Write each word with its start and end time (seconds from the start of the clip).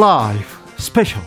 라이브 0.00 0.42
스페셜 0.76 1.22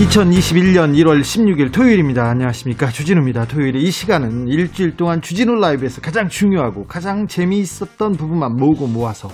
2021년 0.00 0.96
1월 0.96 1.20
16일 1.20 1.72
토요일입니다. 1.72 2.28
안녕하십니까. 2.28 2.88
주진우입니다. 2.88 3.44
토요일에 3.44 3.78
이 3.78 3.88
시간은 3.92 4.48
일주일 4.48 4.96
동안 4.96 5.22
주진우 5.22 5.54
라이브에서 5.60 6.00
가장 6.00 6.28
중요하고 6.28 6.86
가장 6.86 7.28
재미있었던 7.28 8.16
부분만 8.16 8.56
모으고 8.56 8.88
모아서 8.88 9.28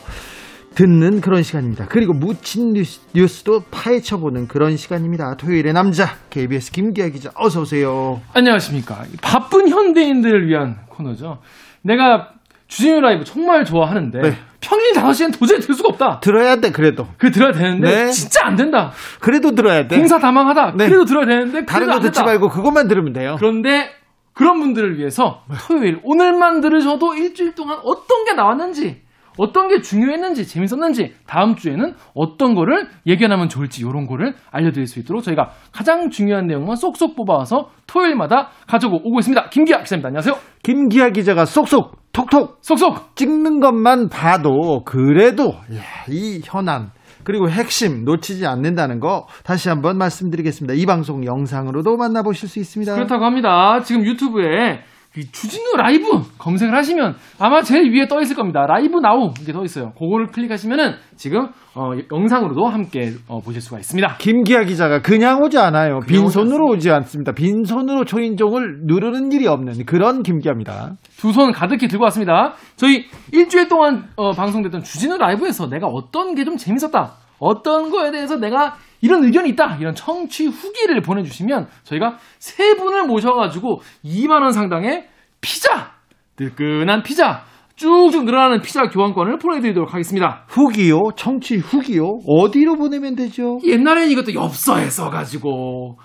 듣는 0.75 1.23
그런 1.23 1.43
시간입니다. 1.43 1.87
그리고 1.87 2.13
묻힌 2.13 2.75
뉴스, 2.75 3.45
도 3.45 3.61
파헤쳐보는 3.71 4.49
그런 4.49 4.77
시간입니다. 4.77 5.37
토요일의 5.37 5.73
남자 5.73 6.17
KBS 6.29 6.73
김기화 6.73 7.09
기자 7.09 7.31
어서 7.35 7.63
오세요. 7.63 8.21
안녕하십니까. 8.35 9.05
바쁜 9.23 9.69
현대인들을 9.71 10.49
위한 10.49 10.77
코너죠. 10.89 11.39
내가 11.85 12.31
주진우 12.69 13.01
라이브 13.01 13.25
정말 13.25 13.65
좋아하는데 13.65 14.21
네. 14.21 14.37
평일 14.61 14.93
5시엔 14.95 15.39
도저히 15.39 15.61
들 15.61 15.75
수가 15.75 15.91
없다. 15.91 16.21
들어야 16.21 16.57
돼, 16.57 16.73
그래도. 16.73 17.07
그 17.19 17.31
들어야 17.31 17.53
되는데 17.53 18.07
네. 18.07 18.11
진짜 18.11 18.47
안 18.47 18.57
된다. 18.57 18.93
그래도 19.21 19.55
들어야 19.55 19.87
돼. 19.87 19.99
공사 19.99 20.19
다망하다. 20.19 20.73
네. 20.77 20.87
그래도 20.89 21.05
들어야 21.05 21.27
되는데 21.27 21.67
다른 21.67 21.89
거 21.89 22.01
듣지 22.01 22.23
말고 22.23 22.49
그것만 22.49 22.89
들으면 22.89 23.13
돼요. 23.13 23.37
그런데 23.39 23.91
그런 24.33 24.59
분들을 24.59 24.99
위해서 24.99 25.45
토요일 25.69 26.01
오늘만 26.03 26.63
들으셔도 26.63 27.15
일주일 27.15 27.55
동안 27.55 27.79
어떤 27.85 28.25
게 28.25 28.33
나왔는지 28.33 29.04
어떤 29.37 29.69
게 29.69 29.81
중요했는지 29.81 30.47
재밌었는지 30.47 31.15
다음 31.27 31.57
주에는 31.57 31.95
어떤 32.15 32.55
거를 32.55 32.89
예견하면 33.07 33.49
좋을지 33.49 33.83
이런 33.83 34.07
거를 34.07 34.35
알려드릴 34.51 34.87
수 34.87 35.01
있도록 35.01 35.23
저희가 35.23 35.51
가장 35.73 36.11
중요한 36.11 36.47
내용만 36.47 36.77
쏙쏙 36.77 37.17
뽑아와서 37.17 37.71
토요일마다 37.87 38.51
가져오고 38.69 39.19
있습니다. 39.19 39.49
김기아 39.51 39.83
기자입니다. 39.83 40.09
안녕하세요. 40.09 40.35
김기아 40.63 41.11
기자가 41.11 41.45
쏙쏙 41.45 42.13
톡톡 42.13 42.59
쏙쏙 42.61 43.17
찍는 43.17 43.61
것만 43.61 44.09
봐도 44.09 44.83
그래도 44.85 45.49
야, 45.49 45.83
이 46.09 46.41
현안 46.45 46.91
그리고 47.25 47.49
핵심 47.49 48.05
놓치지 48.05 48.47
않는다는 48.47 49.01
거 49.01 49.27
다시 49.45 49.69
한번 49.69 49.99
말씀드리겠습니다. 49.99 50.75
이 50.75 50.87
방송 50.87 51.25
영상으로도 51.25 51.97
만나보실 51.97 52.49
수 52.49 52.59
있습니다. 52.61 52.95
그렇다고 52.95 53.25
합니다. 53.25 53.81
지금 53.83 54.05
유튜브에 54.05 54.85
주진우 55.23 55.77
라이브 55.77 56.05
검색을 56.39 56.75
하시면 56.75 57.15
아마 57.39 57.63
제일 57.63 57.93
위에 57.93 58.09
떠 58.09 58.21
있을 58.21 58.35
겁니다. 58.35 58.67
라이브 58.67 58.99
나우 58.99 59.33
이게 59.41 59.53
떠 59.53 59.63
있어요. 59.65 59.93
그거를 59.93 60.27
클릭하시면은 60.29 60.95
지금 61.17 61.49
어, 61.77 61.93
영상으로도 62.13 62.67
함께 62.67 63.13
어, 63.29 63.41
보실 63.41 63.61
수가 63.61 63.79
있습니다. 63.79 64.17
김기아 64.19 64.65
기자가 64.65 65.03
그냥 65.03 65.41
오지 65.43 65.59
않아요. 65.59 66.01
빈손으로 66.07 66.67
오지 66.73 66.91
않습니다. 66.91 67.33
빈손으로 67.33 68.05
초인종을 68.05 68.81
누르는 68.87 69.31
일이 69.33 69.47
없는 69.47 69.85
그런 69.87 70.23
김기아입니다. 70.23 70.95
두 71.19 71.33
손 71.33 71.53
가득히 71.53 71.87
들고 71.89 72.05
왔습니다. 72.05 72.55
저희 72.77 73.05
일주일 73.33 73.69
동안 73.69 74.05
어, 74.17 74.33
방송됐던 74.33 74.83
주진우 74.83 75.17
라이브에서 75.19 75.69
내가 75.69 75.87
어떤 75.87 76.35
게 76.35 76.45
좀 76.45 76.57
재밌었다. 76.57 77.13
어떤 77.39 77.91
거에 77.91 78.11
대해서 78.11 78.37
내가 78.37 78.77
이런 79.05 79.23
의견이 79.23 79.51
있다. 79.51 79.77
이런 79.77 79.95
청취 79.95 80.47
후기를 80.47 81.03
보내주시면 81.03 81.67
저희가 81.83 82.17
세 82.39 82.75
분을 82.75 83.05
모셔가지고 83.05 83.83
2만원 84.03 84.53
상당의 84.53 85.09
피자! 85.43 85.93
뜨끈한 86.37 87.03
피자! 87.03 87.43
쭉쭉 87.77 88.25
늘어나는 88.25 88.63
피자 88.63 88.89
교환권을 88.89 89.37
보내드리도록 89.39 89.93
하겠습니다. 89.93 90.45
후기요? 90.49 91.01
청취 91.17 91.59
후기요? 91.59 92.21
어디로 92.27 92.77
보내면 92.77 93.15
되죠? 93.15 93.59
옛날엔 93.67 94.09
이것도 94.11 94.33
엽서에 94.33 94.89
써가지고, 94.89 95.99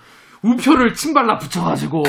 우표를 0.44 0.94
침발라 0.94 1.38
붙여가지고, 1.38 2.04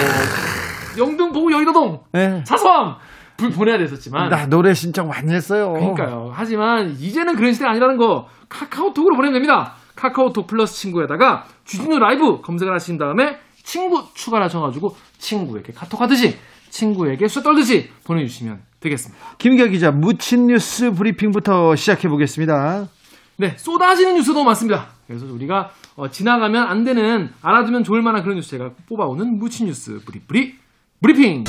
영등포구 0.98 1.52
여의도동, 1.52 2.01
네. 2.12 2.42
사소함! 2.45 2.96
불 3.36 3.51
보내야 3.51 3.78
됐었지만. 3.78 4.28
나 4.28 4.46
노래 4.46 4.74
신청 4.74 5.08
많이 5.08 5.33
했어요. 5.33 5.72
그러니까요. 5.74 6.30
하지만 6.33 6.90
이제는 6.98 7.36
그런 7.36 7.52
시대가 7.52 7.70
아니라는 7.70 7.96
거 7.96 8.27
카카오톡으로 8.48 9.14
보내면 9.14 9.34
됩니다. 9.34 9.74
카카오톡 10.00 10.46
플러스 10.46 10.77
친구에다가 10.77 11.46
주진우 11.64 11.98
라이브 11.98 12.40
검색을 12.40 12.72
하신 12.72 12.96
다음에 12.96 13.38
친구 13.62 14.02
추가를 14.14 14.46
하셔가지고 14.46 14.96
친구에게 15.18 15.74
카톡 15.74 16.00
하듯이 16.00 16.38
친구에게 16.70 17.28
수 17.28 17.42
떨듯이 17.42 17.90
보내주시면 18.05 18.62
되겠습니다. 18.80 19.22
김기아 19.36 19.66
기자 19.66 19.90
묻힌 19.90 20.46
뉴스 20.46 20.90
브리핑부터 20.92 21.77
시작해 21.77 22.08
보겠습니다. 22.08 22.89
네, 23.36 23.55
쏟아지는 23.58 24.14
뉴스도 24.14 24.42
많습니다. 24.42 24.89
그래서 25.06 25.27
우리가 25.27 25.70
어, 25.96 26.10
지나가면 26.10 26.66
안 26.66 26.84
되는 26.84 27.30
알아두면 27.42 27.84
좋을 27.84 28.00
만한 28.00 28.22
그런 28.22 28.36
뉴스 28.36 28.50
제가 28.50 28.70
뽑아오는 28.89 29.39
묻힌 29.39 29.66
뉴스 29.66 30.00
브리 30.06 30.20
브리 30.20 30.58
브리핑. 31.02 31.44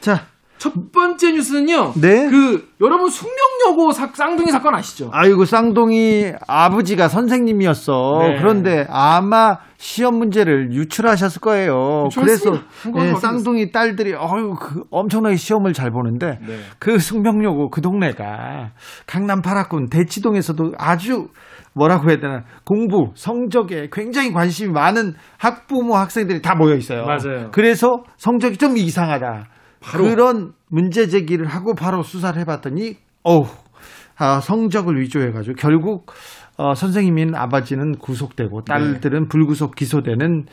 자, 0.00 0.26
첫 0.58 0.72
번째 0.92 1.32
뉴스는요. 1.32 1.92
네. 2.00 2.28
그 2.28 2.68
여러분 2.80 3.08
숙명여고 3.08 3.92
사, 3.92 4.08
쌍둥이 4.12 4.50
사건 4.50 4.74
아시죠? 4.74 5.10
아이고 5.12 5.44
쌍둥이 5.44 6.32
아버지가 6.46 7.08
선생님이었어. 7.08 8.18
네. 8.22 8.36
그런데 8.38 8.86
아마 8.88 9.58
시험 9.76 10.16
문제를 10.16 10.72
유출하셨을 10.72 11.40
거예요. 11.40 12.08
그래서 12.14 12.52
네, 12.94 13.14
쌍둥이 13.14 13.72
딸들이 13.72 14.14
어유 14.14 14.54
그 14.58 14.84
엄청나게 14.90 15.36
시험을 15.36 15.72
잘 15.72 15.90
보는데 15.90 16.38
네. 16.46 16.58
그 16.78 16.98
숙명여고 16.98 17.70
그 17.70 17.80
동네가 17.80 18.72
강남 19.06 19.42
파라군 19.42 19.88
대치동에서도 19.90 20.72
아주 20.78 21.28
뭐라고 21.74 22.08
해야 22.08 22.18
되나 22.18 22.44
공부 22.64 23.10
성적에 23.14 23.88
굉장히 23.92 24.32
관심이 24.32 24.72
많은 24.72 25.14
학부모 25.36 25.94
학생들이 25.96 26.40
다 26.40 26.54
모여 26.54 26.74
있어요. 26.74 27.04
맞아요. 27.04 27.50
그래서 27.52 28.02
성적이 28.16 28.56
좀 28.56 28.78
이상하다. 28.78 29.48
그런 29.92 30.52
문제 30.68 31.08
제기를 31.08 31.46
하고 31.46 31.74
바로 31.74 32.02
수사를 32.02 32.38
해봤더니 32.40 32.96
어우 33.22 33.46
아, 34.18 34.40
성적을 34.40 34.98
위조해가지고 35.00 35.56
결국 35.56 36.06
어, 36.58 36.74
선생님인 36.74 37.34
아버지는 37.34 37.96
구속되고 37.98 38.62
딸들은 38.62 39.22
네. 39.22 39.28
불구속 39.28 39.74
기소되는 39.74 40.46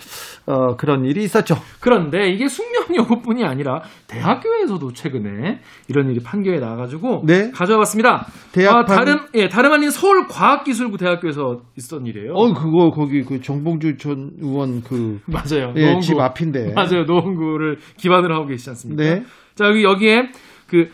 어, 0.47 0.75
그런 0.75 1.05
일이 1.05 1.23
있었죠. 1.23 1.55
그런데 1.79 2.29
이게 2.29 2.47
숙명 2.47 2.95
여고뿐이 2.95 3.45
아니라 3.45 3.81
대학교에서도 4.07 4.91
최근에 4.91 5.59
이런 5.87 6.09
일이 6.09 6.19
판결에 6.21 6.59
나와가지고 6.59 7.23
네. 7.25 7.51
가져와봤습니다. 7.51 8.27
대학 8.51 8.75
아, 8.75 8.85
다름 8.85 9.19
예 9.33 9.47
다름 9.47 9.71
아닌 9.71 9.89
서울 9.91 10.27
과학기술부 10.27 10.97
대학교에서 10.97 11.61
있었던 11.77 12.05
일이에요. 12.05 12.33
어 12.33 12.53
그거 12.53 12.89
거기 12.89 13.23
그 13.23 13.39
정봉주 13.39 13.97
전 13.97 14.31
의원 14.41 14.81
그 14.81 15.21
맞아요. 15.27 15.73
예, 15.77 15.85
노원구, 15.85 16.01
집 16.01 16.19
앞인데 16.19 16.73
맞아요. 16.73 17.03
노원구를 17.05 17.77
기반으로 17.97 18.35
하고 18.35 18.47
계시지 18.47 18.69
않습니까? 18.71 19.03
네. 19.03 19.23
자 19.55 19.65
여기 19.65 19.83
여기에 19.83 20.31
그 20.67 20.89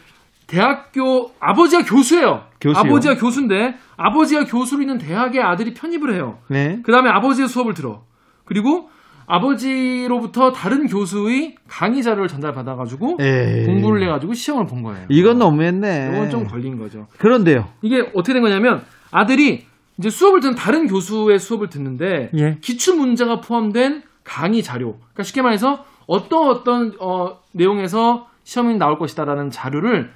대학교 0.50 1.32
아버지가 1.40 1.84
교수예요. 1.86 2.44
교수요? 2.60 2.80
아버지가 2.82 3.16
교수인데 3.18 3.76
아버지가 3.98 4.46
교수로 4.46 4.82
있는 4.82 4.98
대학에 4.98 5.40
아들이 5.40 5.74
편입을 5.74 6.14
해요. 6.14 6.40
네. 6.48 6.80
그 6.84 6.92
다음에 6.92 7.10
아버지의 7.10 7.48
수업을 7.48 7.76
들어. 7.76 8.02
그리고 8.46 8.90
아버지로부터 9.28 10.52
다른 10.52 10.88
교수의 10.88 11.56
강의 11.68 12.02
자료를 12.02 12.28
전달받아 12.28 12.76
가지고 12.76 13.18
에이. 13.22 13.66
공부를 13.68 14.02
해 14.04 14.08
가지고 14.08 14.34
시험을 14.34 14.66
본 14.66 14.82
거예요. 14.82 15.06
이건 15.10 15.38
너무했네. 15.38 16.10
이건 16.14 16.30
좀 16.32 16.48
걸린 16.48 16.80
거죠. 16.80 17.06
그런데요. 17.20 17.68
이게 17.84 18.10
어떻게 18.16 18.34
된 18.34 18.42
거냐면 18.42 18.82
아들이 19.12 19.66
이제 20.00 20.10
수업을 20.10 20.40
듣는 20.40 20.56
다른 20.56 20.88
교수의 20.88 21.38
수업을 21.38 21.70
듣는데 21.70 22.32
예. 22.36 22.58
기출 22.62 22.96
문제가 22.96 23.40
포함된 23.40 24.02
강의 24.24 24.64
자료. 24.64 24.94
그러니까 24.98 25.24
쉽게 25.24 25.44
말해서 25.44 25.86
어떤 26.08 26.50
어떤 26.50 26.94
어, 27.00 27.38
내용에서 27.52 28.28
시험이 28.44 28.78
나올 28.78 28.98
것이다라는 28.98 29.52
자료를 29.52 30.12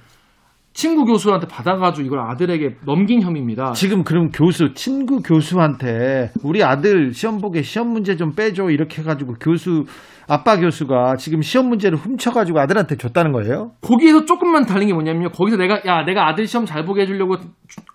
친구 0.74 1.04
교수한테 1.04 1.46
받아가지고 1.46 2.04
이걸 2.04 2.20
아들에게 2.20 2.78
넘긴 2.84 3.22
혐의입니다. 3.22 3.72
지금 3.72 4.02
그럼 4.02 4.30
교수, 4.30 4.74
친구 4.74 5.22
교수한테 5.22 6.32
우리 6.42 6.64
아들 6.64 7.12
시험 7.12 7.38
보게 7.38 7.62
시험 7.62 7.92
문제 7.92 8.16
좀 8.16 8.34
빼줘 8.34 8.70
이렇게 8.70 9.00
해가지고 9.00 9.34
교수, 9.40 9.84
아빠 10.28 10.58
교수가 10.58 11.14
지금 11.16 11.42
시험 11.42 11.68
문제를 11.68 11.96
훔쳐가지고 11.96 12.58
아들한테 12.58 12.96
줬다는 12.96 13.30
거예요? 13.30 13.70
거기에서 13.82 14.24
조금만 14.24 14.66
달린 14.66 14.88
게 14.88 14.94
뭐냐면요. 14.94 15.28
거기서 15.30 15.56
내가, 15.56 15.80
야, 15.86 16.04
내가 16.04 16.28
아들 16.28 16.46
시험 16.46 16.66
잘 16.66 16.84
보게 16.84 17.02
해주려고 17.02 17.36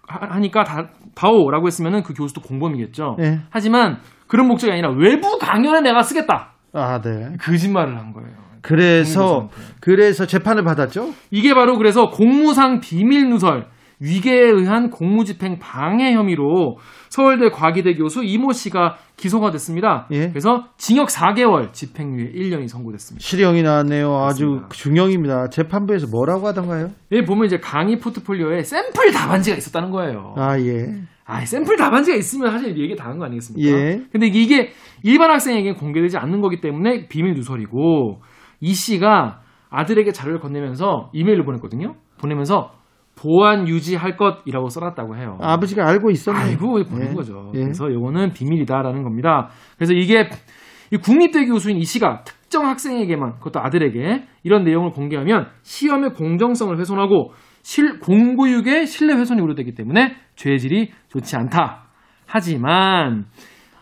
하니까 0.08 0.64
다, 0.64 0.90
봐오라고 1.16 1.68
했으면은 1.68 2.02
그 2.04 2.14
교수도 2.14 2.40
공범이겠죠. 2.42 3.18
네. 3.20 3.40
하지만 3.50 3.98
그런 4.28 4.48
목적이 4.48 4.72
아니라 4.72 4.92
외부 4.92 5.38
강연에 5.38 5.82
내가 5.82 6.02
쓰겠다. 6.02 6.54
아, 6.74 7.02
네. 7.02 7.36
거짓말을 7.42 7.98
한 7.98 8.14
거예요. 8.14 8.38
그래서 8.62 9.50
그래서 9.82 10.26
재판을 10.26 10.64
받았죠. 10.64 11.14
이게 11.32 11.54
바로 11.54 11.78
그래서 11.78 12.10
공무상 12.10 12.80
비밀 12.80 13.30
누설 13.30 13.68
위계에 14.02 14.40
의한 14.50 14.90
공무집행 14.90 15.60
방해 15.60 16.14
혐의로 16.14 16.78
서울대 17.10 17.50
과기대 17.50 17.96
교수 17.96 18.24
이모 18.24 18.54
씨가 18.54 18.96
기소가 19.18 19.52
됐습니다. 19.52 20.08
예? 20.12 20.30
그래서 20.30 20.68
징역 20.78 21.10
4개월, 21.10 21.74
집행유예 21.74 22.32
1년이 22.32 22.70
선고됐습니다. 22.70 23.22
실형이 23.22 23.62
나왔네요. 23.64 24.16
아주 24.24 24.46
그렇습니다. 24.46 24.70
중형입니다. 24.70 25.50
재판부에서 25.50 26.08
뭐라고 26.08 26.48
하던가요? 26.48 26.92
예, 27.12 27.24
보면 27.26 27.46
이제 27.48 27.58
강의 27.58 28.00
포트폴리오에 28.00 28.64
샘플 28.64 29.12
답안지가 29.12 29.58
있었다는 29.58 29.92
거예요. 29.92 30.34
아, 30.38 30.58
예. 30.60 30.86
아, 31.26 31.44
샘플 31.44 31.76
답안지가 31.76 32.16
있으면 32.18 32.52
사실 32.52 32.78
얘기 32.80 32.96
다 32.96 33.10
한 33.10 33.18
거 33.20 33.26
아니겠습니까? 33.26 33.70
예. 33.70 34.02
근데 34.14 34.28
이게 34.28 34.70
일반 35.04 35.30
학생에게 35.32 35.74
공개되지 35.74 36.18
않는 36.18 36.40
거기 36.40 36.62
때문에 36.62 37.08
비밀 37.10 37.34
누설이고 37.34 38.22
이 38.62 38.74
씨가 38.74 39.42
아들에게 39.70 40.12
자료를 40.12 40.40
건네면서 40.40 41.10
이메일을 41.14 41.46
보냈거든요. 41.46 41.96
보내면서 42.20 42.72
보안 43.16 43.68
유지할 43.68 44.16
것이라고 44.16 44.70
써놨다고 44.70 45.18
해요. 45.18 45.38
아버지가 45.42 45.88
알고 45.88 46.10
있었네요. 46.12 46.44
알고 46.44 46.84
보낸 46.86 47.12
예. 47.12 47.14
거죠. 47.14 47.52
예. 47.54 47.60
그래서 47.60 47.90
이거는 47.90 48.32
비밀이다라는 48.32 49.04
겁니다. 49.04 49.50
그래서 49.76 49.94
이게 49.94 50.30
이 50.92 50.98
국립대 50.98 51.46
교수인 51.46 51.78
이 51.78 51.84
씨가 51.84 52.24
특정 52.24 52.66
학생에게만 52.66 53.40
그것도 53.40 53.60
아들에게 53.60 54.24
이런 54.44 54.64
내용을 54.64 54.92
공개하면 54.92 55.48
시험의 55.64 56.14
공정성을 56.14 56.78
훼손하고 56.80 57.32
실, 57.62 58.00
공교육의 58.00 58.88
신뢰 58.88 59.14
훼손이 59.16 59.42
우려되기 59.42 59.74
때문에 59.76 60.16
죄질이 60.36 60.92
좋지 61.10 61.36
않다. 61.36 61.90
하지만 62.26 63.26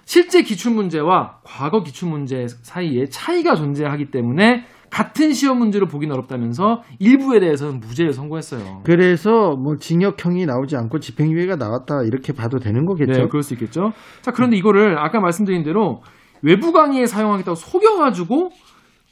실제 0.07 0.41
기출 0.41 0.71
문제와 0.71 1.39
과거 1.43 1.83
기출 1.83 2.07
문제 2.07 2.47
사이에 2.47 3.07
차이가 3.09 3.55
존재하기 3.55 4.09
때문에 4.09 4.63
같은 4.89 5.33
시험 5.33 5.59
문제를 5.59 5.87
보기는 5.87 6.15
어렵다면서 6.15 6.81
일부에 6.97 7.41
대해서는 7.41 7.81
무죄를 7.81 8.13
선고했어요. 8.13 8.83
그래서 8.85 9.57
뭐 9.57 9.75
징역형이 9.75 10.45
나오지 10.45 10.77
않고 10.77 10.99
집행유예가 10.99 11.57
나왔다 11.57 12.03
이렇게 12.05 12.31
봐도 12.31 12.57
되는 12.57 12.85
거겠죠. 12.85 13.11
네, 13.11 13.27
그럴 13.27 13.43
수 13.43 13.53
있겠죠. 13.55 13.91
자, 14.21 14.31
그런데 14.31 14.55
이거를 14.55 14.97
아까 14.97 15.19
말씀드린 15.19 15.63
대로 15.63 16.01
외부 16.41 16.71
강의에 16.71 17.05
사용하겠다고 17.05 17.55
속여가지고 17.55 18.51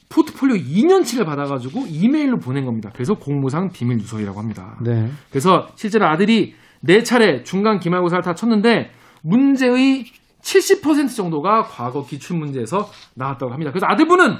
포트폴리오 0.07 0.56
2년치를 0.56 1.25
받아가지고 1.25 1.88
이메일로 1.89 2.38
보낸 2.38 2.63
겁니다. 2.63 2.89
그래서 2.94 3.15
공무상 3.15 3.69
비밀 3.74 3.97
누설이라고 3.97 4.39
합니다. 4.39 4.77
네. 4.81 5.09
그래서 5.30 5.68
실제로 5.75 6.06
아들이 6.06 6.53
네 6.80 7.03
차례 7.03 7.44
중간 7.44 7.80
기말고사를 7.80 8.24
다 8.24 8.33
쳤는데 8.33 8.92
문제의 9.24 10.06
70% 10.45 11.15
정도가 11.15 11.63
과거 11.63 12.06
기출 12.06 12.38
문제에서 12.38 12.88
나왔다고 13.15 13.51
합니다. 13.51 13.71
그래서 13.71 13.88
아들분은 13.89 14.36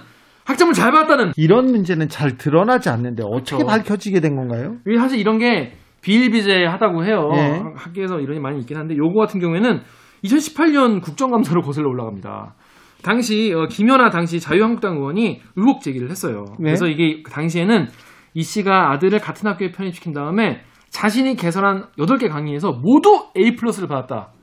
학점을 0.46 0.74
잘 0.74 0.92
받았다는 0.92 1.34
이런 1.36 1.66
문제는 1.66 2.08
잘 2.08 2.38
드러나지 2.38 2.90
않는데 2.90 3.24
어떻게 3.26 3.58
그렇죠. 3.58 3.66
밝혀지게 3.66 4.20
된 4.20 4.36
건가요? 4.36 4.76
사실 5.00 5.20
이런 5.20 5.40
게 5.40 5.74
비일비재하다고 6.02 7.04
해요. 7.04 7.30
예. 7.34 7.62
학계에서 7.76 8.20
이론이 8.20 8.40
많이 8.40 8.60
있긴 8.60 8.78
한데 8.78 8.96
요거 8.96 9.20
같은 9.20 9.40
경우에는 9.40 9.82
2018년 10.24 11.02
국정감사로 11.02 11.64
거슬러 11.64 11.90
올라갑니다. 11.90 12.54
당시 13.02 13.52
어, 13.56 13.66
김연아 13.68 14.12
당시 14.12 14.40
자유한국당 14.40 14.98
의원이 14.98 15.42
의혹 15.56 15.82
제기를 15.82 16.12
했어요. 16.12 16.46
네. 16.60 16.66
그래서 16.66 16.86
이게 16.88 17.24
그 17.24 17.32
당시에는 17.32 17.88
이 18.36 18.44
씨가 18.44 18.92
아들을 18.92 19.18
같은 19.20 19.50
학교에 19.50 19.72
편입시킨 19.72 20.14
다음에 20.14 20.62
자신이 20.90 21.36
개설한 21.36 21.86
8개 21.98 22.30
강의에서 22.30 22.72
모두 22.72 23.30
A 23.36 23.56
플러스를 23.56 23.88
받았다. 23.88 24.35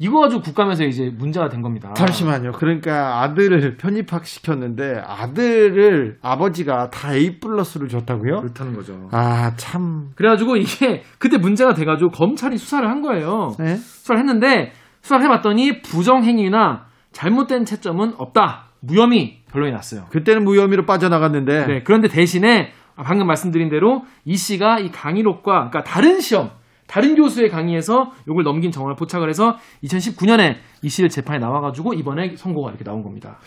이거 0.00 0.20
가지고 0.20 0.42
국감에서 0.42 0.84
이제 0.84 1.12
문제가 1.16 1.48
된 1.48 1.60
겁니다. 1.60 1.92
잠시만요. 1.94 2.52
그러니까 2.52 3.22
아들을 3.22 3.76
편입학 3.76 4.26
시켰는데 4.26 5.02
아들을 5.04 6.18
아버지가 6.22 6.90
다 6.90 7.14
A 7.14 7.40
플러스를 7.40 7.88
줬다고요? 7.88 8.40
그렇다는 8.40 8.74
거죠. 8.74 9.08
아 9.10 9.54
참. 9.56 10.10
그래가지고 10.14 10.56
이게 10.56 11.02
그때 11.18 11.36
문제가 11.38 11.74
돼가지고 11.74 12.10
검찰이 12.10 12.56
수사를 12.58 12.88
한 12.88 13.02
거예요. 13.02 13.54
네? 13.58 13.74
수사를 13.76 14.20
했는데 14.20 14.72
수사를 15.02 15.24
해봤더니 15.24 15.82
부정행위나 15.82 16.86
잘못된 17.12 17.64
채점은 17.64 18.14
없다. 18.18 18.66
무혐의 18.80 19.42
결론이 19.50 19.72
났어요. 19.72 20.04
그때는 20.10 20.44
무혐의로 20.44 20.86
빠져나갔는데 20.86 21.66
네, 21.66 21.82
그런데 21.82 22.06
대신에 22.06 22.72
방금 22.94 23.26
말씀드린 23.26 23.68
대로 23.68 24.04
이 24.24 24.36
씨가 24.36 24.78
이 24.78 24.90
강의록과 24.90 25.70
그러니까 25.70 25.82
다른 25.82 26.20
시험, 26.20 26.50
다른 26.88 27.14
교수의 27.14 27.50
강의에서 27.50 28.10
이걸 28.28 28.42
넘긴 28.42 28.72
정황을 28.72 28.96
포착을 28.96 29.28
해서 29.28 29.56
2019년에 29.84 30.56
이 30.82 30.88
씨를 30.88 31.10
재판에 31.10 31.38
나와가지고 31.38 31.94
이번에 31.94 32.34
선고가 32.34 32.70
이렇게 32.70 32.82
나온 32.82 33.02
겁니다. 33.02 33.38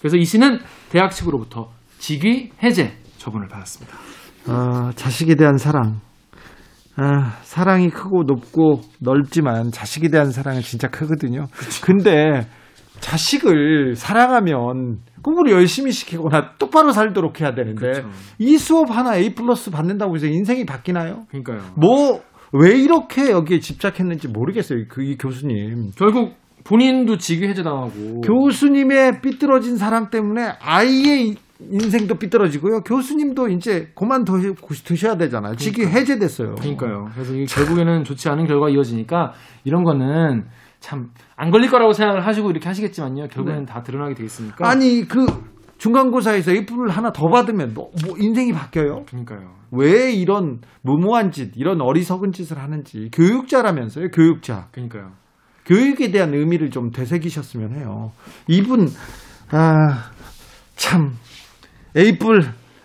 그래서 0.00 0.16
이 0.16 0.24
씨는 0.24 0.58
대학 0.90 1.10
측으로부터 1.10 1.70
직위 1.98 2.50
해제 2.62 2.96
처분을 3.18 3.48
받았습니다. 3.48 3.96
아, 4.46 4.92
자식에 4.94 5.34
대한 5.34 5.56
사랑. 5.56 6.00
아, 6.96 7.38
사랑이 7.42 7.90
크고 7.90 8.22
높고 8.24 8.82
넓지만 9.00 9.72
자식에 9.72 10.08
대한 10.08 10.30
사랑은 10.30 10.60
진짜 10.60 10.88
크거든요. 10.88 11.46
근데 11.82 12.46
자식을 13.00 13.96
사랑하면 13.96 14.98
공부를 15.22 15.52
열심히 15.52 15.90
시키거나 15.90 16.52
똑바로 16.58 16.92
살도록 16.92 17.40
해야 17.40 17.54
되는데 17.54 17.80
그렇죠. 17.80 18.08
이 18.38 18.56
수업 18.58 18.90
하나 18.90 19.16
A 19.16 19.34
플러스 19.34 19.70
받는다고 19.70 20.14
해서 20.14 20.26
인생이 20.26 20.64
바뀌나요? 20.64 21.24
그러니까요. 21.28 21.72
뭐 21.76 22.22
왜 22.56 22.78
이렇게 22.78 23.30
여기에 23.30 23.58
집착했는지 23.60 24.28
모르겠어요. 24.28 24.84
그 24.88 25.02
이 25.02 25.16
교수님. 25.16 25.90
결국 25.96 26.34
본인도 26.64 27.18
직위 27.18 27.48
해제당하고 27.48 28.20
교수님의 28.22 29.20
삐뚤어진 29.20 29.76
사랑 29.76 30.08
때문에 30.10 30.52
아이의 30.60 31.34
인생도 31.60 32.14
삐뚤어지고요. 32.16 32.80
교수님도 32.80 33.48
이제 33.48 33.88
그만두셔야 33.94 35.16
되잖아요. 35.16 35.56
직위 35.56 35.84
해제됐어요. 35.86 36.54
그러니까요. 36.54 37.08
그래서 37.12 37.34
이게 37.34 37.44
결국에는 37.46 38.04
좋지 38.04 38.28
않은 38.28 38.46
결과가 38.46 38.70
이어지니까 38.70 39.32
이런 39.64 39.82
거는 39.84 40.44
참 40.80 41.10
안 41.36 41.50
걸릴 41.50 41.68
거라고 41.70 41.92
생각을 41.92 42.24
하시고 42.24 42.50
이렇게 42.50 42.68
하시겠지만요. 42.68 43.26
결국에는 43.28 43.66
다 43.66 43.82
드러나게 43.82 44.14
돼 44.14 44.24
있으니까. 44.24 44.68
아니 44.68 45.06
그 45.08 45.26
중간고사에서 45.84 46.50
A플을 46.52 46.88
하나 46.88 47.12
더 47.12 47.28
받으면 47.28 47.74
뭐, 47.74 47.90
뭐 48.06 48.16
인생이 48.18 48.52
바뀌어요? 48.54 49.04
그러니까요. 49.06 49.52
왜 49.70 50.12
이런 50.14 50.60
무모한 50.80 51.30
짓, 51.30 51.52
이런 51.56 51.82
어리석은 51.82 52.32
짓을 52.32 52.58
하는지 52.58 53.10
교육자라면서요, 53.12 54.08
교육자. 54.08 54.68
그러니까요. 54.72 55.12
교육에 55.66 56.10
대한 56.10 56.32
의미를 56.32 56.70
좀 56.70 56.90
되새기셨으면 56.90 57.76
해요. 57.76 58.12
이분 58.48 58.88
아 59.50 60.10
참 60.76 61.16
A뿔 61.96 62.42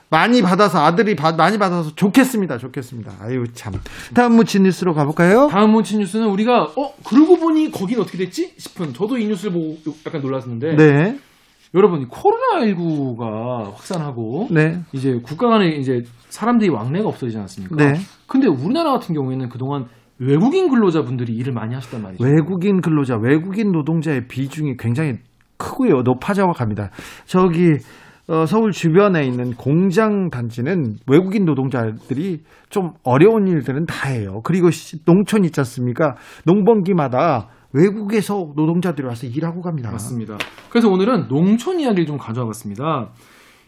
많이 0.10 0.42
받아서 0.42 0.80
아들이 0.84 1.16
바- 1.16 1.32
많이 1.32 1.58
받아서 1.58 1.96
좋겠습니다. 1.96 2.58
좋겠습니다. 2.58 3.14
아유 3.22 3.46
참. 3.54 3.74
다음 4.14 4.36
무친 4.36 4.64
뉴스로 4.64 4.94
가볼까요? 4.94 5.48
다음 5.52 5.72
문치 5.72 5.98
뉴스는 5.98 6.28
우리가 6.28 6.64
어 6.76 6.94
그러고 7.08 7.38
보니 7.38 7.72
거긴 7.72 8.00
어떻게 8.02 8.18
됐지 8.18 8.54
싶은 8.58 8.94
저도 8.94 9.18
이 9.18 9.26
뉴스를 9.28 9.54
보고 9.54 9.78
약간 10.06 10.22
놀랐는데 10.22 10.76
네, 10.76 11.20
여러분 11.76 12.08
코로나 12.08 12.66
19가 12.66 13.64
확산하고 13.74 14.48
네, 14.52 14.80
이제 14.92 15.20
국가 15.24 15.50
간에 15.50 15.70
이제 15.70 16.02
사람들이 16.30 16.70
왕래가 16.70 17.08
없어지지 17.08 17.38
않았습니까? 17.38 17.76
네. 17.76 17.94
근데 18.28 18.48
우리나라 18.48 18.92
같은 18.94 19.14
경우에는 19.14 19.50
그동안 19.50 19.86
외국인 20.18 20.70
근로자분들이 20.70 21.34
일을 21.36 21.54
많이 21.54 21.74
하셨단 21.76 22.02
말이죠. 22.02 22.24
외국인 22.24 22.82
근로자, 22.82 23.18
외국인 23.22 23.72
노동자의 23.72 24.28
비중이 24.28 24.76
굉장히 24.78 25.14
크고요. 25.58 26.02
높아져 26.04 26.48
갑니다. 26.48 26.90
저기 27.26 27.74
어, 28.28 28.46
서울 28.46 28.72
주변에 28.72 29.26
있는 29.26 29.54
공장 29.56 30.30
단지는 30.30 30.98
외국인 31.08 31.46
노동자들이 31.46 32.42
좀 32.70 32.92
어려운 33.04 33.48
일들은 33.48 33.86
다 33.88 34.10
해요. 34.10 34.42
그리고 34.44 34.70
시- 34.70 35.04
농촌 35.06 35.46
있지 35.46 35.60
않습니까? 35.62 36.16
농번기마다 36.46 37.48
외국에서 37.74 38.52
노동자들이 38.56 39.08
와서 39.08 39.28
일하고 39.28 39.62
갑니다. 39.62 39.92
맞습니다. 39.92 40.38
그래서 40.70 40.90
오늘은 40.90 41.28
농촌 41.28 41.80
이야기를 41.80 42.06
좀 42.06 42.18
가져와 42.18 42.48
봤습니다. 42.48 43.10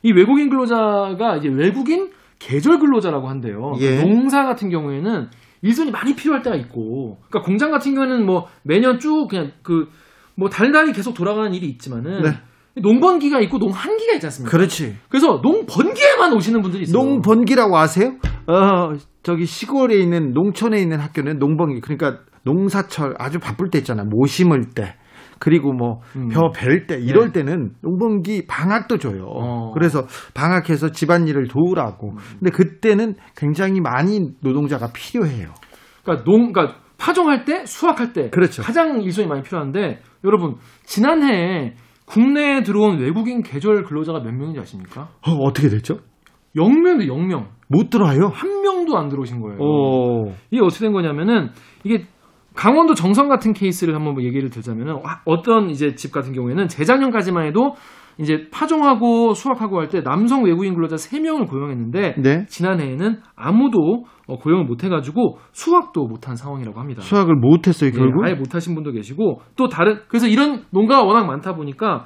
이 0.03 0.11
외국인 0.11 0.49
근로자가 0.49 1.37
이제 1.37 1.49
외국인 1.49 2.11
계절 2.39 2.79
근로자라고 2.79 3.27
한대요. 3.27 3.73
예. 3.79 4.01
농사 4.03 4.43
같은 4.43 4.69
경우에는 4.69 5.27
일손이 5.61 5.91
많이 5.91 6.15
필요할 6.15 6.41
때가 6.41 6.55
있고, 6.55 7.19
그러니까 7.29 7.41
공장 7.45 7.69
같은 7.69 7.93
경우에는 7.93 8.25
뭐 8.25 8.47
매년 8.63 8.99
쭉 8.99 9.27
그냥 9.29 9.51
그 9.63 9.87
뭐 10.35 10.49
달달이 10.49 10.93
계속 10.93 11.13
돌아가는 11.13 11.53
일이 11.53 11.67
있지만은 11.67 12.23
네. 12.23 12.29
농번기가 12.81 13.41
있고 13.41 13.57
농한기가 13.57 14.13
있지 14.15 14.25
않습니까? 14.27 14.57
그렇지. 14.57 14.95
그래서 15.09 15.39
농번기에만 15.43 16.33
오시는 16.33 16.61
분들이 16.61 16.83
있어요. 16.83 16.97
농번기라고 17.03 17.77
아세요? 17.77 18.13
어, 18.47 18.93
저기 19.23 19.45
시골에 19.45 19.97
있는 19.97 20.31
농촌에 20.31 20.81
있는 20.81 20.99
학교는 20.99 21.37
농번기 21.37 21.81
그러니까 21.81 22.21
농사철 22.43 23.15
아주 23.17 23.39
바쁠 23.39 23.69
때 23.69 23.79
있잖아. 23.79 24.03
모 24.03 24.25
심을 24.25 24.69
때. 24.75 24.95
그리고 25.39 25.73
뭐 25.73 26.01
음. 26.15 26.29
벼벨 26.29 26.85
때 26.85 26.99
이럴 26.99 27.31
때는 27.31 27.71
농번기 27.81 28.45
방학도 28.47 28.99
줘요. 28.99 29.25
어. 29.25 29.71
그래서 29.73 30.05
방학해서 30.35 30.91
집안일을 30.91 31.47
도우라고. 31.47 32.13
근데 32.39 32.51
그때는 32.51 33.15
굉장히 33.35 33.81
많이 33.81 34.19
노동자가 34.41 34.91
필요해요. 34.93 35.47
그러니까 36.03 36.23
농, 36.25 36.51
그러니까 36.51 36.77
파종할 36.99 37.43
때, 37.45 37.65
수확할 37.65 38.13
때 38.13 38.29
그렇죠. 38.29 38.61
가장 38.61 39.01
일손이 39.01 39.27
많이 39.27 39.41
필요한데 39.41 40.01
여러분 40.23 40.55
지난해에 40.83 41.73
국내에 42.05 42.61
들어온 42.61 42.99
외국인 42.99 43.41
계절 43.41 43.83
근로자가 43.83 44.19
몇 44.19 44.31
명인지 44.31 44.59
아십니까? 44.59 45.09
어, 45.25 45.31
어떻게 45.41 45.69
됐죠? 45.69 45.99
0명도 46.55 47.07
0명. 47.07 47.47
못 47.69 47.89
들어와요. 47.89 48.29
한 48.33 48.61
명도 48.61 48.97
안 48.97 49.07
들어오신 49.07 49.39
거예요. 49.39 49.57
어. 49.61 50.35
이게 50.51 50.61
어떻게 50.61 50.85
된 50.85 50.91
거냐면은 50.93 51.49
이게 51.85 52.05
강원도 52.55 52.93
정선 52.95 53.29
같은 53.29 53.53
케이스를 53.53 53.95
한번 53.95 54.13
뭐 54.13 54.23
얘기를 54.23 54.49
들자면은 54.49 54.95
와, 55.03 55.21
어떤 55.25 55.69
이제 55.69 55.95
집 55.95 56.11
같은 56.11 56.33
경우에는 56.33 56.67
재작년까지만 56.67 57.45
해도 57.45 57.75
이제 58.17 58.49
파종하고 58.51 59.33
수확하고 59.33 59.79
할 59.79 59.87
때 59.87 60.03
남성 60.03 60.43
외국인 60.43 60.73
근로자 60.75 60.95
3명을 60.97 61.47
고용했는데 61.49 62.15
네. 62.19 62.45
지난해에는 62.47 63.19
아무도 63.35 64.03
어, 64.27 64.37
고용을 64.37 64.65
못 64.65 64.83
해가지고 64.83 65.39
수확도 65.53 66.05
못한 66.07 66.35
상황이라고 66.35 66.79
합니다. 66.79 67.01
수학을 67.01 67.35
못 67.35 67.67
했어요, 67.67 67.89
네, 67.91 67.97
결국. 67.97 68.23
아예 68.25 68.33
못 68.35 68.53
하신 68.53 68.75
분도 68.75 68.91
계시고 68.91 69.41
또 69.55 69.69
다른 69.69 69.99
그래서 70.09 70.27
이런 70.27 70.63
농가가 70.71 71.03
워낙 71.03 71.25
많다 71.25 71.55
보니까 71.55 72.05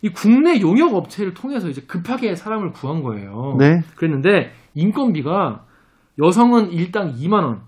이 0.00 0.08
국내 0.08 0.60
용역 0.60 0.94
업체를 0.94 1.34
통해서 1.34 1.68
이제 1.68 1.82
급하게 1.86 2.34
사람을 2.34 2.70
구한 2.70 3.02
거예요. 3.02 3.56
네. 3.58 3.80
그랬는데 3.96 4.52
인건비가 4.74 5.64
여성은 6.22 6.72
일당 6.72 7.12
2만 7.12 7.34
원, 7.44 7.60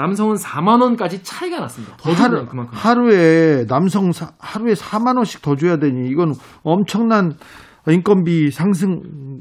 남성은 0.00 0.36
4만 0.36 0.80
원까지 0.80 1.22
차이가 1.22 1.60
났습니다. 1.60 1.94
더 1.98 2.12
하루, 2.12 2.46
그만큼. 2.46 2.72
하루에 2.72 3.66
남성 3.66 4.12
사, 4.12 4.30
하루에 4.38 4.72
4만 4.72 5.16
원씩 5.16 5.42
더 5.42 5.56
줘야 5.56 5.76
되니 5.76 6.08
이건 6.08 6.32
엄청난 6.62 7.34
인건비 7.88 8.50
상승 8.50 9.00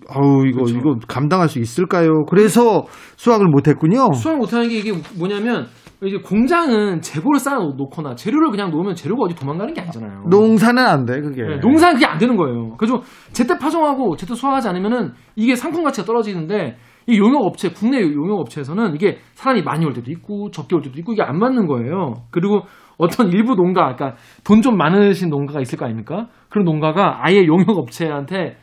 어우 0.09 0.45
이거 0.47 0.63
그렇죠. 0.63 0.77
이거 0.77 0.95
감당할 1.07 1.47
수 1.47 1.59
있을까요? 1.59 2.25
그래서 2.29 2.83
수학을 3.15 3.47
못 3.47 3.67
했군요. 3.67 4.11
수학 4.13 4.37
못하는 4.37 4.67
게 4.67 4.79
이게 4.79 4.91
뭐냐면 5.17 5.67
이제 6.03 6.17
공장은 6.17 7.01
재고를 7.01 7.39
쌓아 7.39 7.57
놓거나 7.57 8.15
재료를 8.15 8.51
그냥 8.51 8.71
놓으면 8.71 8.95
재료가 8.95 9.23
어디 9.25 9.35
도망가는 9.35 9.73
게 9.73 9.81
아니잖아요. 9.81 10.23
농사는 10.29 10.81
안 10.85 11.05
돼, 11.05 11.19
그게. 11.19 11.41
네, 11.43 11.57
농사는 11.57 11.95
그게 11.95 12.05
안 12.05 12.17
되는 12.17 12.37
거예요. 12.37 12.75
그래서 12.77 13.01
제때 13.33 13.57
파종하고 13.57 14.15
제때 14.15 14.33
수확하지 14.33 14.69
않으면은 14.69 15.11
이게 15.35 15.55
상품 15.57 15.83
가치가 15.83 16.05
떨어지는데 16.05 16.77
이 17.07 17.17
용역 17.17 17.43
업체, 17.45 17.69
국내 17.69 18.01
용역 18.01 18.39
업체에서는 18.39 18.93
이게 18.95 19.17
사람이 19.33 19.63
많이 19.63 19.85
올 19.85 19.93
때도 19.93 20.11
있고 20.11 20.51
적게 20.51 20.75
올 20.75 20.81
때도 20.81 20.99
있고 20.99 21.13
이게 21.13 21.23
안 21.23 21.39
맞는 21.39 21.65
거예요. 21.67 22.13
그리고 22.31 22.61
어떤 22.97 23.29
일부 23.31 23.55
농가, 23.55 23.95
그러니까 23.95 24.15
돈 24.43 24.61
좀 24.61 24.77
많으신 24.77 25.29
농가가 25.29 25.61
있을 25.61 25.77
거 25.79 25.85
아닙니까? 25.85 26.27
그런 26.49 26.65
농가가 26.65 27.19
아예 27.25 27.45
용역 27.47 27.69
업체한테 27.77 28.57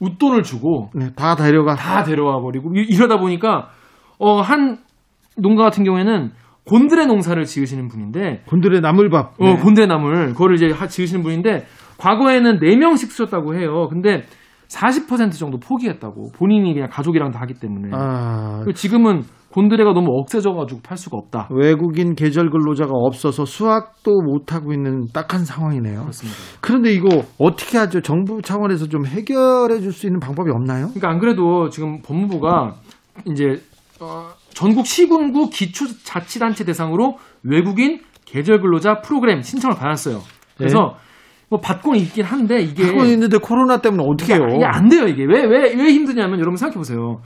웃돈을 0.00 0.42
주고 0.42 0.90
네, 0.94 1.10
다 1.16 1.34
데려가. 1.36 1.74
다 1.74 2.02
데려와 2.02 2.40
버리고 2.40 2.72
이- 2.74 2.86
이러다 2.90 3.18
보니까 3.18 3.68
어 4.18 4.40
한 4.40 4.78
농가 5.36 5.64
같은 5.64 5.84
경우에는 5.84 6.30
곤드레 6.66 7.06
농사를 7.06 7.42
지으시는 7.44 7.88
분인데 7.88 8.42
곤드레 8.46 8.80
나물밥. 8.80 9.34
어, 9.40 9.56
곤드레 9.56 9.86
나물 9.86 10.32
그거를 10.32 10.56
이제 10.56 10.70
하- 10.70 10.86
지으시는 10.86 11.22
분인데 11.22 11.64
과거에는 11.98 12.58
4명씩 12.58 13.10
쓰셨다고 13.10 13.54
해요. 13.56 13.86
근데 13.88 14.24
40% 14.74 15.38
정도 15.38 15.58
포기했다고. 15.58 16.32
본인이 16.36 16.74
그냥 16.74 16.88
가족이랑 16.90 17.30
다 17.30 17.40
하기 17.42 17.54
때문에. 17.54 17.90
아, 17.92 18.64
지금은 18.74 19.22
곤드레가 19.52 19.92
너무 19.92 20.08
억세져가지고 20.18 20.80
팔 20.82 20.96
수가 20.96 21.16
없다. 21.16 21.48
외국인 21.52 22.16
계절 22.16 22.50
근로자가 22.50 22.90
없어서 22.92 23.44
수학도 23.44 24.20
못 24.22 24.52
하고 24.52 24.72
있는 24.72 25.06
딱한 25.12 25.44
상황이네요. 25.44 26.00
그렇습니다. 26.00 26.36
그런데 26.60 26.92
이거 26.92 27.22
어떻게 27.38 27.78
하죠? 27.78 28.00
정부 28.00 28.42
차원에서 28.42 28.88
좀 28.88 29.06
해결해 29.06 29.78
줄 29.80 29.92
수 29.92 30.06
있는 30.06 30.18
방법이 30.18 30.50
없나요? 30.50 30.86
그러니까 30.88 31.08
안 31.08 31.20
그래도 31.20 31.68
지금 31.68 32.02
법무부가 32.02 32.74
이제 33.26 33.62
어, 34.00 34.26
전국 34.52 34.86
시군구 34.88 35.50
기초자치단체 35.50 36.64
대상으로 36.64 37.18
외국인 37.44 38.00
계절 38.24 38.60
근로자 38.60 39.02
프로그램 39.02 39.40
신청을 39.42 39.76
받았어요. 39.76 40.18
그래서 40.58 40.96
뭐 41.50 41.60
받고는 41.60 41.98
있긴 42.00 42.24
한데 42.24 42.60
이게 42.60 42.84
하고 42.86 43.04
있는데 43.04 43.38
코로나 43.38 43.78
때문에 43.78 44.02
어떻게 44.06 44.34
해요? 44.34 44.46
이게 44.54 44.64
안 44.64 44.88
돼요 44.88 45.06
이게 45.06 45.24
왜 45.24 45.44
왜 45.46 45.74
왜 45.74 45.92
힘드냐면 45.92 46.38
여러분 46.40 46.56
생각해 46.56 46.76
보세요. 46.78 47.20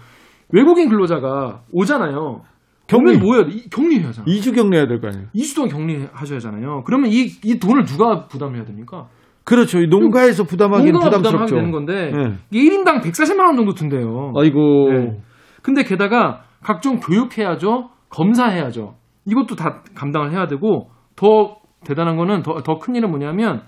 외국인 0.51 0.89
근로자가 0.89 1.61
오잖아요. 1.73 2.43
격리. 2.87 3.19
뭐? 3.19 3.39
이- 3.43 3.69
격리해야 3.69 4.09
하잖아. 4.09 4.25
2주 4.27 4.55
격리해야 4.55 4.87
될 4.87 5.01
거 5.01 5.09
아니에요? 5.09 5.27
2주 5.35 5.55
동안 5.55 5.71
격리하셔야 5.71 6.37
하잖아요. 6.37 6.83
그러면 6.87 7.11
이, 7.11 7.27
이 7.45 7.59
돈을 7.59 7.85
누가 7.85 8.27
부담해야 8.29 8.65
됩니까? 8.65 9.07
그렇죠. 9.45 9.79
이 9.79 9.87
농가에서 9.89 10.45
부담하기는 10.45 10.99
부담스럽죠. 11.01 11.55
되는 11.55 11.71
건데 11.71 12.11
네. 12.15 12.33
이게 12.51 12.69
1인당 12.71 13.03
140만 13.03 13.41
원 13.41 13.57
정도 13.57 13.73
든대요. 13.75 14.33
아이고. 14.37 14.91
네. 14.93 15.21
근데 15.63 15.83
게다가 15.85 16.43
각종 16.63 16.99
교육해야죠. 16.99 17.91
검사해야죠. 18.09 18.95
이것도 19.27 19.55
다 19.57 19.83
감당을 19.95 20.33
해야 20.33 20.47
되고 20.47 20.89
더 21.17 21.57
대단한 21.85 22.17
거는 22.17 22.43
더 22.43 22.63
더 22.63 22.79
큰 22.79 22.95
일은 22.97 23.11
뭐냐면 23.11 23.63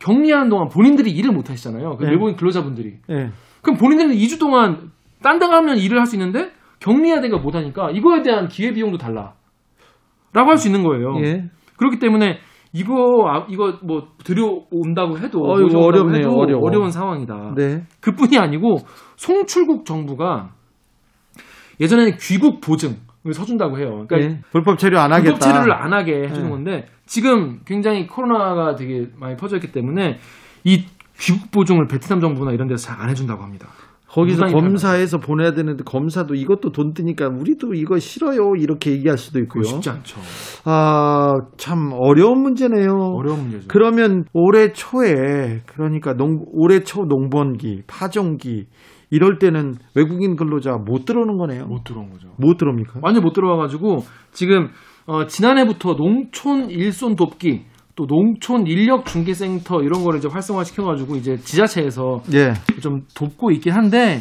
격리하는 0.00 0.48
동안 0.48 0.68
본인들이 0.68 1.10
일을 1.10 1.32
못 1.32 1.50
하시잖아요. 1.50 1.96
그 1.96 2.04
네. 2.04 2.10
외국인 2.12 2.36
근로자분들이. 2.36 2.98
예. 3.10 3.30
그럼 3.62 3.76
본인들은 3.78 4.12
2주 4.14 4.38
동안 4.38 4.90
딴 5.22 5.38
데 5.38 5.46
가면 5.48 5.78
일을 5.78 5.98
할 5.98 6.06
수 6.06 6.14
있는데 6.16 6.50
격리해야 6.80 7.20
되니까 7.20 7.38
못 7.38 7.54
하니까 7.56 7.90
이거에 7.90 8.22
대한 8.22 8.48
기회 8.48 8.72
비용도 8.72 8.98
달라. 8.98 9.34
라고 10.32 10.50
할 10.50 10.56
수 10.58 10.68
있는 10.68 10.84
거예요. 10.84 11.14
예. 11.24 11.44
그렇기 11.76 11.98
때문에 11.98 12.38
이거 12.72 12.94
아, 13.28 13.46
이거 13.48 13.78
뭐 13.82 14.08
들여온다고 14.24 15.18
해도 15.18 15.38
모셔온다고 15.40 15.84
어렵네요, 15.84 16.18
해도 16.18 16.38
어려워. 16.38 16.62
어려운 16.66 16.90
상황이다. 16.90 17.54
네. 17.56 17.82
그뿐이 18.00 18.38
아니고 18.38 18.78
송출국 19.16 19.84
정부가 19.86 20.50
예전에는 21.80 22.12
귀국 22.20 22.60
보증 22.60 22.96
을 23.26 23.32
서준다고 23.32 23.78
해요. 23.78 24.04
그러니까 24.08 24.20
예. 24.20 24.40
불법 24.52 24.78
체류 24.78 24.96
안 24.96 25.12
하겠다. 25.12 25.32
불법 25.32 25.40
체류를 25.40 25.72
안 25.72 25.92
하게 25.92 26.22
해주는 26.28 26.44
네. 26.44 26.48
건데 26.50 26.86
지금 27.08 27.60
굉장히 27.64 28.06
코로나가 28.06 28.74
되게 28.76 29.08
많이 29.18 29.36
퍼져있기 29.36 29.72
때문에 29.72 30.18
이 30.64 30.84
귀국 31.18 31.50
보증을 31.50 31.88
베트남 31.88 32.20
정부나 32.20 32.52
이런 32.52 32.68
데서 32.68 32.86
잘 32.86 33.00
안 33.00 33.08
해준다고 33.10 33.42
합니다. 33.42 33.68
거기서 34.08 34.46
검사해서 34.46 35.18
보내야 35.18 35.52
되는데 35.52 35.84
검사도 35.84 36.34
이것도 36.34 36.72
돈 36.72 36.94
드니까 36.94 37.28
우리도 37.28 37.74
이거 37.74 37.98
싫어요 37.98 38.56
이렇게 38.56 38.90
얘기할 38.92 39.18
수도 39.18 39.38
있고요. 39.40 39.64
쉽지 39.64 39.90
않죠. 39.90 40.20
아, 40.64 41.34
참 41.56 41.92
어려운 41.92 42.40
문제네요. 42.42 42.88
어려운 43.14 43.40
문제죠. 43.42 43.68
그러면 43.68 44.24
올해 44.32 44.72
초에 44.72 45.62
그러니까 45.66 46.14
농, 46.14 46.44
올해 46.52 46.80
초 46.84 47.04
농번기, 47.04 47.82
파종기 47.86 48.66
이럴 49.10 49.38
때는 49.38 49.74
외국인 49.94 50.36
근로자 50.36 50.72
못 50.72 51.04
들어오는 51.04 51.36
거네요. 51.36 51.66
못 51.66 51.84
들어온 51.84 52.10
거죠. 52.10 52.28
못 52.38 52.56
들어옵니까? 52.56 53.00
완전 53.02 53.22
못 53.22 53.32
들어와가지고 53.34 54.04
지금 54.32 54.70
어, 55.08 55.26
지난해부터 55.26 55.94
농촌 55.96 56.68
일손 56.68 57.16
돕기 57.16 57.62
또 57.96 58.06
농촌 58.06 58.66
인력 58.66 59.06
중개센터 59.06 59.80
이런 59.82 60.04
거를 60.04 60.18
이제 60.18 60.28
활성화 60.28 60.64
시켜가지고 60.64 61.16
이제 61.16 61.36
지자체에서 61.38 62.22
예. 62.34 62.52
좀 62.82 63.06
돕고 63.14 63.50
있긴 63.52 63.72
한데 63.72 64.20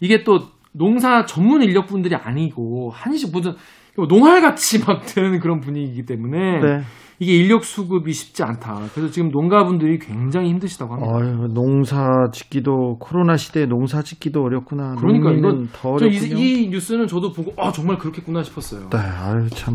이게 0.00 0.22
또 0.22 0.38
농사 0.72 1.24
전문 1.24 1.62
인력분들이 1.62 2.14
아니고 2.14 2.90
한식 2.94 3.32
무슨 3.32 3.54
농활같이 3.96 4.78
막 4.86 5.04
되는 5.06 5.40
그런 5.40 5.58
분위기이기 5.58 6.06
때문에 6.06 6.60
네. 6.60 6.80
이게 7.20 7.34
인력 7.34 7.64
수급이 7.64 8.12
쉽지 8.12 8.44
않다. 8.44 8.76
그래서 8.94 9.10
지금 9.10 9.30
농가분들이 9.30 9.98
굉장히 9.98 10.50
힘드시다고 10.50 10.94
합니다. 10.94 11.12
어휴, 11.12 11.48
농사 11.52 12.06
짓기도 12.32 12.96
코로나 13.00 13.36
시대에 13.36 13.66
농사 13.66 14.02
짓기도 14.02 14.42
어렵구나. 14.42 14.94
그러니까 15.00 15.32
이건 15.32 15.68
더저 15.72 16.06
어렵군요. 16.06 16.36
이, 16.36 16.62
이 16.62 16.68
뉴스는 16.68 17.08
저도 17.08 17.32
보고 17.32 17.52
아 17.60 17.72
정말 17.72 17.98
그렇겠구나 17.98 18.44
싶었어요. 18.44 18.88
네, 18.90 18.98
아유 18.98 19.50
참 19.50 19.74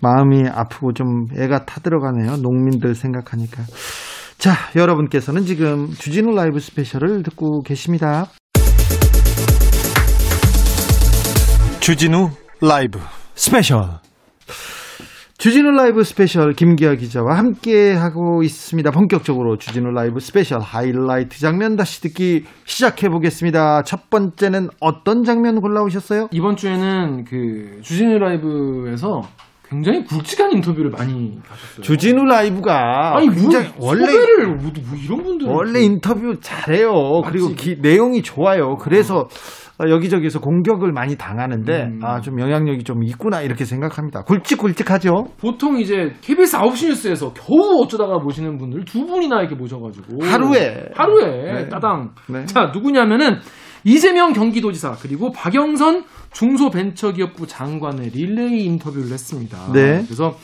마음이 0.00 0.48
아프고 0.48 0.92
좀 0.92 1.26
애가 1.38 1.64
타들어가네요. 1.64 2.36
농민들 2.38 2.94
생각하니까. 2.94 3.62
자, 4.38 4.52
여러분께서는 4.76 5.44
지금 5.44 5.88
주진우 5.88 6.34
라이브 6.34 6.58
스페셜을 6.60 7.22
듣고 7.22 7.62
계십니다. 7.62 8.26
주진우 11.80 12.30
라이브 12.60 12.98
스페셜. 13.34 14.00
주진우 15.38 15.70
라이브 15.70 16.02
스페셜 16.02 16.54
김기화 16.54 16.94
기자와 16.94 17.36
함께 17.36 17.92
하고 17.92 18.42
있습니다. 18.42 18.90
본격적으로 18.90 19.58
주진우 19.58 19.90
라이브 19.90 20.18
스페셜 20.18 20.60
하이라이트 20.60 21.38
장면 21.38 21.76
다시 21.76 22.00
듣기 22.00 22.44
시작해 22.64 23.08
보겠습니다. 23.08 23.82
첫 23.82 24.10
번째는 24.10 24.68
어떤 24.80 25.24
장면 25.24 25.60
골라오셨어요? 25.60 26.28
이번 26.32 26.56
주에는 26.56 27.24
그 27.24 27.80
주진우 27.82 28.18
라이브에서 28.18 29.22
굉장히 29.68 30.04
굵직한 30.04 30.52
인터뷰를 30.52 30.90
많이 30.90 31.38
하셨어요. 31.48 31.82
주진우 31.82 32.24
라이브가 32.24 33.16
아니 33.16 33.26
뭐 33.26 33.34
굉장히 33.34 33.66
원래 33.78 34.06
섭외를 34.06 34.46
뭐, 34.56 34.56
뭐 34.88 34.98
이런 35.04 35.22
분들 35.24 35.48
원래 35.48 35.80
인터뷰 35.80 36.36
잘해요. 36.40 36.90
그리고 37.26 37.48
맞지. 37.50 37.56
기- 37.56 37.76
내용이 37.80 38.22
좋아요. 38.22 38.76
그래서 38.76 39.28
어, 39.78 39.90
여기저기서 39.90 40.40
공격을 40.40 40.92
많이 40.92 41.16
당하는데 41.16 41.82
음. 41.82 42.00
아좀 42.02 42.40
영향력이 42.40 42.84
좀 42.84 43.02
있구나 43.04 43.42
이렇게 43.42 43.64
생각합니다. 43.66 44.22
굵직굵직하죠. 44.22 45.26
보통 45.38 45.78
이제 45.78 46.12
KBS 46.22 46.56
9시 46.56 46.86
뉴스에서 46.88 47.32
겨우 47.34 47.82
어쩌다가 47.82 48.18
모시는 48.18 48.56
분들 48.56 48.84
두 48.86 49.04
분이나 49.04 49.40
이렇게 49.40 49.54
모셔가지고 49.54 50.24
하루에. 50.24 50.86
하루에 50.94 51.52
네. 51.52 51.68
따당 51.68 52.10
네. 52.28 52.46
자 52.46 52.70
누구냐면은 52.72 53.36
이재명 53.86 54.32
경기도지사 54.32 54.96
그리고 55.00 55.30
박영선 55.30 56.04
중소벤처기업부 56.32 57.46
장관의 57.46 58.10
릴레이 58.10 58.64
인터뷰를 58.64 59.12
했습니다. 59.12 59.70
네. 59.72 60.02
그래서 60.04 60.36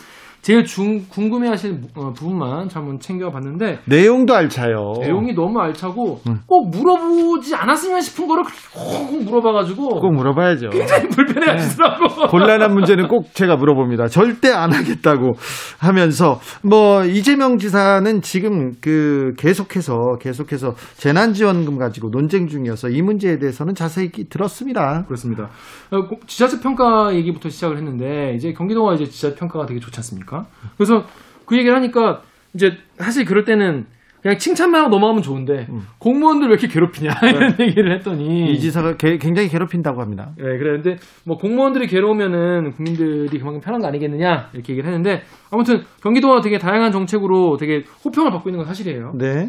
제일 0.42 0.64
중, 0.64 1.04
궁금해하실 1.08 1.78
어, 1.94 2.12
부분만 2.12 2.68
한번 2.74 2.98
챙겨봤는데 2.98 3.78
내용도 3.86 4.34
알차요. 4.34 4.94
내용이 5.00 5.34
너무 5.34 5.60
알차고 5.60 6.20
음. 6.28 6.40
꼭 6.48 6.68
물어보지 6.70 7.54
않았으면 7.54 8.00
싶은 8.00 8.26
거를 8.26 8.42
꼭 8.74 9.22
물어봐가지고 9.22 10.00
꼭 10.00 10.12
물어봐야죠. 10.12 10.70
굉장히 10.70 11.08
불편해하시더라고. 11.10 12.26
곤란한 12.28 12.74
문제는 12.74 13.06
꼭 13.06 13.32
제가 13.34 13.54
물어봅니다. 13.54 14.08
절대 14.08 14.50
안 14.50 14.72
하겠다고 14.72 15.30
하면서 15.78 16.40
뭐 16.68 17.04
이재명 17.04 17.58
지사는 17.58 18.20
지금 18.22 18.72
그 18.80 19.34
계속해서 19.38 20.16
계속해서 20.20 20.74
재난지원금 20.96 21.78
가지고 21.78 22.08
논쟁 22.10 22.48
중이어서 22.48 22.88
이 22.88 23.00
문제에 23.00 23.38
대해서는 23.38 23.74
자세히 23.76 24.10
들었습니다. 24.10 25.04
그렇습니다. 25.06 25.50
어, 25.92 26.02
고- 26.08 26.18
지자체 26.26 26.58
평가 26.60 27.14
얘기부터 27.14 27.48
시작을 27.48 27.76
했는데 27.76 28.34
이제 28.34 28.52
경기도가 28.52 28.94
이제 28.94 29.04
지자체 29.04 29.36
평가가 29.36 29.66
되게 29.66 29.78
좋지 29.78 29.96
않습니까? 29.98 30.31
그래서 30.76 31.04
그 31.46 31.56
얘기를 31.56 31.74
하니까 31.76 32.22
이제 32.54 32.72
사실 32.98 33.24
그럴 33.24 33.44
때는 33.44 33.86
그냥 34.22 34.38
칭찬만 34.38 34.80
하고 34.82 34.90
넘어가면 34.90 35.20
좋은데 35.22 35.66
음. 35.68 35.82
공무원들 35.98 36.46
왜 36.46 36.52
이렇게 36.52 36.68
괴롭히냐 36.68 37.10
이런 37.24 37.56
얘기를 37.58 37.92
했더니 37.96 38.52
이 38.52 38.60
지사가 38.60 38.96
개- 38.96 39.18
굉장히 39.18 39.48
괴롭힌다고 39.48 40.00
합니다. 40.00 40.30
네, 40.36 40.44
그랬는데 40.58 40.96
뭐 41.24 41.36
공무원들이 41.36 41.88
괴로우면은 41.88 42.70
국민들이 42.76 43.36
그만큼 43.40 43.60
편한 43.60 43.80
거 43.80 43.88
아니겠느냐 43.88 44.50
이렇게 44.52 44.74
얘기를 44.74 44.88
했는데 44.88 45.22
아무튼 45.50 45.82
경기도가 46.04 46.40
되게 46.40 46.58
다양한 46.58 46.92
정책으로 46.92 47.56
되게 47.56 47.82
호평을 48.04 48.30
받고 48.30 48.48
있는 48.48 48.58
건 48.58 48.66
사실이에요. 48.68 49.12
네. 49.16 49.48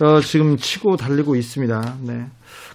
어, 0.00 0.20
지금 0.20 0.56
치고 0.58 0.94
달리고 0.96 1.34
있습니다. 1.34 1.94
네. 2.06 2.26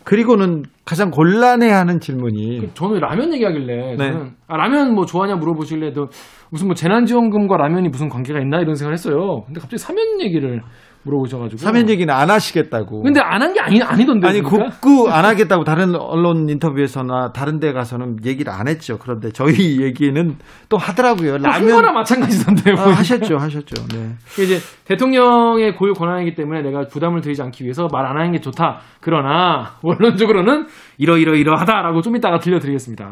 그리고는 0.03 0.63
가장 0.84 1.10
곤란해하는 1.10 2.01
질문이 2.01 2.72
저는 2.74 3.00
라면 3.00 3.34
얘기하길래 3.36 3.96
네. 3.96 4.12
저는 4.12 4.32
아, 4.48 4.58
라면 4.58 4.94
뭐 4.94 5.06
좋아하냐 5.06 5.36
물어보실래 5.36 5.94
도 5.94 6.10
무슨 6.51 6.68
뭐 6.68 6.75
재난지원금과 6.75 7.58
라면이 7.58 7.89
무슨 7.89 8.10
관계가 8.10 8.39
있나 8.39 8.60
이런 8.60 8.75
생각을 8.75 8.94
했어요. 8.94 9.44
근데 9.46 9.60
갑자기 9.60 9.77
사면 9.77 10.22
얘기를 10.22 10.62
물어보셔가지고 11.10 11.58
사면 11.60 11.89
얘기는 11.89 12.13
안 12.13 12.30
하시겠다고. 12.30 13.01
근데 13.04 13.20
안 13.20 13.42
한 13.42 13.54
게 13.54 13.60
아니 13.60 13.82
아니던데 13.82 14.28
아니 14.28 14.42
보니까? 14.42 14.70
국구 14.80 15.10
안 15.10 15.25
하겠다고 15.25 15.63
다른 15.63 15.96
언론 15.96 16.48
인터뷰에서나 16.50 17.32
다른 17.34 17.60
데 17.60 17.74
가서는 17.74 18.18
얘기를 18.25 18.54
안 18.54 18.68
했죠. 18.68 18.98
그런데 19.00 19.32
저희 19.32 19.82
얘기는 19.82 20.36
또 20.70 20.78
하더라고요. 20.78 21.34
한 21.34 21.42
거나 21.42 21.82
라면 21.82 21.94
마찬가지던데 21.94 22.72
아, 22.78 22.89
하셨죠, 22.92 23.38
하셨죠. 23.38 23.88
네. 23.94 24.12
이제 24.44 24.58
대통령의 24.86 25.75
고유 25.75 25.94
권한이기 25.94 26.36
때문에 26.36 26.62
내가 26.62 26.86
부담을 26.92 27.22
드리지 27.22 27.42
않기 27.42 27.63
위해서 27.63 27.88
말 27.92 28.06
안 28.10 28.18
하는 28.18 28.32
게 28.32 28.39
좋다. 28.39 28.80
그러나 29.01 29.74
원론적으로는 29.84 30.66
이러이러이러하다라고 30.98 32.01
좀 32.01 32.16
이따가 32.16 32.39
들려드리겠습니다. 32.39 33.12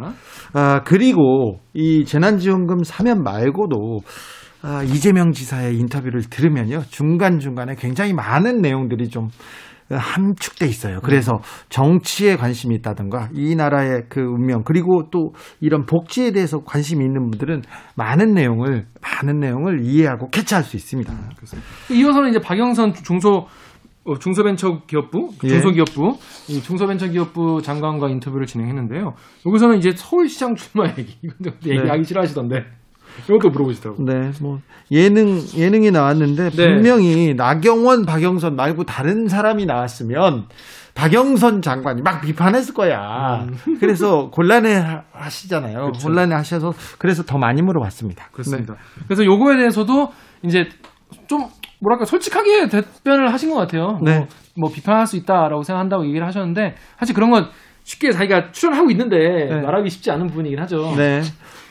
아 0.54 0.82
그리고 0.86 1.60
이 1.74 2.04
재난지원금 2.06 2.84
사면 2.84 3.22
말고도 3.24 4.00
아, 4.62 4.84
이재명 4.84 5.32
지사의 5.32 5.78
인터뷰를 5.78 6.22
들으면요 6.30 6.82
중간 6.90 7.40
중간에 7.40 7.76
굉장히 7.76 8.14
많은 8.14 8.62
내용들이 8.62 9.10
좀 9.10 9.30
함축돼 9.90 10.68
있어요. 10.68 11.00
그래서 11.02 11.40
정치에 11.70 12.36
관심이 12.36 12.76
있다든가 12.76 13.30
이 13.34 13.56
나라의 13.56 14.04
그 14.10 14.20
운명 14.20 14.64
그리고 14.64 15.10
또 15.12 15.32
이런 15.62 15.86
복지에 15.86 16.32
대해서 16.32 16.60
관심이 16.60 17.06
있는 17.06 17.30
분들은 17.30 17.62
많은 17.96 18.34
내용을 18.34 18.88
많은 19.02 19.40
내용을 19.40 19.86
이해하고 19.86 20.30
캐치할 20.30 20.64
수 20.64 20.76
있습니다. 20.76 21.14
이어서는 21.90 22.32
이제 22.32 22.40
박영선 22.40 22.94
중소 22.96 23.46
어, 24.08 24.18
중소벤처기업부 24.20 25.30
예. 25.44 25.48
중소기업부 25.50 26.18
이 26.50 26.62
중소벤처기업부 26.62 27.62
장관과 27.62 28.10
인터뷰를 28.10 28.46
진행했는데요. 28.46 29.14
여기서는 29.46 29.78
이제 29.78 29.92
서울시장 29.96 30.56
출마 30.56 30.88
얘기 30.98 31.18
이건 31.22 31.54
얘기하기 31.66 32.04
싫어하시던데 32.04 32.66
이것도 33.26 33.50
물어보시더라고. 33.50 34.02
요 34.02 34.06
네, 34.06 34.32
뭐 34.42 34.60
예능 34.92 35.40
예능이 35.56 35.92
나왔는데 35.92 36.50
네. 36.52 36.74
분명히 36.76 37.34
나경원, 37.36 38.06
박영선 38.06 38.56
말고 38.56 38.84
다른 38.86 39.28
사람이 39.28 39.66
나왔으면 39.66 40.46
박영선 40.94 41.62
장관이 41.62 42.02
막 42.02 42.22
비판했을 42.22 42.74
거야. 42.74 43.46
그래서 43.80 44.30
곤란해 44.32 44.76
하- 44.76 45.04
하시잖아요. 45.12 45.86
음. 45.88 45.92
그쵸. 45.92 46.08
곤란해 46.08 46.34
하셔서 46.34 46.74
그래서 46.98 47.24
더 47.24 47.38
많이 47.38 47.62
물어봤습니다. 47.62 48.30
그렇습니다. 48.32 48.76
그래서 49.06 49.24
요거에 49.24 49.58
대해서도 49.58 50.12
이제 50.44 50.68
좀 51.28 51.46
뭐랄까 51.80 52.06
솔직하게 52.06 52.70
답변을 52.70 53.32
하신 53.32 53.52
것 53.52 53.58
같아요. 53.58 54.00
네. 54.02 54.18
뭐, 54.20 54.28
뭐 54.58 54.72
비판할 54.72 55.06
수 55.06 55.18
있다라고 55.18 55.62
생각한다고 55.62 56.08
얘기를 56.08 56.26
하셨는데 56.26 56.76
사실 56.98 57.14
그런 57.14 57.30
건 57.30 57.48
쉽게 57.88 58.12
자기가 58.12 58.52
출연하고 58.52 58.92
있는데 58.92 59.18
네. 59.18 59.62
말하기 59.62 59.90
쉽지 59.90 60.12
않은 60.12 60.28
부분이긴 60.28 60.60
하죠. 60.60 60.94
네. 60.98 61.22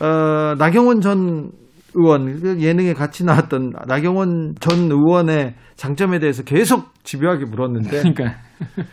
어, 0.01 0.55
나경원 0.59 1.03
전 1.03 1.51
의원 1.95 2.41
그 2.41 2.59
예능에 2.59 2.95
같이 2.95 3.25
나왔던 3.25 3.73
나경원 3.87 4.55
전 4.59 4.91
의원의 4.91 5.55
장점에 5.77 6.19
대해서 6.19 6.43
계속 6.43 6.95
집요하게 7.05 7.45
물었는데 7.51 7.91
그러니까 7.99 8.39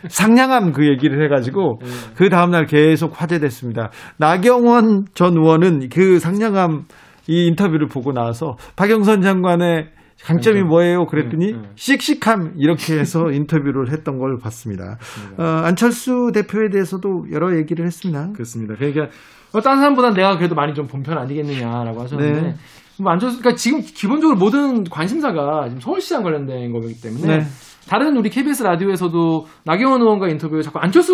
상냥함 0.08 0.72
그 0.72 0.86
얘기를 0.86 1.24
해가지고 1.24 1.80
그 2.14 2.28
다음날 2.28 2.66
계속 2.66 3.18
화제됐습니다. 3.20 3.90
나경원 4.18 5.06
전 5.14 5.32
의원은 5.32 5.88
그 5.88 6.18
상냥함 6.18 6.84
이 7.26 7.46
인터뷰를 7.46 7.88
보고 7.88 8.12
나서 8.12 8.56
박영선 8.76 9.22
장관의 9.22 9.88
강점이. 10.22 10.62
뭐예요? 10.62 11.06
그랬더니 11.06 11.52
음, 11.52 11.58
음. 11.64 11.72
씩씩함 11.74 12.54
이렇게 12.56 12.98
해서 12.98 13.24
인터뷰를 13.32 13.90
했던 13.92 14.18
걸 14.18 14.38
봤습니다. 14.38 14.98
어, 15.38 15.42
안철수 15.64 16.30
대표에 16.32 16.68
대해서도 16.70 17.26
여러 17.32 17.56
얘기를 17.56 17.84
했습니다. 17.86 18.30
그렇습니다. 18.32 18.74
그러니까 18.76 19.08
어, 19.52 19.60
다른 19.60 19.78
사람보다 19.78 20.12
내가 20.14 20.36
그래도 20.36 20.54
많이 20.54 20.72
좀 20.74 20.86
본편 20.86 21.18
아니겠느냐라고 21.18 22.00
하셨는데 22.02 22.40
네. 22.42 22.54
뭐 23.00 23.10
안철수 23.12 23.38
그러니까 23.40 23.56
지금 23.58 23.80
기본적으로 23.80 24.38
모든 24.38 24.84
관심사가 24.84 25.64
지금 25.68 25.80
서울시장 25.80 26.22
관련된 26.22 26.72
거기 26.72 26.94
때문에 27.00 27.38
네. 27.38 27.44
다른 27.88 28.16
우리 28.16 28.30
KBS 28.30 28.62
라디오에서도 28.62 29.46
나경원 29.64 30.00
의원과 30.00 30.28
인터뷰에 30.28 30.62
자꾸 30.62 30.78
안철수 30.78 31.12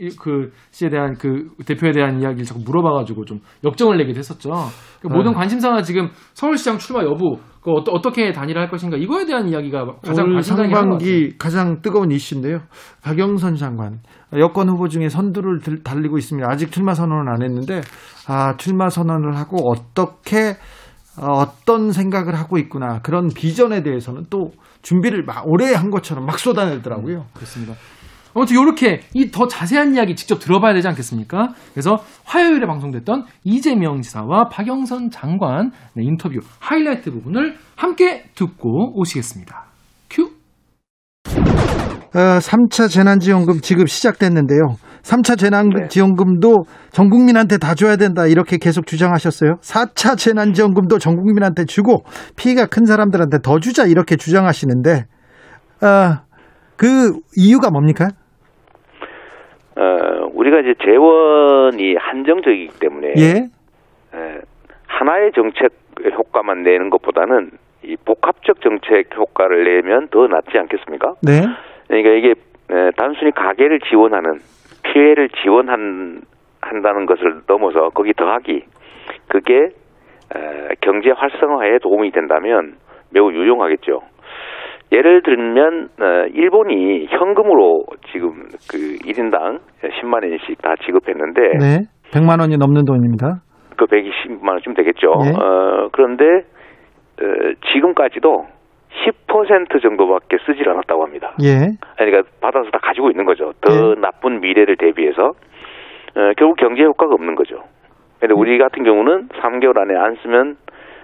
이- 0.00 0.10
그 0.20 0.50
씨에 0.70 0.90
대한 0.90 1.14
그 1.14 1.48
대표에 1.64 1.92
대한 1.92 2.20
이야기를 2.20 2.44
자꾸 2.44 2.60
물어봐가지고 2.64 3.24
좀 3.24 3.38
역정을 3.64 3.96
내기도 3.98 4.18
했었죠. 4.18 4.50
그러니까 4.50 5.08
네. 5.08 5.14
모든 5.14 5.32
관심사가 5.32 5.82
지금 5.82 6.10
서울시장 6.34 6.78
출마 6.78 7.02
여부, 7.04 7.38
그 7.62 7.70
어떠, 7.70 7.92
어떻게 7.92 8.32
단일화 8.32 8.60
할 8.62 8.68
것인가 8.68 8.96
이거에 8.96 9.24
대한 9.24 9.48
이야기가 9.48 9.84
가장. 10.02 10.26
상반기 10.42 11.38
가장 11.38 11.80
뜨거운 11.80 12.10
이슈인데요. 12.10 12.58
박영선 13.02 13.54
장관 13.56 14.00
여권 14.36 14.68
후보 14.68 14.88
중에 14.88 15.08
선두를 15.08 15.60
들- 15.60 15.82
달리고 15.84 16.18
있습니다. 16.18 16.48
아직 16.50 16.72
출마 16.72 16.94
선언은 16.94 17.32
안 17.32 17.42
했는데 17.42 17.80
아 18.26 18.56
출마 18.56 18.88
선언을 18.88 19.36
하고 19.36 19.70
어떻게 19.70 20.56
어, 21.20 21.26
어떤 21.42 21.92
생각을 21.92 22.34
하고 22.34 22.58
있구나 22.58 23.00
그런 23.02 23.28
비전에 23.28 23.82
대해서는 23.82 24.24
또 24.30 24.50
준비를 24.82 25.24
막 25.24 25.44
오래 25.46 25.72
한 25.74 25.90
것처럼 25.90 26.26
막 26.26 26.38
쏟아내더라고요. 26.38 27.26
그렇습니다. 27.34 27.74
아무튼 28.34 28.56
이렇게 28.60 29.00
이 29.14 29.30
더 29.30 29.46
자세한 29.46 29.94
이야기 29.94 30.14
직접 30.14 30.38
들어봐야 30.38 30.74
되지 30.74 30.88
않겠습니까? 30.88 31.54
그래서 31.72 31.98
화요일에 32.24 32.66
방송됐던 32.66 33.24
이재명 33.44 34.00
지사와 34.00 34.48
박영선 34.50 35.10
장관 35.10 35.70
네, 35.94 36.02
인터뷰 36.04 36.38
하이라이트 36.60 37.10
부분을 37.10 37.56
함께 37.76 38.24
듣고 38.34 38.98
오시겠습니다. 38.98 39.64
큐. 40.10 40.30
어, 42.14 42.18
3차 42.38 42.90
재난지원금 42.90 43.60
지급 43.60 43.88
시작됐는데요. 43.88 44.76
3차 45.02 45.38
재난지원금도 45.38 46.64
전 46.92 47.08
국민한테 47.08 47.56
다 47.58 47.74
줘야 47.74 47.96
된다 47.96 48.26
이렇게 48.26 48.58
계속 48.58 48.86
주장하셨어요. 48.86 49.56
4차 49.62 50.16
재난지원금도 50.18 50.98
전 50.98 51.16
국민한테 51.16 51.64
주고 51.64 52.04
피해가 52.36 52.66
큰 52.66 52.84
사람들한테 52.84 53.38
더 53.42 53.58
주자 53.60 53.86
이렇게 53.86 54.16
주장하시는데 54.16 55.06
어, 55.82 56.18
그 56.76 57.12
이유가 57.36 57.70
뭡니까? 57.70 58.08
어, 59.76 60.30
우리가 60.32 60.60
이제 60.60 60.74
재원이 60.82 61.96
한정적이기 61.96 62.78
때문에 62.78 63.14
예, 63.16 63.48
에, 64.14 64.40
하나의 64.86 65.32
정책 65.32 65.72
효과만 66.04 66.62
내는 66.62 66.90
것보다는 66.90 67.50
이 67.84 67.96
복합적 68.04 68.60
정책 68.60 69.14
효과를 69.16 69.64
내면 69.64 70.08
더 70.08 70.26
낫지 70.26 70.58
않겠습니까? 70.58 71.14
네, 71.22 71.42
그러니까 71.88 72.10
이게 72.10 72.34
에, 72.70 72.90
단순히 72.96 73.30
가계를 73.32 73.80
지원하는 73.80 74.40
피해를 74.82 75.28
지원한 75.42 76.22
한다는 76.60 77.06
것을 77.06 77.42
넘어서 77.46 77.90
거기 77.90 78.12
더하기 78.12 78.64
그게 79.28 79.70
에, 80.34 80.68
경제 80.80 81.10
활성화에 81.10 81.78
도움이 81.78 82.10
된다면 82.12 82.76
매우 83.10 83.32
유용하겠죠. 83.32 84.02
예를 84.92 85.22
들면 85.22 85.88
어, 86.00 86.26
일본이 86.34 87.06
현금으로 87.06 87.84
지금 88.12 88.44
그 88.70 88.76
1인당 89.06 89.60
10만 89.82 90.22
원씩 90.22 90.60
다 90.60 90.74
지급했는데 90.84 91.40
네, 91.58 91.78
100만 92.12 92.40
원이 92.40 92.58
넘는 92.58 92.84
돈입니다. 92.84 93.40
그 93.76 93.86
120만 93.86 94.48
원쯤 94.50 94.74
되겠죠. 94.74 95.12
네. 95.24 95.30
어, 95.30 95.88
그런데 95.92 96.24
어, 97.20 97.24
지금까지도 97.72 98.46
10% 99.06 99.80
정도밖에 99.80 100.36
쓰질 100.44 100.68
않았다고 100.68 101.02
합니다. 101.02 101.32
예, 101.42 101.72
그러니까 101.96 102.28
받아서 102.42 102.70
다 102.70 102.78
가지고 102.82 103.10
있는 103.10 103.24
거죠. 103.24 103.52
더 103.62 103.94
네. 103.94 104.00
나쁜 104.00 104.40
미래를 104.40 104.76
대비해서 104.76 105.28
어, 105.28 106.32
결국 106.36 106.56
경제 106.56 106.82
효과가 106.82 107.14
없는 107.14 107.34
거죠. 107.34 107.56
근데 108.20 108.34
우리 108.34 108.58
같은 108.58 108.84
경우는 108.84 109.28
3개월 109.28 109.78
안에 109.78 109.96
안 109.96 110.16
쓰면 110.22 110.56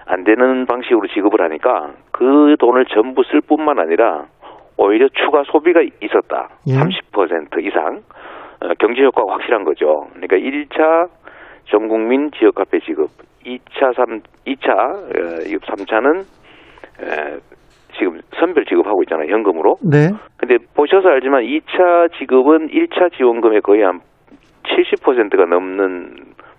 안 0.05 0.23
되는 0.23 0.65
방식으로 0.67 1.07
지급을 1.07 1.41
하니까 1.41 1.93
그 2.19 2.57
돈을 2.59 2.85
전부 2.87 3.23
쓸 3.23 3.39
뿐만 3.39 3.79
아니라 3.79 4.25
오히려 4.75 5.07
추가 5.07 5.43
소비가 5.45 5.79
있었다. 5.81 6.49
예. 6.67 6.73
30% 6.73 7.65
이상 7.65 8.01
어, 8.59 8.73
경제 8.77 9.01
효과가 9.03 9.35
확실한 9.35 9.63
거죠. 9.63 10.05
그러니까 10.11 10.35
1차 10.35 11.07
전 11.69 11.87
국민 11.87 12.29
지역 12.31 12.59
화폐 12.59 12.79
지급, 12.81 13.09
2차 13.45 13.95
3 13.95 14.21
2차 14.45 14.69
어, 14.69 15.75
3차는 15.77 16.25
지금 17.97 18.19
선별 18.37 18.65
지급하고 18.65 19.01
있잖아요. 19.03 19.31
현금으로. 19.31 19.77
네, 19.81 20.09
근데 20.35 20.57
보셔서 20.75 21.07
알지만 21.07 21.43
2차 21.43 22.17
지급은 22.17 22.67
1차 22.67 23.15
지원금의 23.15 23.61
거의 23.61 23.83
한 23.83 24.01
70%가 24.63 25.45
넘는 25.45 26.15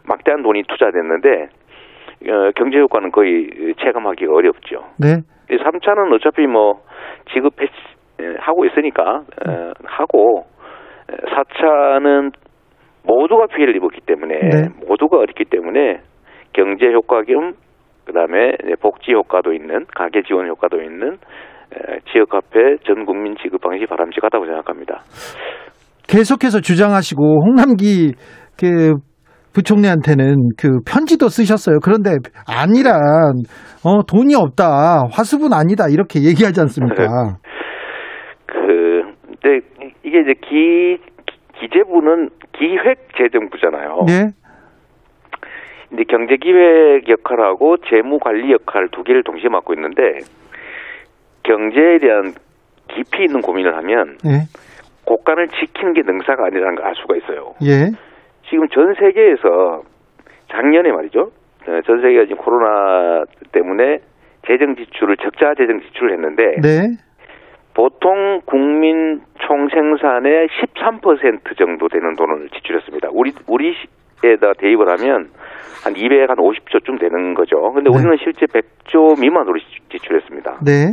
막대한 0.09 0.43
돈이 0.43 0.63
투자됐는데 0.63 1.49
어, 2.29 2.51
경제 2.57 2.79
효과는 2.79 3.11
거의 3.11 3.75
체감하기가 3.79 4.33
어렵죠. 4.33 4.85
네, 4.99 5.21
3차는 5.57 6.13
어차피 6.15 6.47
뭐 6.47 6.81
지급했 7.33 7.71
예, 8.21 8.35
하고 8.39 8.65
있으니까 8.65 9.23
어, 9.47 9.73
하고 9.85 10.45
4차는 11.09 12.33
모두가 13.05 13.47
피해를 13.47 13.75
입었기 13.77 14.01
때문에 14.07 14.35
네. 14.35 14.69
모두가 14.87 15.19
어렵기 15.19 15.45
때문에 15.47 16.01
경제 16.53 16.93
효과 16.93 17.23
겸 17.23 17.55
그다음에 18.05 18.53
복지 18.81 19.13
효과도 19.13 19.53
있는 19.53 19.87
가계 19.95 20.23
지원 20.23 20.49
효과도 20.49 20.83
있는 20.83 21.15
에, 21.15 21.99
지역 22.13 22.35
화폐 22.35 22.77
전 22.85 23.07
국민 23.07 23.37
지급 23.43 23.61
방식이 23.61 23.87
바람직하다고 23.87 24.45
생각합니다. 24.47 25.03
계속해서 26.09 26.61
주장하시고 26.61 27.23
홍남기 27.45 28.13
그 28.59 28.95
부총리한테는 29.55 30.51
그 30.59 30.81
편지도 30.87 31.29
쓰셨어요. 31.29 31.79
그런데 31.83 32.11
아니란 32.47 32.95
어 33.85 34.03
돈이 34.07 34.35
없다. 34.35 35.07
화수분 35.11 35.53
아니다. 35.53 35.85
이렇게 35.91 36.21
얘기하지 36.21 36.61
않습니까? 36.61 37.37
그 38.47 39.03
근데 39.43 39.67
이게 40.05 40.21
이제 40.21 40.35
기 40.41 40.99
기재부는 41.61 42.31
기획재정부잖아요. 42.59 44.01
예. 44.11 44.29
이제 45.93 46.05
경제기획 46.09 47.09
역할하고 47.09 47.77
재무관리 47.91 48.53
역할 48.53 48.89
두 48.93 49.03
개를 49.03 49.23
동시에 49.25 49.49
맡고 49.51 49.75
있는데 49.75 50.03
경제에 51.43 51.99
대한 51.99 52.33
깊이 52.89 53.25
있는 53.25 53.41
고민을 53.41 53.77
하면 53.77 54.17
예. 54.27 54.47
국간을 55.05 55.49
지키는 55.49 55.95
게 55.95 56.03
능사가 56.03 56.47
아니라는 56.47 56.77
걸 56.77 56.87
알 56.87 56.95
수가 56.95 57.17
있어요. 57.17 57.55
예. 57.65 57.91
지금 58.51 58.69
전 58.69 58.95
세계에서 58.95 59.83
작년에 60.51 60.91
말이죠. 60.93 61.31
어, 61.69 61.81
전 61.87 62.01
세계가 62.03 62.25
지금 62.25 62.37
코로나 62.39 63.25
때문에 63.53 63.99
재정 64.47 64.75
지출을 64.77 65.17
적자 65.19 65.55
재정 65.55 65.81
지출을 65.81 66.13
했는데 66.13 66.61
네. 66.61 66.97
보통 67.75 68.41
국민 68.47 69.21
총생산의 69.47 70.49
13% 70.49 71.57
정도 71.57 71.89
되는 71.89 72.17
돈을 72.17 72.49
지출했습니다. 72.51 73.09
우리 73.13 73.33
우리에다 73.47 74.53
대입을 74.59 74.89
하면 74.89 75.31
한 75.85 75.97
200, 75.97 76.29
한 76.29 76.37
50조쯤 76.37 76.99
되는 77.01 77.35
거죠. 77.35 77.73
근데 77.73 77.89
네. 77.91 77.97
우리는 77.97 78.17
실제 78.23 78.47
100조 78.47 79.21
미만으로 79.21 79.59
지- 79.59 79.65
지출했습니다. 79.93 80.59
네. 80.65 80.93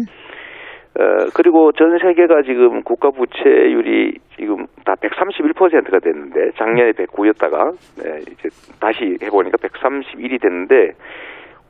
어, 1.00 1.30
그리고 1.36 1.72
전 1.74 1.98
세계가 2.00 2.42
지금 2.42 2.82
국가 2.82 3.12
부채율이 3.12 4.18
지금 4.36 4.66
다 4.84 4.96
131%가 4.96 6.00
됐는데 6.00 6.52
작년에 6.58 6.92
109였다가 6.94 7.72
네, 8.02 8.20
이제 8.22 8.50
다시 8.80 9.16
해보니까 9.22 9.58
131이 9.58 10.42
됐는데 10.42 10.94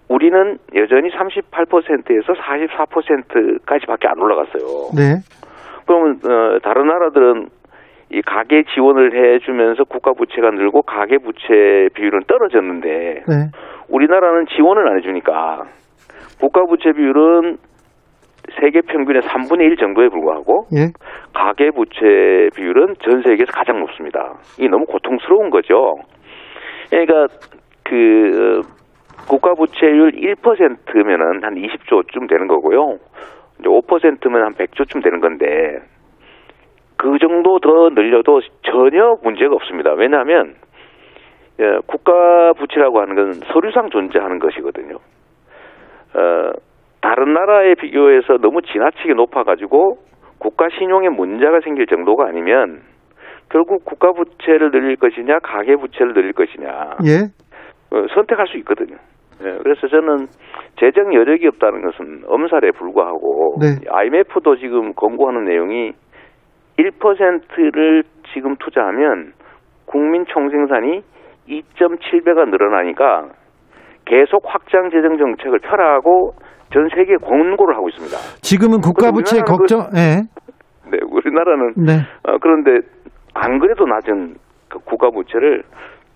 우리는 0.07 0.57
여전히 0.75 1.09
38%에서 1.09 2.33
44%까지밖에 2.33 4.07
안 4.07 4.17
올라갔어요. 4.17 4.95
네. 4.95 5.19
그러면 5.85 6.19
어, 6.23 6.59
다른 6.59 6.87
나라들은 6.87 7.49
이 8.09 8.21
가계 8.21 8.63
지원을 8.73 9.35
해주면서 9.35 9.83
국가 9.83 10.13
부채가 10.13 10.51
늘고 10.51 10.83
가계 10.83 11.17
부채 11.17 11.89
비율은 11.93 12.21
떨어졌는데 12.27 12.87
네. 13.27 13.51
우리나라는 13.89 14.45
지원을 14.55 14.87
안 14.87 14.97
해주니까 14.99 15.65
국가 16.39 16.65
부채 16.65 16.93
비율은 16.93 17.57
세계 18.59 18.81
평균의 18.81 19.21
3분의 19.21 19.61
1 19.61 19.77
정도에 19.77 20.09
불과하고 20.09 20.67
예. 20.75 20.91
가계 21.33 21.71
부채 21.71 22.49
비율은 22.55 22.95
전 23.01 23.21
세계에서 23.21 23.51
가장 23.51 23.79
높습니다. 23.79 24.39
이게 24.57 24.67
너무 24.67 24.85
고통스러운 24.85 25.49
거죠. 25.49 25.97
그러니까 26.89 27.27
그 27.83 28.63
어, 28.63 28.77
국가 29.27 29.53
부채율 29.53 30.11
1%면은 30.11 31.43
한 31.43 31.55
20조쯤 31.55 32.29
되는 32.29 32.47
거고요. 32.47 32.97
이제 33.59 33.67
5%면 33.67 34.43
한 34.43 34.53
100조쯤 34.53 35.03
되는 35.03 35.19
건데 35.19 35.79
그 36.95 37.17
정도 37.19 37.59
더 37.59 37.89
늘려도 37.89 38.41
전혀 38.63 39.17
문제가 39.23 39.55
없습니다. 39.55 39.93
왜냐하면 39.93 40.55
예, 41.59 41.79
국가 41.87 42.53
부채라고 42.53 43.01
하는 43.01 43.15
건 43.15 43.33
서류상 43.51 43.89
존재하는 43.89 44.39
것이거든요. 44.39 44.95
어, 46.13 46.51
다른 47.01 47.33
나라에 47.33 47.75
비교해서 47.75 48.37
너무 48.37 48.61
지나치게 48.61 49.13
높아가지고 49.13 49.97
국가 50.39 50.67
신용에 50.69 51.09
문제가 51.09 51.59
생길 51.61 51.87
정도가 51.87 52.27
아니면 52.27 52.81
결국 53.49 53.85
국가 53.85 54.11
부채를 54.11 54.71
늘릴 54.71 54.97
것이냐 54.97 55.39
가계 55.39 55.75
부채를 55.77 56.13
늘릴 56.13 56.33
것이냐 56.33 56.67
예. 57.05 57.95
어, 57.95 58.05
선택할 58.13 58.47
수 58.47 58.57
있거든요. 58.57 58.97
예, 59.43 59.57
그래서 59.61 59.87
저는 59.87 60.27
재정 60.77 61.13
여력이 61.13 61.47
없다는 61.47 61.81
것은 61.83 62.23
엄살에 62.27 62.71
불과하고 62.71 63.57
네. 63.61 63.87
IMF도 63.89 64.57
지금 64.57 64.93
권고하는 64.93 65.45
내용이 65.45 65.93
1%를 66.77 68.03
지금 68.33 68.55
투자하면 68.57 69.33
국민 69.85 70.25
총생산이 70.25 71.01
2.7배가 71.47 72.49
늘어나니까 72.49 73.29
계속 74.05 74.43
확장 74.45 74.89
재정 74.89 75.17
정책을 75.17 75.59
펴라고 75.59 76.33
전 76.73 76.87
세계에 76.95 77.15
권고를 77.17 77.75
하고 77.75 77.89
있습니다. 77.89 78.17
지금은 78.41 78.81
국가 78.81 79.11
부채 79.11 79.41
걱정 79.41 79.87
예. 79.95 80.21
네, 80.89 80.97
우리나라는 81.09 81.73
네. 81.77 81.99
어, 82.23 82.37
그런데 82.41 82.87
안 83.33 83.59
그래도 83.59 83.85
낮은 83.85 84.35
그 84.69 84.79
국가 84.85 85.09
부채를 85.09 85.63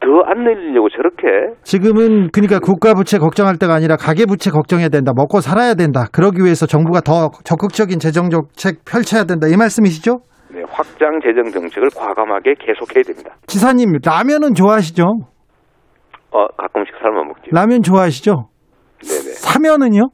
더안 0.01 0.43
늘리려고 0.43 0.89
저렇게 0.89 1.53
지금은 1.63 2.29
그러니까 2.31 2.59
국가 2.59 2.93
부채 2.95 3.17
걱정할 3.19 3.57
때가 3.57 3.75
아니라 3.75 3.95
가계 3.95 4.25
부채 4.25 4.49
걱정해야 4.49 4.89
된다. 4.89 5.11
먹고 5.15 5.41
살아야 5.41 5.75
된다. 5.75 6.05
그러기 6.11 6.41
위해서 6.43 6.65
정부가 6.65 7.01
더 7.01 7.29
적극적인 7.43 7.99
재정 7.99 8.29
정책 8.29 8.83
펼쳐야 8.83 9.23
된다. 9.25 9.47
이 9.47 9.55
말씀이시죠? 9.55 10.19
네, 10.53 10.63
확장 10.69 11.19
재정 11.21 11.45
정책을 11.51 11.89
과감하게 11.95 12.55
계속해야 12.59 13.03
됩니다. 13.03 13.35
지사님, 13.45 13.93
라면은 14.03 14.53
좋아하시죠? 14.55 15.03
어, 16.31 16.47
가끔씩 16.57 16.95
삶아 17.01 17.23
먹죠. 17.23 17.43
라면 17.51 17.83
좋아하시죠? 17.83 18.49
네네. 19.03 19.35
사면은요? 19.37 20.09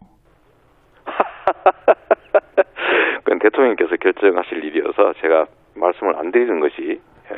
그건 3.24 3.40
대통령께서 3.40 3.96
결정하실 3.98 4.64
일이어서 4.64 5.14
제가 5.22 5.46
말씀을 5.76 6.16
안 6.18 6.32
드리는 6.32 6.60
것이 6.60 7.00
에, 7.32 7.36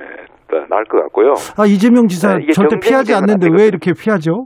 더 0.47 0.65
나을 0.67 0.83
것 0.85 1.01
같고요. 1.03 1.33
아, 1.57 1.65
이재명 1.65 2.07
지사 2.07 2.37
네, 2.37 2.47
절대 2.51 2.77
피하지 2.79 3.13
않는데 3.15 3.47
왜. 3.51 3.67
이렇게 3.67 3.91
피하죠? 3.93 4.45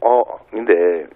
어, 0.00 0.22
근데 0.50 1.06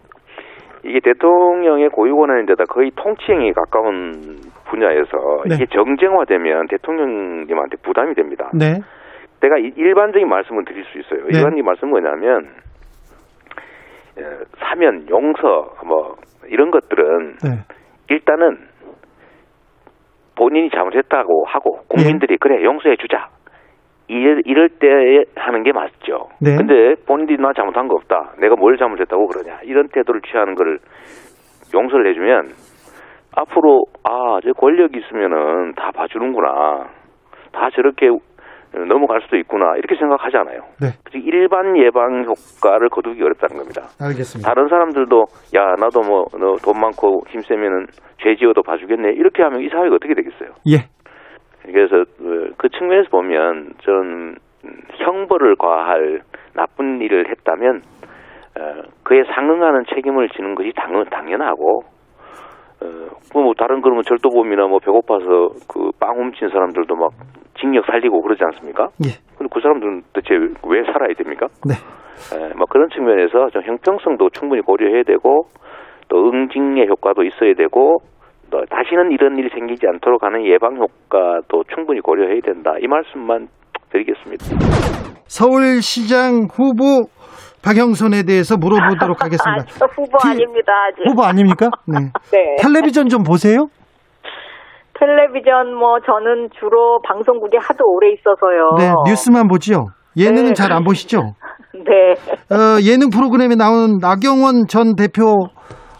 이게 0.84 1.00
대통령의 1.00 1.90
고유권한인데다 1.90 2.64
거의 2.64 2.90
통치행위에 2.96 3.52
가까운 3.52 4.38
분야에서 4.66 5.42
네. 5.48 5.56
이게 5.56 5.66
정쟁화되면 5.66 6.68
대통령님한테 6.68 7.76
부담이 7.82 8.14
됩니다. 8.14 8.50
네. 8.54 8.78
내가 9.40 9.56
이- 9.58 9.72
일반적인 9.76 10.28
말씀을 10.28 10.64
드릴 10.64 10.84
수 10.84 10.98
있어요. 10.98 11.20
네. 11.26 11.38
일반적인 11.38 11.64
말씀은 11.64 11.90
뭐냐면 11.90 12.44
에, 12.44 12.48
사면, 14.58 15.08
용서, 15.10 15.74
뭐 15.86 16.16
이런 16.48 16.70
것들은 16.70 17.36
네. 17.44 17.58
일단은 18.10 18.58
본인이 20.36 20.70
잘못했다고 20.70 21.44
하고 21.46 21.80
국민들이 21.88 22.36
그래 22.38 22.62
용서해 22.62 22.96
주자 22.96 23.28
이럴, 24.08 24.42
이럴 24.46 24.68
때 24.68 24.88
하는 25.36 25.62
게 25.62 25.72
맞죠. 25.72 26.28
네. 26.40 26.56
근데 26.56 26.94
본인이 27.06 27.36
나 27.36 27.52
잘못한 27.52 27.88
거 27.88 27.96
없다. 27.96 28.32
내가 28.40 28.56
뭘 28.56 28.78
잘못했다고 28.78 29.26
그러냐. 29.26 29.60
이런 29.64 29.88
태도를 29.88 30.22
취하는 30.22 30.54
거를 30.54 30.78
용서를 31.74 32.10
해주면 32.10 32.52
앞으로 33.36 33.84
아, 34.04 34.38
저 34.42 34.52
권력이 34.52 34.98
있으면은 34.98 35.74
다 35.74 35.90
봐주는구나. 35.94 36.88
다 37.52 37.68
저렇게 37.74 38.08
넘어갈 38.72 39.20
수도 39.22 39.36
있구나. 39.36 39.76
이렇게 39.76 39.96
생각하잖아요. 39.96 40.60
네. 40.80 40.88
즉 41.10 41.26
일반 41.26 41.76
예방 41.78 42.24
효과를 42.24 42.88
거두기 42.88 43.22
어렵다는 43.22 43.56
겁니다. 43.56 43.88
알겠습니다. 44.00 44.48
다른 44.48 44.68
사람들도 44.68 45.24
야 45.56 45.74
나도 45.78 46.00
뭐너돈 46.00 46.80
많고 46.80 47.22
힘 47.28 47.40
세면은 47.42 47.86
죄 48.22 48.36
지어도 48.36 48.62
봐주겠네 48.62 49.12
이렇게 49.12 49.42
하면 49.42 49.60
이 49.60 49.68
사회가 49.68 49.94
어떻게 49.94 50.14
되겠어요? 50.14 50.50
예. 50.68 50.88
그래서 51.62 51.96
어, 51.96 52.50
그 52.56 52.68
측면에서 52.70 53.08
보면 53.10 53.72
전 53.82 54.36
음, 54.64 54.80
형벌을 54.96 55.56
과할 55.56 56.20
나쁜 56.54 57.00
일을 57.00 57.30
했다면 57.30 57.82
어, 58.58 58.82
그에 59.04 59.22
상응하는 59.34 59.84
책임을 59.94 60.28
지는 60.30 60.54
것이 60.54 60.72
당, 60.74 61.04
당연하고 61.04 61.82
어, 61.82 61.97
뭐 63.34 63.52
다른 63.58 63.80
그러면 63.82 64.02
절도범이나 64.04 64.66
뭐 64.68 64.78
배고파서 64.78 65.48
그 65.68 65.90
빵 65.98 66.16
훔친 66.16 66.48
사람들도 66.48 66.94
막 66.94 67.10
징역 67.60 67.84
살리고 67.86 68.22
그러지 68.22 68.42
않습니까? 68.44 68.88
예. 69.04 69.18
근데 69.36 69.50
그 69.52 69.60
사람들은 69.60 70.02
대체 70.14 70.34
왜 70.34 70.82
살아야 70.84 71.12
됩니까? 71.16 71.46
네. 71.66 71.74
에, 72.34 72.54
뭐 72.56 72.66
그런 72.70 72.88
측면에서 72.90 73.50
좀 73.50 73.62
형평성도 73.62 74.30
충분히 74.30 74.62
고려해야 74.62 75.02
되고 75.02 75.46
또 76.08 76.28
응징의 76.30 76.86
효과도 76.88 77.24
있어야 77.24 77.54
되고 77.54 77.98
또 78.50 78.64
다시는 78.64 79.10
이런 79.12 79.36
일이 79.38 79.48
생기지 79.50 79.86
않도록 79.86 80.22
하는 80.22 80.46
예방 80.46 80.76
효과도 80.76 81.64
충분히 81.74 82.00
고려해야 82.00 82.40
된다 82.42 82.72
이 82.80 82.86
말씀만 82.86 83.48
드리겠습니다. 83.90 84.44
서울시장 85.26 86.48
후보 86.54 87.08
박영선에 87.62 88.22
대해서 88.24 88.56
물어보도록 88.56 89.18
하겠습니다. 89.24 89.62
아, 89.62 89.78
저 89.78 89.86
후보 89.86 90.18
티- 90.22 90.28
아닙니다, 90.28 90.72
아직. 90.88 91.08
후보 91.08 91.22
아닙니까? 91.24 91.68
네. 91.86 91.98
네. 92.32 92.56
텔레비전 92.62 93.08
좀 93.08 93.22
보세요? 93.22 93.66
텔레비전 94.98 95.74
뭐 95.74 95.98
저는 96.00 96.48
주로 96.58 97.00
방송국에 97.06 97.56
하도 97.60 97.84
오래 97.86 98.08
있어서요. 98.12 98.70
네, 98.78 98.92
뉴스만 99.10 99.46
보지요. 99.46 99.86
예능은 100.16 100.46
네. 100.46 100.52
잘안 100.54 100.82
보시죠? 100.84 101.34
네. 101.74 102.14
어, 102.54 102.80
예능 102.82 103.08
프로그램에 103.10 103.54
나오는 103.54 103.98
나경원 104.00 104.66
전 104.68 104.96
대표 104.96 105.34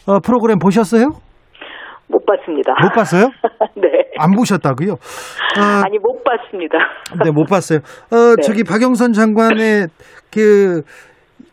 어, 0.07 0.19
프로그램 0.25 0.59
보셨어요? 0.59 1.07
못 2.09 2.25
봤습니다. 2.25 2.73
못 2.83 2.89
봤어요? 2.93 3.29
네. 3.77 3.89
안 4.19 4.33
보셨다고요? 4.33 4.93
어, 4.93 5.63
아니 5.85 5.99
못 5.99 6.25
봤습니다. 6.25 6.79
네, 7.23 7.31
못 7.31 7.45
봤어요. 7.45 7.79
어, 8.11 8.35
네. 8.37 8.43
저기 8.43 8.65
박영선 8.65 9.13
장관의 9.13 9.87
그, 10.33 10.83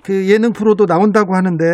그 0.05 0.29
예능 0.29 0.53
프로도 0.53 0.85
나온다고 0.85 1.33
하는데 1.33 1.65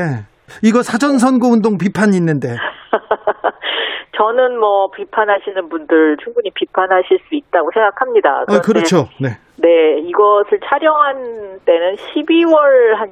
이거 0.64 0.82
사전 0.82 1.20
선거 1.20 1.48
운동 1.48 1.78
비판이 1.78 2.16
있는데 2.16 2.48
저는 4.16 4.60
뭐 4.60 4.90
비판하시는 4.92 5.68
분들 5.68 6.18
충분히 6.24 6.52
비판하실 6.54 7.20
수 7.28 7.36
있다고 7.36 7.72
생각합니다. 7.74 8.30
어, 8.44 8.46
그런데 8.48 8.62
그렇죠. 8.62 9.08
네. 9.20 9.36
네, 9.58 10.00
이것을 10.00 10.60
촬영한 10.64 11.60
때는 11.66 11.96
12월 11.96 12.96
한 12.96 13.10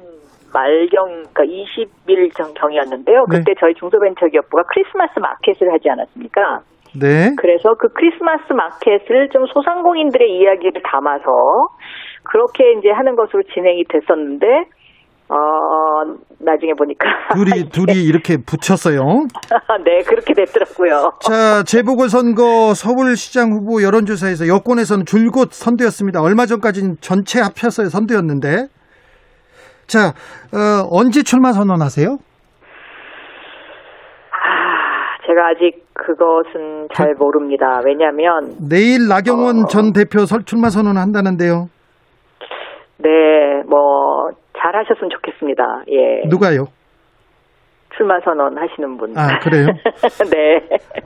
말경, 0.52 1.24
그러니까 1.32 1.44
20일 1.44 2.34
전경이었는데요. 2.36 3.24
네. 3.30 3.38
그때 3.38 3.54
저희 3.60 3.74
중소벤처기업부가 3.74 4.64
크리스마스 4.64 5.18
마켓을 5.18 5.72
하지 5.72 5.90
않았습니까? 5.90 6.60
네. 6.98 7.30
그래서 7.38 7.74
그 7.74 7.88
크리스마스 7.88 8.52
마켓을 8.52 9.28
좀 9.30 9.46
소상공인들의 9.46 10.28
이야기를 10.28 10.82
담아서 10.82 11.68
그렇게 12.24 12.72
이제 12.78 12.90
하는 12.90 13.14
것으로 13.14 13.42
진행이 13.54 13.84
됐었는데, 13.88 14.46
어, 15.30 16.02
나중에 16.40 16.72
보니까. 16.76 17.06
둘이 17.34 17.68
둘이 17.70 18.02
이렇게 18.04 18.36
붙였어요. 18.36 18.98
네, 19.84 20.02
그렇게 20.04 20.34
됐더라고요. 20.34 21.12
자, 21.20 21.62
재보궐선거 21.62 22.74
서울시장 22.74 23.52
후보 23.52 23.80
여론조사에서 23.82 24.48
여권에서는 24.48 25.06
줄곧 25.06 25.52
선두였습니다. 25.52 26.20
얼마 26.20 26.46
전까지는 26.46 26.96
전체 27.00 27.40
합쳐서 27.40 27.84
선두였는데. 27.90 28.66
자, 29.86 30.08
어, 30.52 30.88
언제 30.90 31.22
출마 31.22 31.52
선언하세요? 31.52 32.08
아, 34.32 35.26
제가 35.26 35.48
아직 35.48 35.84
그것은 35.94 36.88
잘 36.94 37.14
모릅니다. 37.18 37.80
왜냐면, 37.84 38.56
내일 38.68 39.06
나경원 39.08 39.64
어. 39.64 39.66
전 39.66 39.92
대표 39.92 40.26
설 40.26 40.42
출마 40.44 40.70
선언한다는데요. 40.70 41.68
네, 42.98 43.62
뭐, 43.68 44.30
잘 44.70 44.76
하셨으면 44.76 45.10
좋겠습니다. 45.10 45.82
예. 45.88 46.28
누가요? 46.28 46.66
출마 47.96 48.20
선언 48.20 48.56
하시는 48.56 48.96
분. 48.96 49.18
아, 49.18 49.38
그래요? 49.40 49.66
네. 50.30 50.58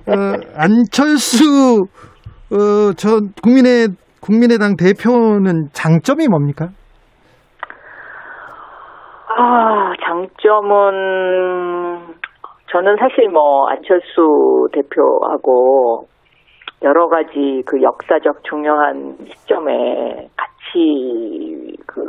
어, 0.07 0.37
안철수 0.55 1.87
어, 2.53 2.93
전 2.93 3.33
국민의 3.43 3.89
국민의당 4.21 4.77
대표는 4.77 5.69
장점이 5.73 6.29
뭡니까? 6.29 6.69
아, 9.37 9.93
장점은, 10.05 10.93
저는 12.71 12.97
사실 12.99 13.29
뭐, 13.31 13.69
안철수 13.69 14.69
대표하고, 14.73 16.07
여러 16.83 17.09
가지 17.09 17.63
그 17.67 17.83
역사적 17.83 18.45
중요한 18.45 19.17
시점에 19.27 20.29
같이, 20.37 21.77
그, 21.87 22.05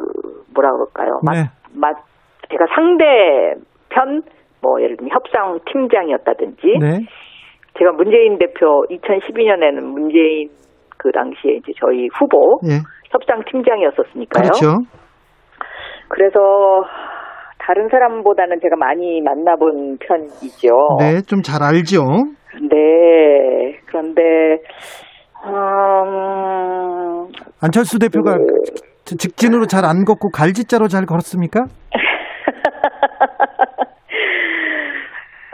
뭐라 0.56 0.72
그럴까요? 0.72 1.20
맛, 1.24 1.34
네. 1.36 1.44
맛, 1.76 1.96
제가 2.50 2.66
상대편, 2.74 4.24
뭐, 4.62 4.82
예를 4.82 4.98
들면 4.98 5.14
협상 5.14 5.60
팀장이었다든지, 5.72 6.62
네. 6.80 7.06
제가 7.78 7.92
문재인 7.92 8.38
대표 8.40 8.86
2012년에는 8.90 9.82
문재인 9.84 10.50
그 10.98 11.12
당시에 11.12 11.56
이제 11.58 11.74
저희 11.80 12.08
후보 12.18 12.60
예. 12.66 12.80
협상 13.12 13.44
팀장이었었으니까요. 13.52 14.44
그렇죠. 14.50 14.78
그래서 16.08 16.40
다른 17.60 17.90
사람보다는 17.90 18.60
제가 18.62 18.76
많이 18.78 19.22
만나본 19.22 19.98
편이죠. 20.00 20.70
네, 21.00 21.22
좀 21.28 21.42
잘 21.42 21.62
알죠. 21.64 22.04
네. 22.72 23.78
그런데 23.88 24.22
음, 25.46 27.28
안철수 27.62 28.00
대표가 28.00 28.38
그- 28.38 28.46
지- 28.72 28.95
직진으로 29.06 29.68
잘 29.68 29.86
안 29.86 30.04
걷고 30.04 30.30
갈짓자로 30.32 30.88
잘 30.88 31.06
걸었습니까? 31.06 31.66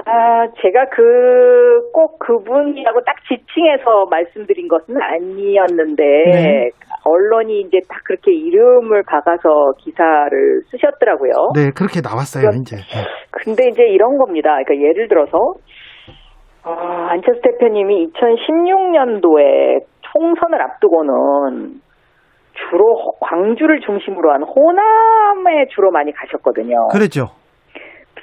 아, 0.03 0.45
제가 0.61 0.85
그, 0.91 1.91
꼭 1.93 2.19
그분이라고 2.19 3.01
딱 3.05 3.15
지칭해서 3.27 4.07
말씀드린 4.09 4.67
것은 4.67 4.95
아니었는데, 5.01 6.03
네. 6.03 6.69
언론이 7.05 7.61
이제 7.61 7.79
딱 7.87 8.03
그렇게 8.03 8.33
이름을 8.33 9.03
박아서 9.03 9.73
기사를 9.79 10.61
쓰셨더라고요. 10.71 11.31
네, 11.55 11.69
그렇게 11.75 12.01
나왔어요, 12.01 12.49
이제. 12.59 12.77
네. 12.77 13.05
근데 13.31 13.67
이제 13.69 13.83
이런 13.83 14.17
겁니다. 14.17 14.57
그러니까 14.65 14.87
예를 14.89 15.07
들어서, 15.07 15.37
어, 16.65 16.71
안철수 17.09 17.41
대표님이 17.41 18.07
2016년도에 18.11 19.79
총선을 20.11 20.61
앞두고는 20.61 21.79
주로 22.53 22.85
호- 22.95 23.17
광주를 23.19 23.79
중심으로 23.81 24.31
한 24.33 24.43
호남에 24.43 25.65
주로 25.73 25.91
많이 25.91 26.11
가셨거든요. 26.11 26.75
그랬죠. 26.91 27.27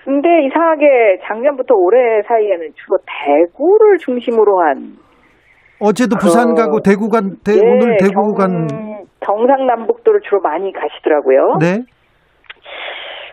근데 0.04 0.28
이상하게 0.46 1.18
작년부터 1.26 1.74
올해 1.74 2.22
사이에는 2.26 2.68
주로 2.74 2.98
대구를 3.26 3.98
중심으로 3.98 4.60
한 4.60 4.96
어제도 5.80 6.16
부산 6.16 6.50
어, 6.50 6.54
가고 6.54 6.80
대구 6.80 7.08
간, 7.08 7.36
대, 7.44 7.52
예, 7.54 7.60
오늘 7.60 7.96
대구 7.98 8.34
경- 8.34 8.66
간, 8.66 8.66
경상남북도를 9.20 10.20
주로 10.22 10.40
많이 10.40 10.72
가시더라고요. 10.72 11.58
네. 11.60 11.84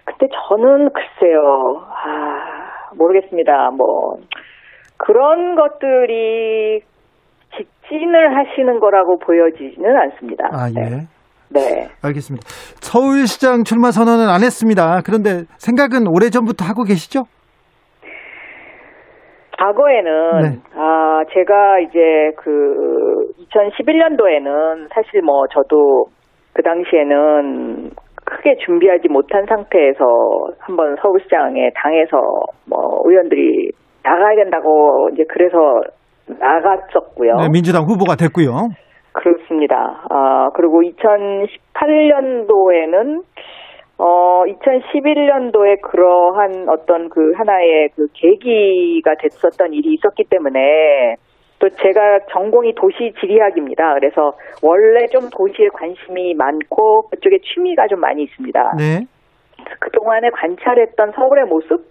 근데 0.06 0.28
저는 0.48 0.90
글쎄요, 0.94 1.40
아, 1.90 2.92
모르겠습니다. 2.98 3.70
뭐, 3.76 4.18
그런 4.98 5.56
것들이 5.56 6.82
직진을 7.88 8.38
하시는 8.38 8.80
거라고 8.80 9.18
보여지지는 9.20 9.96
않습니다. 9.96 10.46
아, 10.52 10.70
네. 10.74 10.82
예. 10.82 11.16
네. 11.54 11.88
알겠습니다. 12.04 12.46
서울시장 12.82 13.64
출마 13.64 13.92
선언은 13.92 14.28
안 14.28 14.42
했습니다. 14.42 15.02
그런데 15.06 15.46
생각은 15.58 16.08
오래 16.08 16.30
전부터 16.30 16.66
하고 16.66 16.84
계시죠? 16.84 17.24
과거에는, 19.58 20.12
네. 20.42 20.60
아, 20.76 21.22
제가 21.34 21.80
이제 21.80 22.32
그, 22.38 23.32
2011년도에는 23.40 24.90
사실 24.94 25.22
뭐 25.22 25.48
저도 25.48 26.06
그 26.54 26.62
당시에는 26.62 27.92
크게 28.26 28.58
준비하지 28.66 29.08
못한 29.08 29.46
상태에서 29.46 30.04
한번 30.60 30.96
서울시장에 31.02 31.70
당해서 31.76 32.18
뭐 32.68 33.02
의원들이 33.06 33.72
나가야 34.04 34.36
된다고 34.36 35.10
이제 35.14 35.24
그래서 35.30 35.58
나갔었고요. 36.28 37.36
네, 37.38 37.50
민주당 37.50 37.84
후보가 37.84 38.16
됐고요. 38.16 38.70
그렇습니다. 39.14 40.04
아, 40.10 40.50
그리고 40.54 40.82
2018년도에는 40.82 43.22
어, 43.98 44.44
2011년도에 44.44 45.80
그러한 45.82 46.68
어떤 46.70 47.08
그 47.10 47.32
하나의 47.38 47.90
그 47.96 48.08
계기가 48.14 49.16
됐었던 49.20 49.74
일이 49.74 49.94
있었기 49.94 50.26
때문에 50.30 51.16
또 51.60 51.70
제가 51.70 52.20
전공이 52.32 52.76
도시 52.76 53.14
지리학입니다. 53.22 53.94
그래서 53.94 54.34
원래 54.62 55.08
좀 55.08 55.30
도시에 55.32 55.70
관심이 55.74 56.34
많고 56.34 57.08
그쪽에 57.10 57.38
취미가 57.40 57.88
좀 57.88 58.02
많이 58.02 58.24
있습니다. 58.24 58.74
네. 58.78 59.06
그동안에 59.80 60.30
관찰했던 60.30 61.12
서울의 61.12 61.46
모습 61.46 61.86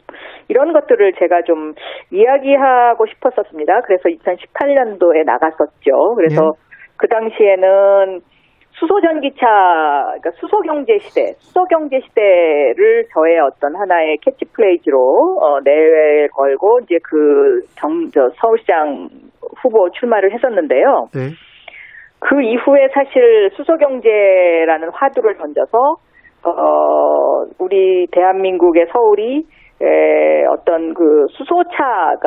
이런 0.49 0.73
것들을 0.73 1.15
제가 1.15 1.43
좀 1.43 1.75
이야기하고 2.11 3.07
싶었었습니다. 3.07 3.81
그래서 3.83 4.03
2018년도에 4.09 5.25
나갔었죠. 5.25 6.15
그래서 6.17 6.53
예. 6.55 6.65
그 6.97 7.09
당시에는 7.09 8.21
수소 8.73 9.01
전기차, 9.01 9.47
그러니까 9.47 10.31
수소 10.33 10.61
경제 10.63 10.99
시대, 10.99 11.35
수소 11.39 11.65
경제 11.67 12.01
시대를 12.01 13.07
저의 13.15 13.39
어떤 13.39 13.77
하나의 13.77 14.19
캐치프레이즈로 14.19 15.39
어, 15.41 15.61
내걸고 15.61 16.81
이제 16.83 16.99
그 17.03 17.63
정, 17.77 18.11
저 18.13 18.29
서울시장 18.41 19.09
후보 19.63 19.91
출마를 19.91 20.33
했었는데요. 20.33 21.07
네. 21.15 21.31
그 22.19 22.43
이후에 22.43 22.89
사실 22.93 23.51
수소 23.55 23.77
경제라는 23.77 24.91
화두를 24.93 25.37
던져서 25.37 25.97
어 26.45 27.45
우리 27.59 28.07
대한민국의 28.13 28.87
서울이 28.93 29.45
에, 29.83 30.45
어떤 30.47 30.95
그 30.95 31.27
수소차가 31.31 32.21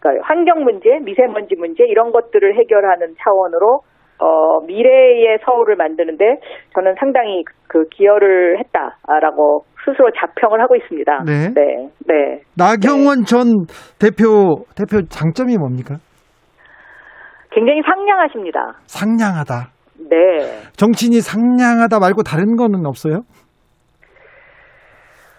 그러니까 0.00 0.26
환경 0.26 0.64
문제, 0.64 0.98
미세먼지 1.00 1.54
문제 1.56 1.84
이런 1.84 2.12
것들을 2.12 2.56
해결하는 2.56 3.14
차원으로 3.22 3.80
어 4.20 4.60
미래의 4.66 5.38
서울을 5.44 5.76
만드는데 5.76 6.40
저는 6.74 6.94
상당히 6.98 7.44
그 7.68 7.84
기여를 7.90 8.58
했다라고 8.58 9.64
스스로 9.84 10.10
자평을 10.10 10.60
하고 10.60 10.74
있습니다. 10.76 11.22
네. 11.24 11.48
네. 11.54 11.88
네. 12.06 12.40
나경원 12.56 13.24
전 13.26 13.66
대표 14.00 14.64
대표 14.76 15.02
장점이 15.08 15.56
뭡니까? 15.56 15.96
굉장히 17.50 17.80
상냥하십니다. 17.82 18.78
상냥하다. 18.86 19.72
네. 20.10 20.16
정치인이 20.76 21.20
상냥하다 21.20 21.98
말고 21.98 22.22
다른 22.22 22.56
거는 22.56 22.86
없어요? 22.86 23.22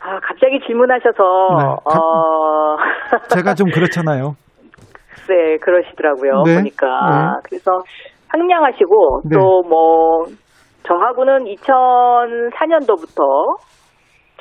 아, 0.01 0.19
갑자기 0.21 0.59
질문하셔서, 0.65 1.23
네. 1.59 1.65
어, 1.85 2.77
제가 3.35 3.53
좀 3.53 3.69
그렇잖아요. 3.69 4.35
글쎄, 5.09 5.57
그러시더라고요. 5.61 6.43
네. 6.45 6.55
보니까. 6.55 6.87
네. 6.87 7.41
그래서 7.43 7.81
상냥하시고, 8.31 9.21
네. 9.25 9.35
또 9.35 9.61
뭐, 9.67 10.25
저하고는 10.83 11.43
2004년도부터 11.45 13.57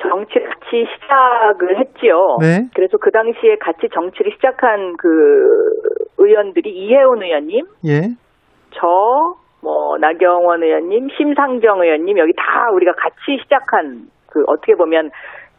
정치를 0.01 0.47
같이 0.47 0.85
시작을 0.95 1.77
했지요. 1.79 2.37
네. 2.39 2.69
그래서 2.73 2.97
그 2.97 3.11
당시에 3.11 3.57
같이 3.59 3.89
정치를 3.93 4.31
시작한 4.35 4.95
그 4.97 5.07
의원들이 6.17 6.69
이혜원 6.69 7.21
의원님, 7.21 7.65
예. 7.85 8.01
저, 8.71 8.87
뭐, 9.61 9.97
나경원 9.97 10.63
의원님, 10.63 11.09
심상정 11.17 11.81
의원님, 11.81 12.17
여기 12.17 12.31
다 12.37 12.69
우리가 12.73 12.93
같이 12.93 13.37
시작한, 13.43 14.07
그, 14.31 14.41
어떻게 14.47 14.73
보면, 14.75 15.11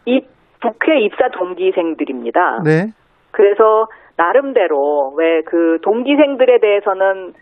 이 0.07 0.21
국회 0.63 1.01
입사 1.01 1.29
동기생들입니다. 1.31 2.61
네. 2.65 2.93
그래서, 3.31 3.87
나름대로, 4.17 5.15
왜 5.17 5.41
그 5.47 5.79
동기생들에 5.83 6.59
대해서는 6.61 7.33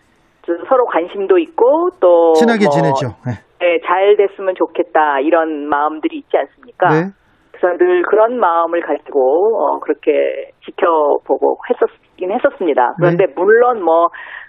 좀 0.42 0.56
서로 0.68 0.84
관심도 0.86 1.38
있고, 1.38 1.90
또. 2.00 2.32
친하게 2.34 2.64
뭐, 2.66 2.70
지내죠. 2.70 3.16
네. 3.26 3.32
네, 3.60 3.80
잘 3.86 4.16
됐으면 4.16 4.54
좋겠다, 4.54 5.20
이런 5.20 5.66
마음들이 5.68 6.18
있지 6.18 6.36
않습니까? 6.36 6.88
네. 6.88 7.10
그래서 7.50 7.76
늘 7.76 8.02
그런 8.02 8.38
마음을 8.38 8.80
가지고 8.82 9.58
어, 9.58 9.80
그렇게 9.80 10.52
지켜보고 10.64 11.56
했었긴 11.68 12.30
했었습니다. 12.30 12.92
그런데 12.98 13.26
네. 13.26 13.32
물론 13.34 13.82
뭐 13.82 14.08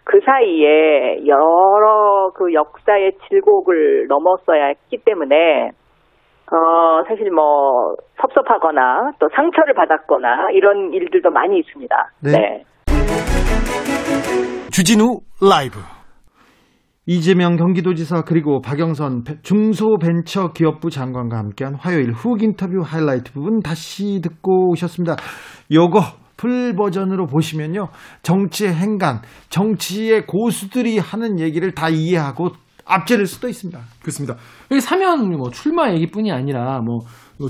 그 0.09 0.19
사이에 0.25 1.27
여러 1.27 2.31
그 2.33 2.51
역사의 2.51 3.11
질곡을 3.27 4.07
넘었어야 4.07 4.65
했기 4.69 4.97
때문에 5.05 5.69
어 6.51 7.03
사실 7.07 7.29
뭐 7.31 7.95
섭섭하거나 8.21 9.11
또 9.19 9.27
상처를 9.35 9.73
받았거나 9.75 10.49
이런 10.53 10.91
일들도 10.93 11.29
많이 11.29 11.59
있습니다. 11.59 11.95
네. 12.23 12.31
네. 12.31 12.63
주진우 14.71 15.19
라이브. 15.41 15.79
이재명 17.05 17.55
경기도지사 17.55 18.21
그리고 18.23 18.61
박영선 18.61 19.23
베- 19.23 19.41
중소벤처기업부 19.41 20.91
장관과 20.91 21.37
함께한 21.37 21.73
화요일 21.75 22.11
훅 22.11 22.43
인터뷰 22.43 22.81
하이라이트 22.83 23.33
부분 23.33 23.61
다시 23.61 24.21
듣고 24.21 24.69
오셨습니다. 24.71 25.15
요거 25.73 25.99
풀 26.37 26.75
버전으로 26.75 27.25
보시면요. 27.25 27.87
정치의 28.21 28.73
행간, 28.73 29.21
정치의 29.49 30.25
고수들이 30.27 30.99
하는 30.99 31.39
얘기를 31.39 31.71
다 31.73 31.89
이해하고 31.89 32.49
앞지를 32.89 33.25
수도 33.25 33.47
있습니다. 33.47 33.79
그렇습니다. 34.01 34.35
여기 34.71 34.81
사면 34.81 35.29
뭐 35.37 35.49
출마 35.51 35.91
얘기뿐이 35.91 36.31
아니라 36.31 36.81
뭐 36.81 36.99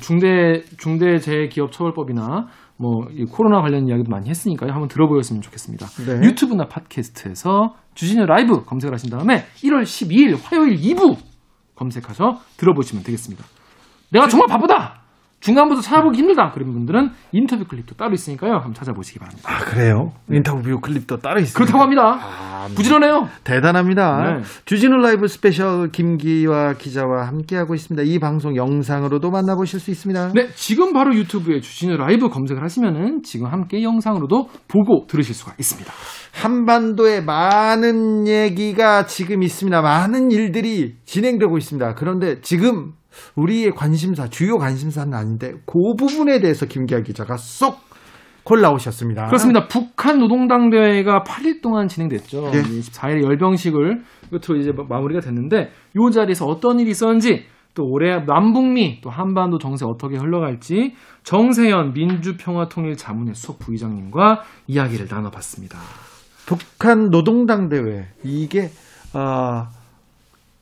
중대 0.01 0.61
중대재해기업처벌법이나 0.77 2.47
뭐이 2.77 3.25
코로나 3.25 3.61
관련 3.61 3.87
이야기도 3.87 4.09
많이 4.09 4.29
했으니까요. 4.29 4.71
한번 4.71 4.87
들어보셨으면 4.87 5.41
좋겠습니다. 5.41 5.85
네. 6.05 6.27
유튜브나 6.27 6.65
팟캐스트에서 6.67 7.73
주진우 7.93 8.25
라이브 8.25 8.63
검색을 8.63 8.93
하신 8.93 9.09
다음에 9.09 9.45
1월 9.63 9.83
12일 9.83 10.37
화요일 10.41 10.77
2부 10.77 11.17
검색하셔 11.75 12.39
들어보시면 12.57 13.03
되겠습니다. 13.03 13.43
내가 14.11 14.27
정말 14.27 14.47
바쁘다. 14.47 15.01
중간부터 15.39 15.81
찾아보기 15.81 16.17
힘들다. 16.17 16.51
그런 16.51 16.73
분들은 16.73 17.11
인터뷰 17.31 17.65
클립도 17.65 17.95
따로 17.95 18.13
있으니까요. 18.13 18.53
한번 18.55 18.73
찾아보시기 18.73 19.19
바랍니다. 19.19 19.49
아, 19.49 19.59
그래요? 19.59 20.11
인터뷰 20.29 20.79
클립도 20.81 21.17
따로 21.17 21.39
있습니다. 21.39 21.57
그렇다고 21.57 21.83
합니다. 21.83 22.67
부지런해요. 22.75 23.27
대단합니다. 23.43 24.17
네. 24.17 24.43
주진우 24.65 24.97
라이브 24.97 25.27
스페셜 25.27 25.89
김기화 25.91 26.73
기자와 26.73 27.27
함께하고 27.27 27.73
있습니다. 27.73 28.03
이 28.03 28.19
방송 28.19 28.55
영상으로도 28.55 29.31
만나보실 29.31 29.79
수 29.79 29.91
있습니다. 29.91 30.33
네, 30.33 30.49
지금 30.55 30.93
바로 30.93 31.15
유튜브에 31.15 31.61
주진우 31.61 31.95
라이브 31.97 32.29
검색을 32.29 32.61
하시면은 32.61 33.21
지금 33.23 33.47
함께 33.47 33.81
영상으로도 33.81 34.49
보고 34.67 35.05
들으실 35.07 35.33
수가 35.33 35.53
있습니다. 35.57 35.91
한반도에 36.33 37.21
많은 37.21 38.27
얘기가 38.27 39.05
지금 39.05 39.41
있습니다. 39.41 39.81
많은 39.81 40.31
일들이 40.31 40.97
진행되고 41.05 41.57
있습니다. 41.57 41.95
그런데 41.95 42.41
지금 42.41 42.93
우리의 43.35 43.71
관심사, 43.71 44.27
주요 44.27 44.57
관심사는 44.57 45.13
아닌데 45.13 45.53
그 45.65 45.95
부분에 45.97 46.39
대해서 46.39 46.65
김기아 46.65 47.01
기자가 47.01 47.37
쏙 47.37 47.79
골라오셨습니다. 48.43 49.27
그렇습니다. 49.27 49.67
북한 49.67 50.17
노동당 50.17 50.69
대회가 50.69 51.23
8일 51.23 51.61
동안 51.61 51.87
진행됐죠. 51.87 52.49
네. 52.51 52.61
24일에 52.63 53.23
열병식을 53.23 54.01
끝으로 54.31 54.59
이제 54.59 54.71
마무리가 54.71 55.21
됐는데 55.21 55.71
이 55.95 56.11
자리에서 56.11 56.45
어떤 56.45 56.79
일이 56.79 56.89
있었는지 56.89 57.45
또 57.75 57.85
올해 57.85 58.25
남북미 58.25 59.01
또 59.01 59.09
한반도 59.09 59.59
정세 59.59 59.85
어떻게 59.85 60.17
흘러갈지 60.17 60.95
정세현 61.23 61.93
민주평화통일자문회 61.93 63.33
수석 63.33 63.59
부의장님과 63.59 64.41
이야기를 64.67 65.07
나눠봤습니다. 65.09 65.77
북한 66.47 67.09
노동당 67.09 67.69
대회 67.69 68.07
이게 68.23 68.69
어, 69.13 69.67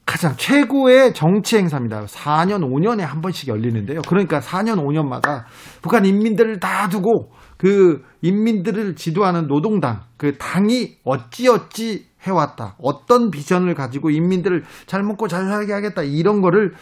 가장 0.08 0.36
최고의 0.38 1.13
정치 1.13 1.58
행사입니다. 1.58 2.06
4년, 2.06 2.62
5년에 2.62 3.02
한 3.02 3.22
번씩 3.22 3.50
열리는데요. 3.50 4.02
그러니까 4.08 4.39
4년, 4.39 4.78
5년마다 4.78 5.43
북한 5.82 6.06
인민들을 6.06 6.62
다 6.62 6.88
두고 6.88 7.34
그 7.58 8.04
인민들을 8.22 8.96
지도하는 8.96 9.48
노동당, 9.48 10.04
그 10.15 10.38
당이 10.38 11.00
어찌어찌 11.04 12.08
해왔다. 12.24 12.78
어떤 12.80 13.30
비전을 13.32 13.76
가지고 13.76 14.10
인민들을 14.10 14.63
잘 14.86 15.04
먹고 15.04 15.28
잘 15.28 15.46
살게 15.46 15.74
하겠다. 15.74 16.04
이런 16.04 16.41
거를 16.41 16.74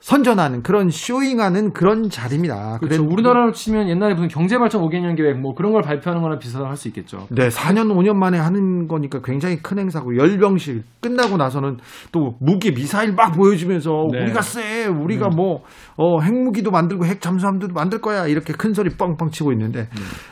선전하는 0.00 0.62
그런 0.62 0.90
쇼잉하는 0.90 1.72
그런 1.72 2.08
자리입니다. 2.08 2.78
그렇죠. 2.78 3.02
그래- 3.02 3.12
우리나라로 3.12 3.52
치면 3.52 3.88
옛날에 3.88 4.14
무슨 4.14 4.28
경제발전 4.28 4.80
5개년 4.82 5.16
계획 5.16 5.38
뭐 5.40 5.54
그런 5.54 5.72
걸 5.72 5.82
발표하는 5.82 6.22
거나 6.22 6.38
비슷하다 6.38 6.68
할수 6.68 6.86
있겠죠. 6.88 7.26
네, 7.30 7.48
4년, 7.48 7.88
5년 7.92 8.14
만에 8.14 8.38
하는 8.38 8.86
거니까 8.86 9.20
굉장히 9.24 9.58
큰 9.60 9.78
행사고, 9.78 10.16
열병식 10.16 10.84
끝나고 11.00 11.36
나서는 11.36 11.78
또 12.12 12.36
무기, 12.40 12.72
미사일 12.72 13.12
막 13.14 13.32
보여주면서, 13.32 14.06
네. 14.12 14.22
우리가 14.22 14.40
쎄, 14.40 14.86
우리가 14.86 15.30
뭐, 15.30 15.64
어, 15.96 16.20
핵무기도 16.20 16.70
만들고 16.70 17.04
핵 17.04 17.20
잠수함도 17.20 17.68
만들 17.74 18.00
거야. 18.00 18.26
이렇게 18.28 18.52
큰 18.52 18.74
소리 18.74 18.90
뻥뻥 18.90 19.30
치고 19.30 19.50
있는데, 19.52 19.88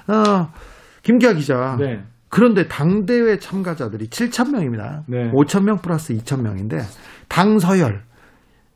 어, 0.07 0.49
김기아 1.03 1.33
기자. 1.33 1.77
네. 1.79 2.03
그런데 2.29 2.69
당대회 2.69 3.39
참가자들이 3.41 4.09
7,000명입니다. 4.11 5.03
네. 5.09 5.31
5,000명 5.33 5.83
플러스 5.83 6.15
2,000명인데, 6.17 6.83
당 7.29 7.59
서열, 7.59 8.03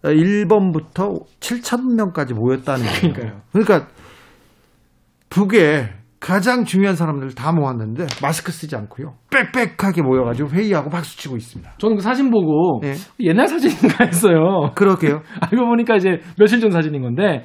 1번부터 0.03 1.25
7,000명까지 1.41 2.35
모였다는 2.35 2.85
거예요. 2.85 3.01
그러니까요. 3.01 3.41
그러니까, 3.53 3.89
북에 5.29 5.91
가장 6.21 6.65
중요한 6.65 6.97
사람들 6.97 7.35
다 7.35 7.53
모았는데, 7.53 8.07
마스크 8.23 8.53
쓰지 8.53 8.77
않고요. 8.77 9.15
빽빽하게 9.31 10.03
모여가지고 10.03 10.51
회의하고 10.51 10.91
박수 10.91 11.19
치고 11.19 11.37
있습니다. 11.37 11.75
저는 11.79 11.97
그 11.97 12.03
사진 12.03 12.31
보고 12.31 12.81
네. 12.83 12.95
옛날 13.21 13.49
사진인가 13.49 14.05
했어요. 14.05 14.71
그러게요. 14.75 15.23
알고 15.41 15.67
보니까 15.67 15.97
이제 15.97 16.21
며칠 16.39 16.61
전 16.61 16.71
사진인 16.71 17.01
건데 17.03 17.45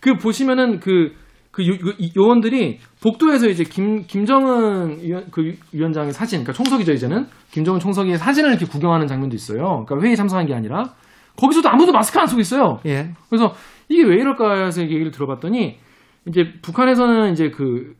그 0.00 0.16
보시면은 0.16 0.80
그, 0.80 1.12
그 1.50 1.66
요, 1.66 1.72
요원들이 2.16 2.78
복도에서 3.02 3.48
이제 3.48 3.64
김, 3.64 4.02
김정은 4.06 4.98
위원, 5.02 5.30
그 5.30 5.54
위원장의 5.72 6.12
사진, 6.12 6.40
그러니까 6.40 6.52
총석이죠, 6.52 6.92
이제는. 6.92 7.26
김정은 7.52 7.80
총석이의 7.80 8.18
사진을 8.18 8.50
이렇게 8.50 8.66
구경하는 8.66 9.06
장면도 9.06 9.34
있어요. 9.34 9.84
그러니까 9.86 9.98
회의 10.02 10.16
참석한 10.16 10.46
게 10.46 10.54
아니라. 10.54 10.94
거기서도 11.38 11.68
아무도 11.68 11.92
마스크 11.92 12.18
안 12.18 12.26
쓰고 12.26 12.40
있어요. 12.40 12.78
예. 12.86 13.10
그래서 13.28 13.52
이게 13.88 14.02
왜 14.04 14.16
이럴까 14.16 14.64
해서 14.64 14.82
얘기를 14.82 15.10
들어봤더니 15.10 15.78
이제 16.26 16.52
북한에서는 16.62 17.32
이제 17.32 17.50
그 17.50 17.94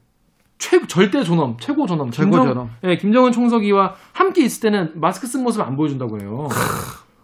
최, 0.58 0.80
절대 0.86 1.22
존엄, 1.22 1.56
최고 1.58 1.86
존엄, 1.86 2.10
최고 2.10 2.30
김정- 2.30 2.46
존엄. 2.54 2.70
예, 2.84 2.96
김정은 2.96 3.32
총석이와 3.32 3.94
함께 4.12 4.42
있을 4.44 4.70
때는 4.70 4.92
마스크 4.94 5.26
쓴 5.26 5.42
모습을 5.42 5.66
안 5.66 5.76
보여준다고 5.76 6.18
해요. 6.20 6.46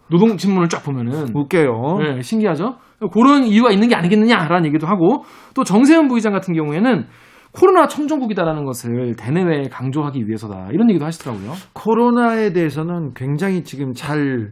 노동 0.09 0.37
신문을 0.37 0.67
쫙 0.67 0.83
보면은 0.83 1.33
웃겨요. 1.33 1.97
네, 1.99 2.21
신기하죠? 2.21 2.75
그런 3.13 3.45
이유가 3.45 3.71
있는 3.71 3.87
게 3.87 3.95
아니겠느냐라는 3.95 4.65
얘기도 4.67 4.85
하고 4.85 5.23
또 5.55 5.63
정세현 5.63 6.07
부의장 6.09 6.33
같은 6.33 6.53
경우에는 6.53 7.07
코로나 7.53 7.87
청정국이다라는 7.87 8.63
것을 8.65 9.15
대내외에 9.17 9.69
강조하기 9.69 10.27
위해서다 10.27 10.67
이런 10.71 10.89
얘기도 10.89 11.05
하시더라고요. 11.05 11.53
코로나에 11.73 12.53
대해서는 12.53 13.13
굉장히 13.13 13.63
지금 13.63 13.93
잘 13.93 14.51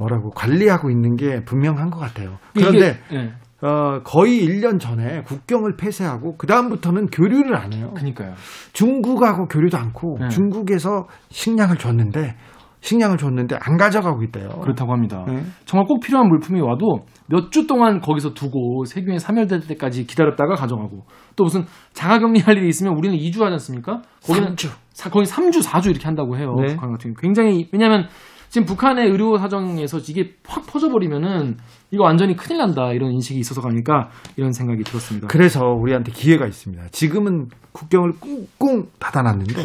뭐라고 0.00 0.30
관리하고 0.30 0.90
있는 0.90 1.14
게 1.16 1.44
분명한 1.44 1.90
것 1.90 1.98
같아요. 2.00 2.38
그런데 2.54 2.98
이게- 3.10 3.16
예, 3.16 3.66
어, 3.66 4.00
거의 4.02 4.40
1년 4.46 4.80
전에 4.80 5.22
국경을 5.22 5.76
폐쇄하고 5.76 6.36
그다음부터는 6.38 7.06
교류를 7.08 7.54
안 7.54 7.72
해요. 7.74 7.92
그러니까요. 7.94 8.32
중국하고 8.72 9.46
교류도 9.46 9.76
않고 9.76 10.16
네. 10.20 10.28
중국에서 10.28 11.06
식량을 11.28 11.76
줬는데 11.76 12.36
식량을 12.80 13.18
줬는데 13.18 13.58
안 13.60 13.76
가져가고 13.76 14.22
있대요. 14.22 14.48
그렇다고 14.62 14.92
합니다. 14.94 15.22
네. 15.28 15.42
정말 15.66 15.86
꼭 15.86 16.00
필요한 16.00 16.28
물품이 16.28 16.62
와도 16.62 17.04
몇 17.28 17.50
주 17.50 17.66
동안 17.66 18.00
거기서 18.00 18.32
두고 18.32 18.86
세균이 18.86 19.18
사멸될 19.18 19.60
때까지 19.66 20.06
기다렸다가 20.06 20.54
가져가고 20.54 21.04
또 21.36 21.44
무슨 21.44 21.64
자가격리할 21.92 22.56
일이 22.56 22.68
있으면 22.68 22.96
우리는 22.96 23.14
2주 23.18 23.40
하지 23.42 23.52
않습니까? 23.52 24.00
거기는 24.24 24.48
삼 24.48 24.56
주. 24.56 24.68
사- 24.94 25.10
거의 25.10 25.26
3주, 25.26 25.62
4주 25.62 25.90
이렇게 25.90 26.06
한다고 26.06 26.38
해요. 26.38 26.54
네. 26.58 26.74
북한 26.74 26.90
같은 26.92 27.12
경우 27.12 27.14
굉장히 27.20 27.68
왜냐하면 27.72 28.06
지금 28.50 28.66
북한의 28.66 29.08
의료 29.08 29.38
사정에서 29.38 29.98
이게 30.08 30.34
확 30.44 30.66
퍼져버리면은 30.66 31.56
이거 31.92 32.02
완전히 32.02 32.34
큰일 32.34 32.58
난다 32.58 32.92
이런 32.92 33.12
인식이 33.12 33.38
있어서가 33.38 33.68
아닐까 33.68 34.10
이런 34.36 34.52
생각이 34.52 34.82
들었습니다. 34.82 35.28
그래서 35.28 35.66
우리한테 35.66 36.10
기회가 36.10 36.46
있습니다. 36.46 36.88
지금은 36.90 37.46
국경을 37.70 38.14
꽁꽁 38.18 38.88
닫아놨는데 38.98 39.64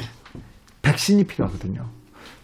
백신이 0.84 1.24
필요하거든요. 1.24 1.84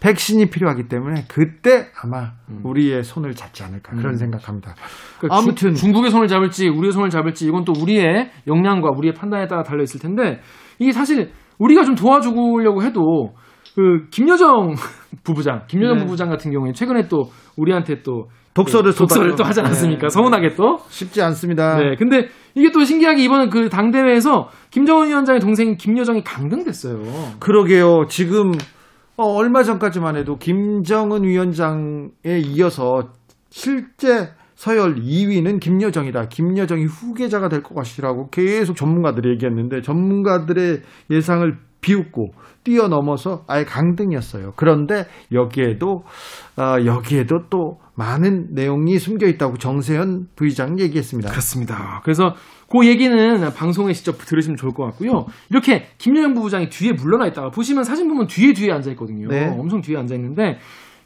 백신이 0.00 0.50
필요하기 0.50 0.88
때문에 0.88 1.26
그때 1.28 1.86
아마 2.02 2.32
우리의 2.64 3.04
손을 3.04 3.36
잡지 3.36 3.62
않을까 3.62 3.94
그런 3.94 4.16
생각합니다. 4.16 4.74
그러니까 5.18 5.38
아무튼 5.38 5.74
중, 5.74 5.92
국의 5.92 6.10
손을 6.10 6.26
잡을지 6.26 6.68
우리의 6.68 6.90
손을 6.90 7.08
잡을지 7.08 7.46
이건 7.46 7.64
또 7.64 7.72
우리의 7.72 8.32
역량과 8.48 8.90
우리의 8.96 9.14
판단에 9.14 9.46
따라 9.46 9.62
달려 9.62 9.84
있을 9.84 10.00
텐데 10.00 10.40
이게 10.80 10.90
사실 10.90 11.30
우리가 11.58 11.84
좀 11.84 11.94
도와주려고 11.94 12.82
해도 12.82 13.34
그 13.74 14.06
김여정 14.10 14.74
부부장, 15.24 15.62
김여정 15.66 15.98
네. 15.98 16.04
부부장 16.04 16.28
같은 16.28 16.50
경우에 16.50 16.72
최근에 16.72 17.08
또 17.08 17.30
우리한테 17.56 18.02
또 18.02 18.28
독서를 18.54 18.92
그 18.92 18.98
독서를. 18.98 19.36
또 19.36 19.44
하지 19.44 19.60
않았습니까? 19.60 20.02
네. 20.02 20.08
서운하게 20.10 20.54
또. 20.54 20.78
쉽지 20.88 21.22
않습니다. 21.22 21.78
네. 21.78 21.96
근데 21.96 22.28
이게 22.54 22.70
또 22.70 22.84
신기하게 22.84 23.24
이번은 23.24 23.48
그 23.48 23.68
당대회에서 23.70 24.50
김정은 24.70 25.08
위원장의 25.08 25.40
동생 25.40 25.76
김여정이 25.76 26.22
강등됐어요. 26.22 27.00
그러게요. 27.40 28.06
지금 28.08 28.52
어, 29.16 29.24
얼마 29.24 29.62
전까지만 29.62 30.16
해도 30.16 30.36
김정은 30.36 31.24
위원장에 31.24 32.40
이어서 32.44 33.10
실제 33.48 34.30
서열 34.54 34.96
2위는 34.96 35.60
김여정이다. 35.60 36.28
김여정이 36.28 36.84
후계자가 36.84 37.48
될것 37.48 37.74
것이라고 37.74 38.28
계속 38.30 38.76
전문가들이 38.76 39.30
얘기했는데 39.30 39.80
전문가들의 39.80 40.82
예상을 41.10 41.58
비웃고 41.82 42.28
뛰어넘어서 42.64 43.44
아예 43.48 43.64
강등이었어요. 43.64 44.52
그런데 44.56 45.04
여기에도 45.32 46.04
어, 46.56 46.76
여기에도 46.86 47.40
또 47.50 47.78
많은 47.96 48.54
내용이 48.54 48.98
숨겨 48.98 49.26
있다고 49.26 49.58
정세현 49.58 50.28
부의장 50.36 50.78
얘기했습니다. 50.78 51.30
그렇습니다. 51.30 52.00
그래서 52.04 52.34
그 52.70 52.86
얘기는 52.86 53.50
방송에 53.54 53.92
직접 53.92 54.12
들으시면 54.16 54.56
좋을 54.56 54.72
것 54.72 54.84
같고요. 54.84 55.26
이렇게 55.50 55.88
김여정 55.98 56.34
부부장이 56.34 56.68
뒤에 56.70 56.92
물러나 56.92 57.26
있다가 57.26 57.50
보시면 57.50 57.84
사진 57.84 58.08
보면 58.08 58.28
뒤에 58.28 58.52
뒤에 58.54 58.72
앉아 58.72 58.90
있거든요. 58.92 59.28
네. 59.28 59.48
엄청 59.58 59.82
뒤에 59.82 59.98
앉아 59.98 60.14
있는데 60.14 60.58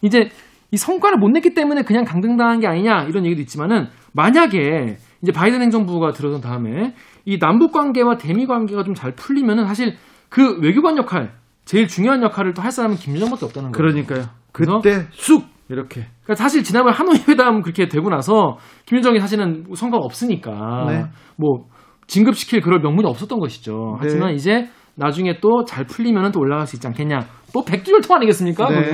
이제 0.03 0.29
이 0.70 0.77
성과를 0.77 1.18
못 1.18 1.31
냈기 1.31 1.55
때문에 1.55 1.83
그냥 1.83 2.05
강등당한 2.05 2.61
게 2.61 2.66
아니냐 2.66 3.05
이런 3.05 3.24
얘기도 3.24 3.41
있지만은 3.41 3.87
만약에 4.12 4.99
이제 5.22 5.33
바이든 5.33 5.62
행정부가 5.62 6.12
들어선 6.12 6.41
다음에 6.41 6.95
이 7.24 7.39
남북 7.39 7.72
관계와 7.72 8.16
대미 8.18 8.47
관계가 8.47 8.85
좀 8.85 8.95
잘 8.95 9.12
풀리면은 9.12 9.66
사실 9.66 9.95
그 10.29 10.59
외교관 10.61 10.97
역할 10.99 11.33
제일 11.64 11.87
중요한 11.89 12.22
역할을 12.22 12.55
또 12.55 12.62
할 12.62 12.70
사람은 12.72 12.97
김여정밖에 12.97 13.45
없다는 13.47 13.72
거예요. 13.72 13.93
그러니까요. 13.93 14.27
그때 14.53 15.07
쑥 15.12 15.45
이렇게 15.68 16.07
그러니까 16.22 16.35
사실 16.37 16.62
지난번 16.62 16.95
하노이 16.95 17.18
회담 17.29 17.61
그렇게 17.62 17.89
되고 17.89 18.09
나서 18.09 18.57
김여정이 18.87 19.18
사실은 19.18 19.64
성과가 19.74 20.05
없으니까 20.05 20.87
네. 20.89 21.05
뭐 21.37 21.66
진급시킬 22.07 22.61
그럴 22.61 22.81
명분이 22.81 23.09
없었던 23.09 23.39
것이죠. 23.41 23.99
네. 24.01 24.07
하지만 24.07 24.35
이제 24.35 24.68
나중에 24.95 25.41
또 25.41 25.64
잘 25.66 25.85
풀리면 25.85 26.33
또 26.33 26.41
올라갈 26.41 26.66
수 26.66 26.77
있지 26.77 26.87
않겠냐. 26.87 27.20
또 27.53 27.64
백두혈통 27.64 28.16
아니겠습니까? 28.16 28.68
네. 28.70 28.93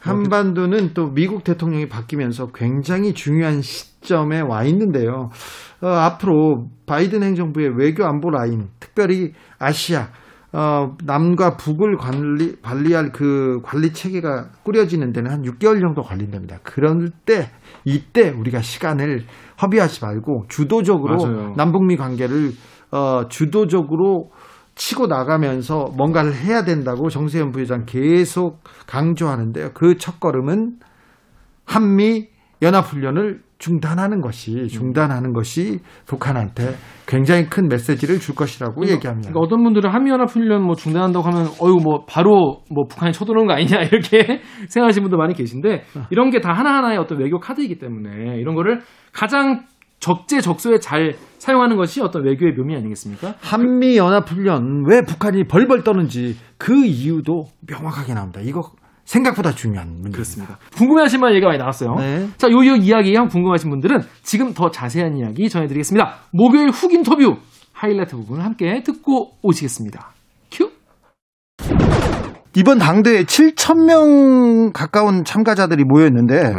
한반도는 0.00 0.92
또 0.94 1.10
미국 1.12 1.44
대통령이 1.44 1.88
바뀌면서 1.88 2.48
굉장히 2.54 3.14
중요한 3.14 3.62
시점에 3.62 4.40
와 4.40 4.64
있는데요. 4.64 5.30
어, 5.80 5.86
앞으로 5.88 6.66
바이든 6.86 7.22
행정부의 7.22 7.70
외교 7.78 8.04
안보 8.04 8.30
라인, 8.30 8.68
특별히 8.80 9.32
아시아, 9.58 10.08
어, 10.56 10.96
남과 11.04 11.56
북을 11.56 11.96
관리, 11.96 12.54
관리할 12.62 13.10
그 13.10 13.60
관리 13.64 13.92
체계가 13.92 14.50
꾸려지는 14.62 15.12
데는 15.12 15.30
한 15.30 15.42
6개월 15.42 15.80
정도 15.80 16.02
걸린답니다. 16.02 16.58
그럴 16.62 17.10
때, 17.26 17.50
이때 17.84 18.30
우리가 18.30 18.60
시간을 18.62 19.24
허비하지 19.60 20.04
말고 20.04 20.44
주도적으로 20.48 21.16
맞아요. 21.16 21.54
남북미 21.56 21.96
관계를 21.96 22.52
어, 22.92 23.26
주도적으로 23.28 24.30
치고 24.76 25.06
나가면서 25.08 25.86
뭔가를 25.96 26.34
해야 26.34 26.62
된다고 26.64 27.08
정세현 27.08 27.50
부회장 27.50 27.84
계속 27.86 28.60
강조하는데요. 28.86 29.70
그 29.74 29.96
첫 29.98 30.20
걸음은 30.20 30.78
한미 31.64 32.28
연합훈련을 32.62 33.42
중단하는 33.64 34.20
것이 34.20 34.68
중단하는 34.68 35.32
것이 35.32 35.80
북한한테 36.06 36.74
굉장히 37.06 37.48
큰 37.48 37.68
메시지를 37.68 38.20
줄 38.20 38.34
것이라고 38.34 38.82
얘기합니다. 38.82 39.30
그러니까 39.30 39.40
어떤 39.40 39.64
분들은 39.64 39.90
한미연합 39.90 40.28
훈련 40.28 40.62
뭐 40.62 40.74
중단한다고 40.74 41.26
하면 41.26 41.46
어유 41.62 41.76
뭐 41.82 42.04
바로 42.06 42.60
뭐 42.70 42.84
북한이 42.88 43.12
쳐들어오는 43.12 43.46
거 43.48 43.54
아니냐 43.54 43.82
이렇게 43.90 44.40
생각하시는 44.68 45.02
분도 45.02 45.16
많이 45.16 45.34
계신데 45.34 45.84
이런 46.10 46.30
게 46.30 46.44
다 46.44 46.52
하나하나의 46.52 46.98
어떤 46.98 47.20
외교 47.20 47.40
카드이기 47.40 47.78
때문에 47.78 48.36
이런 48.38 48.54
거를 48.54 48.82
가장 49.14 49.64
적재적소에 50.00 50.78
잘 50.78 51.14
사용하는 51.38 51.76
것이 51.76 52.02
어떤 52.02 52.26
외교의 52.26 52.52
묘미 52.52 52.76
아니겠습니까? 52.76 53.36
한미 53.40 53.96
연합 53.96 54.30
훈련 54.30 54.84
왜 54.86 55.00
북한이 55.00 55.44
벌벌 55.44 55.84
떠는지 55.84 56.36
그 56.58 56.84
이유도 56.84 57.46
명확하게 57.66 58.12
나옵니다. 58.12 58.40
이거 58.42 58.72
생각보다 59.04 59.52
중요한 59.52 59.88
문제입니다. 59.88 60.16
그렇습니다. 60.16 60.58
궁금해하신 60.76 61.20
분 61.20 61.30
얘기가 61.30 61.48
많이 61.48 61.58
나왔어요. 61.58 61.94
네. 61.96 62.28
자, 62.36 62.48
요, 62.50 62.56
요 62.66 62.76
이야기 62.76 63.14
한 63.14 63.28
궁금하신 63.28 63.70
분들은 63.70 64.00
지금 64.22 64.54
더 64.54 64.70
자세한 64.70 65.16
이야기 65.18 65.48
전해드리겠습니다. 65.48 66.14
목요일 66.32 66.70
훅 66.70 66.92
인터뷰 66.92 67.36
하이라이트 67.72 68.16
부분을 68.16 68.44
함께 68.44 68.82
듣고 68.82 69.32
오시겠습니다. 69.42 70.12
큐! 70.50 70.70
이번 72.56 72.78
당대에 72.78 73.24
7천 73.24 73.86
명 73.86 74.72
가까운 74.72 75.24
참가자들이 75.24 75.84
모였는데 75.84 76.52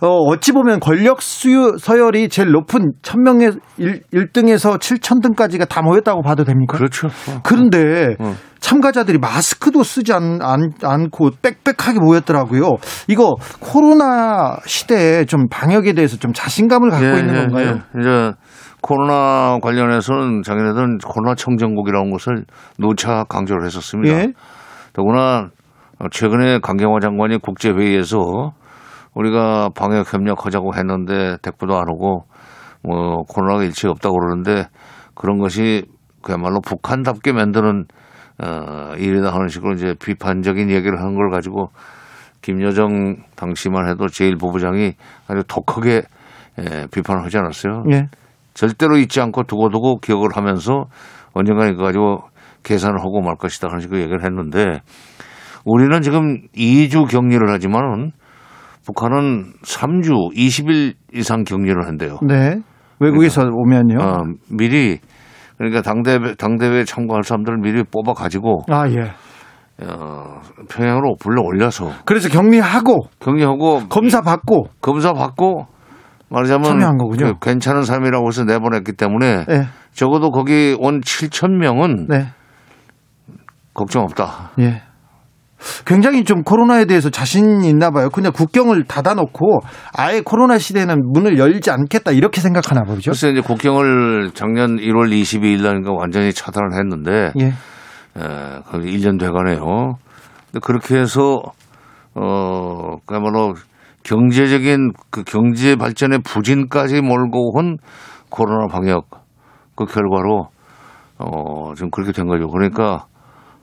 어, 0.00 0.08
어찌 0.08 0.52
보면 0.52 0.80
권력 0.80 1.20
수요 1.20 1.76
서열이 1.76 2.28
제일 2.30 2.52
높은 2.52 2.92
1000명의 3.02 3.60
1, 3.78 4.32
등에서 4.32 4.78
7000등까지가 4.78 5.68
다 5.68 5.82
모였다고 5.82 6.22
봐도 6.22 6.44
됩니까? 6.44 6.76
그렇죠. 6.78 7.08
그런데 7.42 8.16
어. 8.18 8.34
참가자들이 8.60 9.18
마스크도 9.18 9.82
쓰지 9.82 10.12
않, 10.12 10.38
않, 10.42 11.10
고 11.10 11.30
빽빽하게 11.42 11.98
모였더라고요. 12.00 12.76
이거 13.08 13.36
코로나 13.58 14.56
시대에 14.64 15.24
좀 15.24 15.48
방역에 15.50 15.92
대해서 15.92 16.16
좀 16.16 16.32
자신감을 16.32 16.90
갖고 16.90 17.06
예, 17.06 17.18
있는 17.18 17.34
예, 17.34 17.38
건가요? 17.40 17.66
예. 17.68 18.00
이제 18.00 18.32
코로나 18.82 19.58
관련해서는 19.62 20.42
자기네들은 20.42 20.98
코로나 20.98 21.34
청정국이라는 21.34 22.10
것을 22.10 22.44
누차 22.78 23.24
강조를 23.28 23.66
했었습니다. 23.66 24.14
예. 24.14 24.32
더구나 24.92 25.48
최근에 26.10 26.60
강경화 26.60 27.00
장관이 27.00 27.38
국제회의에서 27.38 28.52
우리가 29.14 29.70
방역 29.74 30.12
협력하자고 30.12 30.74
했는데 30.76 31.36
대꾸도 31.42 31.76
안 31.76 31.88
오고 31.88 32.24
뭐 32.82 33.22
코로나가 33.28 33.64
일체 33.64 33.88
없다고 33.88 34.18
그러는데 34.18 34.68
그런 35.14 35.38
것이 35.38 35.84
그야말로 36.22 36.60
북한답게 36.60 37.32
만드는 37.32 37.84
어 38.42 38.94
일이다 38.96 39.32
하는 39.32 39.48
식으로 39.48 39.74
이제 39.74 39.94
비판적인 40.00 40.70
얘기를 40.70 40.98
하는 40.98 41.14
걸 41.14 41.30
가지고 41.30 41.70
김여정 42.42 43.16
당시만 43.36 43.88
해도 43.88 44.06
제1부부장이 44.06 44.94
아주 45.28 45.42
독하게 45.46 46.02
예, 46.58 46.86
비판을 46.90 47.24
하지 47.24 47.38
않았어요. 47.38 47.84
예. 47.92 48.08
절대로 48.54 48.96
잊지 48.96 49.20
않고 49.20 49.44
두고두고 49.44 49.98
기억을 49.98 50.28
하면서 50.34 50.84
언젠가 51.32 51.66
이거 51.66 51.84
가지고 51.84 52.22
계산을 52.62 53.00
하고 53.00 53.20
말 53.20 53.36
것이다 53.36 53.68
하는 53.68 53.80
식으로 53.80 54.00
얘기를 54.00 54.24
했는데 54.24 54.80
우리는 55.64 56.00
지금 56.00 56.40
2주 56.56 57.10
격리를 57.10 57.48
하지만은 57.50 58.12
북한은 58.86 59.52
3주 59.62 60.34
20일 60.34 60.94
이상 61.14 61.44
격리를 61.44 61.86
한대요. 61.86 62.18
네. 62.26 62.60
외국에서 62.98 63.42
오면요. 63.42 63.98
어, 64.00 64.24
미리 64.50 64.98
그러니까 65.56 65.82
당대회 65.82 66.34
당대회에 66.36 66.84
참가할 66.84 67.22
사람들을 67.22 67.58
미리 67.58 67.82
뽑아 67.82 68.14
가지고 68.14 68.62
아, 68.70 68.88
예. 68.88 69.12
어, 69.84 70.40
평양으로 70.68 71.16
불러 71.18 71.42
올려서 71.42 71.90
그래서 72.04 72.28
격리하고 72.28 73.08
격리하고 73.18 73.88
검사 73.88 74.20
받고 74.20 74.68
검사 74.80 75.12
받고 75.12 75.66
말하자면 76.30 76.64
참여한 76.64 76.96
거군요. 76.96 77.34
그 77.38 77.38
괜찮은 77.40 77.82
삶이라고 77.82 78.28
해서 78.28 78.44
내보냈기 78.44 78.92
때문에 78.92 79.44
예. 79.50 79.66
적어도 79.92 80.30
거기 80.30 80.76
온 80.78 81.00
7천 81.00 81.58
명은 81.58 82.06
네. 82.08 82.28
걱정 83.74 84.02
없다. 84.04 84.52
예. 84.60 84.82
굉장히 85.84 86.24
좀 86.24 86.42
코로나에 86.42 86.84
대해서 86.84 87.10
자신 87.10 87.62
있나 87.64 87.90
봐요. 87.90 88.10
그냥 88.10 88.32
국경을 88.32 88.84
닫아놓고 88.84 89.60
아예 89.92 90.20
코로나 90.20 90.58
시대에는 90.58 91.12
문을 91.12 91.38
열지 91.38 91.70
않겠다 91.70 92.12
이렇게 92.12 92.40
생각하나 92.40 92.82
보죠. 92.82 93.10
그래서 93.10 93.28
이제 93.28 93.40
국경을 93.40 94.30
작년 94.34 94.76
1월 94.76 95.10
22일 95.10 95.62
날인가 95.62 95.92
완전히 95.92 96.32
차단을 96.32 96.72
했는데 96.74 97.32
예. 97.40 97.46
에, 97.46 98.60
거의 98.70 98.98
1년 98.98 99.18
돼가네요. 99.18 99.96
근데 100.46 100.60
그렇게 100.62 100.98
해서 100.98 101.42
어 102.14 102.96
그야말로 103.06 103.54
경제적인 104.02 104.92
그 105.10 105.22
경제 105.24 105.76
발전의 105.76 106.20
부진까지 106.24 107.02
몰고 107.02 107.56
온 107.56 107.76
코로나 108.30 108.66
방역 108.66 109.08
그 109.76 109.84
결과로 109.84 110.48
어 111.18 111.74
지금 111.74 111.90
그렇게 111.90 112.12
된 112.12 112.26
거죠. 112.26 112.48
그러니까 112.48 113.06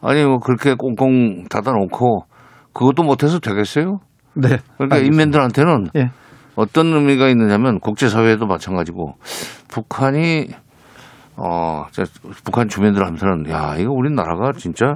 아니 0.01 0.23
뭐 0.23 0.39
그렇게 0.39 0.73
꽁꽁 0.73 1.45
닫아놓고 1.49 2.25
그것도 2.73 3.03
못해서 3.03 3.39
되겠어요? 3.39 3.99
네. 4.35 4.57
그러니까 4.77 4.97
알겠습니다. 4.97 5.05
인민들한테는 5.05 5.87
예. 5.95 6.11
어떤 6.55 6.93
의미가 6.93 7.27
있느냐면 7.29 7.79
국제사회에도 7.79 8.45
마찬가지고 8.45 9.13
북한이 9.67 10.47
어저 11.35 12.03
북한 12.43 12.67
주민들한테는 12.67 13.49
야 13.49 13.75
이거 13.77 13.91
우리나라가 13.91 14.51
진짜 14.57 14.95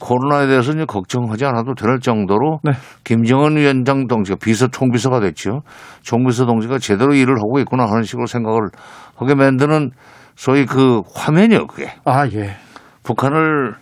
코로나에 0.00 0.46
대해서 0.46 0.72
이제 0.72 0.84
걱정하지 0.84 1.44
않아도 1.44 1.74
될 1.74 2.00
정도로 2.00 2.60
네. 2.64 2.72
김정은 3.04 3.56
위원장 3.56 4.06
동지가 4.06 4.38
비서 4.42 4.66
총비서가 4.68 5.20
됐죠. 5.20 5.60
총비서 6.02 6.46
동지가 6.46 6.78
제대로 6.78 7.14
일을 7.14 7.36
하고 7.36 7.58
있구나 7.60 7.84
하는 7.84 8.02
식으로 8.02 8.26
생각을 8.26 8.70
하게 9.16 9.34
만드는 9.34 9.90
소위 10.36 10.64
그 10.64 11.02
화면이요 11.14 11.66
그게 11.66 11.92
아, 12.04 12.26
예. 12.28 12.56
북한을 13.02 13.74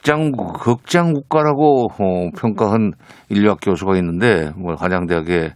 극장 0.00 0.32
극장 0.32 1.12
국가라고 1.12 1.88
어, 1.92 2.30
평가한 2.38 2.92
인류학 3.28 3.58
교수가 3.60 3.96
있는데 3.98 4.50
뭐 4.56 4.74
한양대학의 4.74 5.52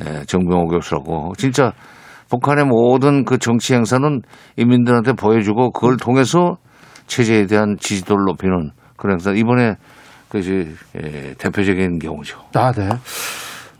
에, 0.00 0.24
정병호 0.26 0.68
교수라고 0.68 1.34
진짜 1.36 1.72
북한의 2.30 2.64
모든 2.64 3.26
그 3.26 3.36
정치 3.36 3.74
행사는 3.74 4.22
인민들한테 4.56 5.12
보여주고 5.12 5.72
그걸 5.72 5.98
통해서 5.98 6.56
체제에 7.08 7.44
대한 7.44 7.76
지지도를 7.78 8.24
높이는 8.24 8.70
그런 8.96 9.16
행사 9.16 9.32
이번에 9.32 9.74
그것이 10.28 10.66
에, 10.96 11.34
대표적인 11.34 11.98
경우죠. 11.98 12.40
아, 12.54 12.72
네. 12.72 12.88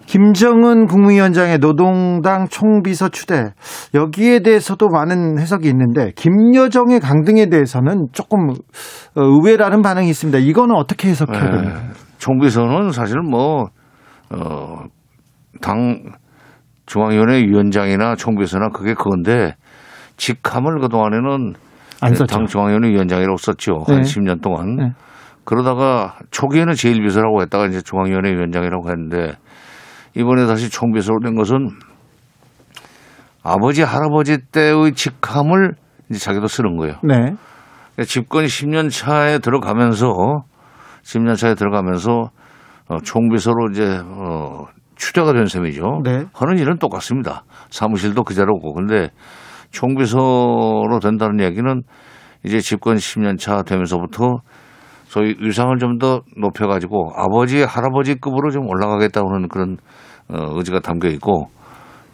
김정은 0.06 0.86
국무위원장의 0.86 1.58
노동당 1.58 2.46
총비서 2.48 3.08
추대 3.08 3.52
여기에 3.94 4.40
대해서도 4.40 4.88
많은 4.88 5.38
해석이 5.38 5.68
있는데 5.68 6.12
김여정의 6.16 7.00
강등에 7.00 7.46
대해서는 7.46 8.08
조금 8.12 8.50
어, 8.50 8.54
의외라는 9.16 9.82
반응이 9.82 10.08
있습니다. 10.08 10.38
이거는 10.38 10.74
어떻게 10.76 11.08
해석해야 11.08 11.44
에, 11.44 11.50
됩니까? 11.50 11.80
총비서는 12.18 12.90
사실 12.90 13.20
뭐, 13.20 13.66
어, 14.30 14.84
당 15.60 16.02
중앙위원회 16.86 17.42
위원장이나 17.42 18.14
총비서나 18.16 18.68
그게 18.68 18.94
그건데 18.94 19.54
직함을 20.16 20.80
그 20.80 20.88
동안에는 20.88 21.54
안 22.00 22.14
썼죠. 22.14 22.26
당 22.26 22.46
중앙위원회 22.46 22.90
위원장이라고 22.90 23.36
썼죠. 23.36 23.84
네. 23.88 23.94
한 23.94 24.02
10년 24.02 24.42
동안. 24.42 24.76
네. 24.76 24.92
그러다가 25.44 26.16
초기에는 26.30 26.74
제일 26.74 27.02
비서라고 27.02 27.42
했다가 27.42 27.66
이제 27.66 27.80
중앙위원회 27.82 28.32
위원장이라고 28.32 28.90
했는데 28.90 29.32
이번에 30.16 30.46
다시 30.46 30.70
총비서로 30.70 31.20
된 31.20 31.34
것은 31.34 31.70
아버지 33.42 33.82
할아버지 33.82 34.38
때의 34.52 34.92
직함을 34.94 35.74
이제 36.10 36.18
자기도 36.18 36.46
쓰는 36.46 36.76
거예요. 36.76 36.94
네. 37.02 37.14
그러니까 37.16 38.04
집권 38.06 38.44
10년 38.44 38.90
차에 38.90 39.38
들어가면서 39.38 40.44
10년 41.02 41.36
차에 41.36 41.54
들어가면서 41.54 42.30
어, 42.88 42.98
총비서로 43.02 43.70
이제 43.72 44.00
어, 44.04 44.66
추대가 44.96 45.32
된 45.32 45.46
셈이죠. 45.46 46.00
네. 46.04 46.24
하는 46.32 46.58
일은 46.58 46.78
똑같습니다. 46.78 47.44
사무실도 47.70 48.24
그대로고. 48.24 48.74
근데 48.74 49.10
총비서로 49.70 51.00
된다는 51.02 51.40
얘기는 51.40 51.82
이제 52.44 52.60
집권 52.60 52.96
10년 52.96 53.38
차 53.38 53.62
되면서부터 53.62 54.38
소위 55.14 55.36
위상을 55.40 55.76
좀 55.78 55.94
더 55.98 56.22
높여가지고 56.36 57.12
아버지 57.14 57.62
할아버지급으로 57.62 58.50
좀 58.50 58.68
올라가겠다는 58.68 59.46
그런 59.48 59.76
어, 60.28 60.56
의지가 60.56 60.80
담겨 60.80 61.08
있고 61.08 61.46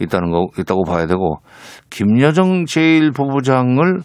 있다는 0.01 0.31
거 0.31 0.49
있다고 0.59 0.85
봐야 0.85 1.07
되고 1.07 1.37
김여정 1.89 2.65
제1부부장을 2.65 4.03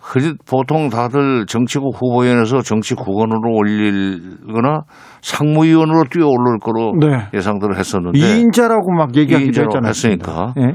흔히 0.00 0.32
보통 0.48 0.88
다들 0.88 1.44
정치국 1.46 1.94
후보위원회에서 2.00 2.62
정치 2.62 2.94
국원으로 2.94 3.54
올리거나 3.54 4.80
상무위원으로 5.20 6.04
뛰어오를 6.10 6.58
거로 6.58 6.94
네. 6.98 7.28
예상들을 7.34 7.76
했었는데 7.78 8.18
이인자라고 8.18 8.92
막 8.92 9.14
얘기하기도 9.14 9.62
했잖아요. 9.62 9.88
했으니까. 9.88 10.54
예. 10.58 10.72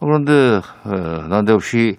그런데 0.00 0.32
에, 0.56 1.28
난데없이 1.28 1.96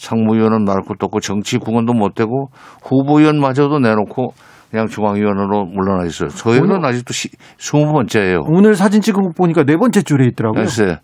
상무위원은 0.00 0.64
날 0.64 0.80
것도 0.80 1.06
없고 1.06 1.20
정치 1.20 1.58
국원도 1.58 1.92
못 1.92 2.14
되고 2.14 2.48
후보위원마저도 2.82 3.80
내놓고 3.80 4.32
그냥 4.70 4.86
중앙위원으로 4.86 5.66
물러나 5.66 6.06
있어요. 6.06 6.30
저희는 6.30 6.84
아직도 6.84 7.12
시, 7.12 7.28
20번째예요. 7.58 8.44
오늘 8.46 8.74
사진 8.74 9.02
찍은 9.02 9.20
거 9.22 9.30
보니까 9.36 9.64
네 9.64 9.76
번째 9.76 10.00
줄에 10.00 10.26
있더라고요. 10.28 10.62
글쎄, 10.62 10.96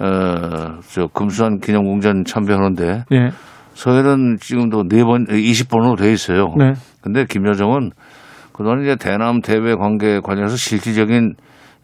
어, 0.00 0.80
저 0.88 1.06
금수산 1.12 1.60
기념공전 1.60 2.24
참배하는데 2.24 3.04
예. 3.12 3.30
서해는 3.74 4.38
지금도 4.40 4.88
네 4.88 5.04
번, 5.04 5.26
20번으로 5.26 5.96
돼 5.96 6.12
있어요. 6.12 6.54
네. 6.58 6.72
근데 7.02 7.26
김여정은 7.26 7.90
그동안 8.52 8.82
이제 8.82 8.96
대남 8.96 9.42
대외 9.42 9.74
관계 9.74 10.18
관련해서 10.20 10.56
실질적인 10.56 11.34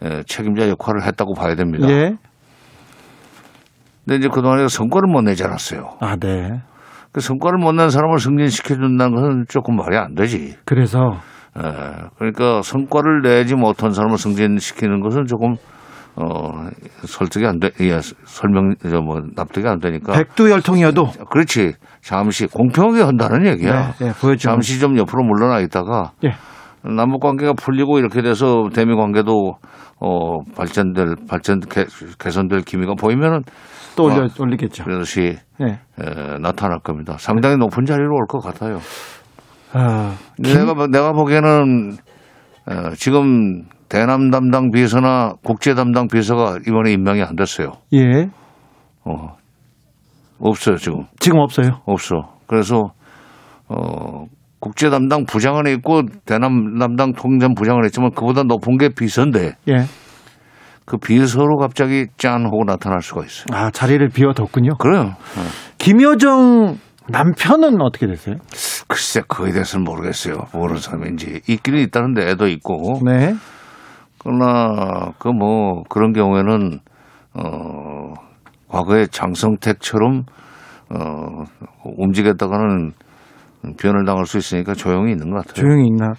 에, 0.03 0.23
책임자 0.27 0.69
역할을 0.69 1.05
했다고 1.05 1.35
봐야 1.35 1.55
됩니다. 1.55 1.89
예. 1.91 2.17
근데 4.05 4.19
이제 4.19 4.29
그동안에 4.29 4.69
성과를 4.69 5.09
못 5.11 5.23
내지 5.23 5.45
않았어요. 5.45 5.91
아, 6.01 6.17
네. 6.17 6.61
그 7.13 7.21
성과를 7.21 7.59
못 7.59 7.73
낸 7.75 7.91
사람을 7.91 8.19
승진시켜준다는 8.19 9.15
것은 9.15 9.45
조금 9.49 9.77
말이 9.77 9.97
안 9.97 10.15
되지. 10.15 10.57
그래서 10.65 10.99
에, 11.59 11.63
그러니까 12.19 12.63
성과를 12.63 13.23
내지 13.23 13.55
못한 13.57 13.91
사람을 13.93 14.17
승진시키는 14.17 15.01
것은 15.01 15.27
조금 15.27 15.55
어 16.17 16.51
설득이 17.05 17.47
안 17.47 17.59
돼, 17.61 17.71
예, 17.81 18.01
설명 18.25 18.75
저뭐 18.83 19.23
납득이 19.37 19.67
안 19.67 19.79
되니까. 19.81 20.13
백두열통이어도 20.13 21.07
그렇지. 21.31 21.75
잠시 22.03 22.47
공평하게 22.47 23.03
한다는 23.03 23.47
얘기야. 23.47 23.93
네, 23.99 24.07
네, 24.07 24.13
보여주면. 24.21 24.39
잠시 24.39 24.79
좀 24.81 24.97
옆으로 24.99 25.25
물러나 25.25 25.61
있다가 25.61 26.13
예. 26.25 26.31
남북 26.89 27.21
관계가 27.21 27.53
풀리고 27.55 27.99
이렇게 27.99 28.23
돼서 28.23 28.69
대미 28.73 28.95
관계도 28.95 29.55
어 30.01 30.43
발전될 30.57 31.15
발전 31.29 31.61
개, 31.61 31.85
개선될 32.19 32.63
기미가 32.63 32.95
보이면은 32.95 33.43
또 34.01 34.05
올려, 34.07 34.25
어, 34.25 34.29
올리겠죠. 34.39 34.85
그것이 34.85 35.37
예. 35.61 35.67
에, 35.67 36.39
나타날 36.41 36.81
겁니다. 36.81 37.17
상당히 37.19 37.57
높은 37.57 37.85
자리로 37.85 38.15
올 38.15 38.27
것 38.27 38.41
같아요. 38.41 38.79
아, 39.73 40.15
내가 40.39 40.75
보- 40.75 40.87
내가 40.87 41.13
보기에는 41.13 41.93
어, 42.67 42.91
지금 42.97 43.63
대남 43.89 44.31
담당 44.31 44.71
비서나 44.71 45.35
국제 45.45 45.75
담당 45.75 46.07
비서가 46.09 46.59
이번에 46.67 46.93
임명이 46.93 47.23
안 47.23 47.37
됐어요. 47.37 47.73
예. 47.93 48.29
어, 49.05 49.37
없어요 50.39 50.77
지금 50.77 51.05
지금 51.19 51.39
없어요. 51.41 51.81
없어. 51.87 52.35
그래서 52.47 52.93
어, 53.69 54.25
국제 54.59 54.91
담당 54.91 55.25
부장은 55.25 55.67
있고 55.77 56.03
대남 56.27 56.79
담당 56.79 57.13
통전 57.13 57.55
부장은 57.55 57.85
있지만 57.87 58.11
그보다 58.15 58.43
높은 58.43 58.77
게 58.77 58.89
비서인데 58.91 59.55
예. 59.69 59.77
그 60.91 60.97
비서로 60.97 61.57
갑자기 61.57 62.07
짠 62.18 62.45
하고 62.47 62.64
나타날 62.66 63.01
수가 63.01 63.24
있어요. 63.24 63.45
아, 63.53 63.70
자리를 63.70 64.09
비워뒀군요. 64.09 64.74
그래요. 64.78 65.14
김여정 65.78 66.78
남편은 67.07 67.80
어떻게 67.80 68.09
됐어요? 68.09 68.34
글쎄 68.88 69.22
그에 69.28 69.53
대해서는 69.53 69.84
모르겠어요. 69.84 70.34
모르는 70.53 70.80
사람인지 70.80 71.43
있기는 71.49 71.78
있다는데 71.80 72.28
애도 72.30 72.49
있고 72.49 72.99
네. 73.05 73.34
그러나 74.18 75.12
그 75.20 75.28
뭐 75.28 75.84
그런 75.88 76.12
경우에는 76.12 76.80
어 77.34 78.14
과거에 78.68 79.07
장성택처럼 79.07 80.24
어 80.91 81.45
움직였다가는 81.99 82.93
변을 83.78 84.05
당할 84.07 84.26
수 84.26 84.38
있으니까 84.38 84.74
조용히 84.74 85.12
있는 85.12 85.30
것 85.30 85.47
같아요. 85.47 85.55
조용히 85.55 85.86
있나. 85.86 86.14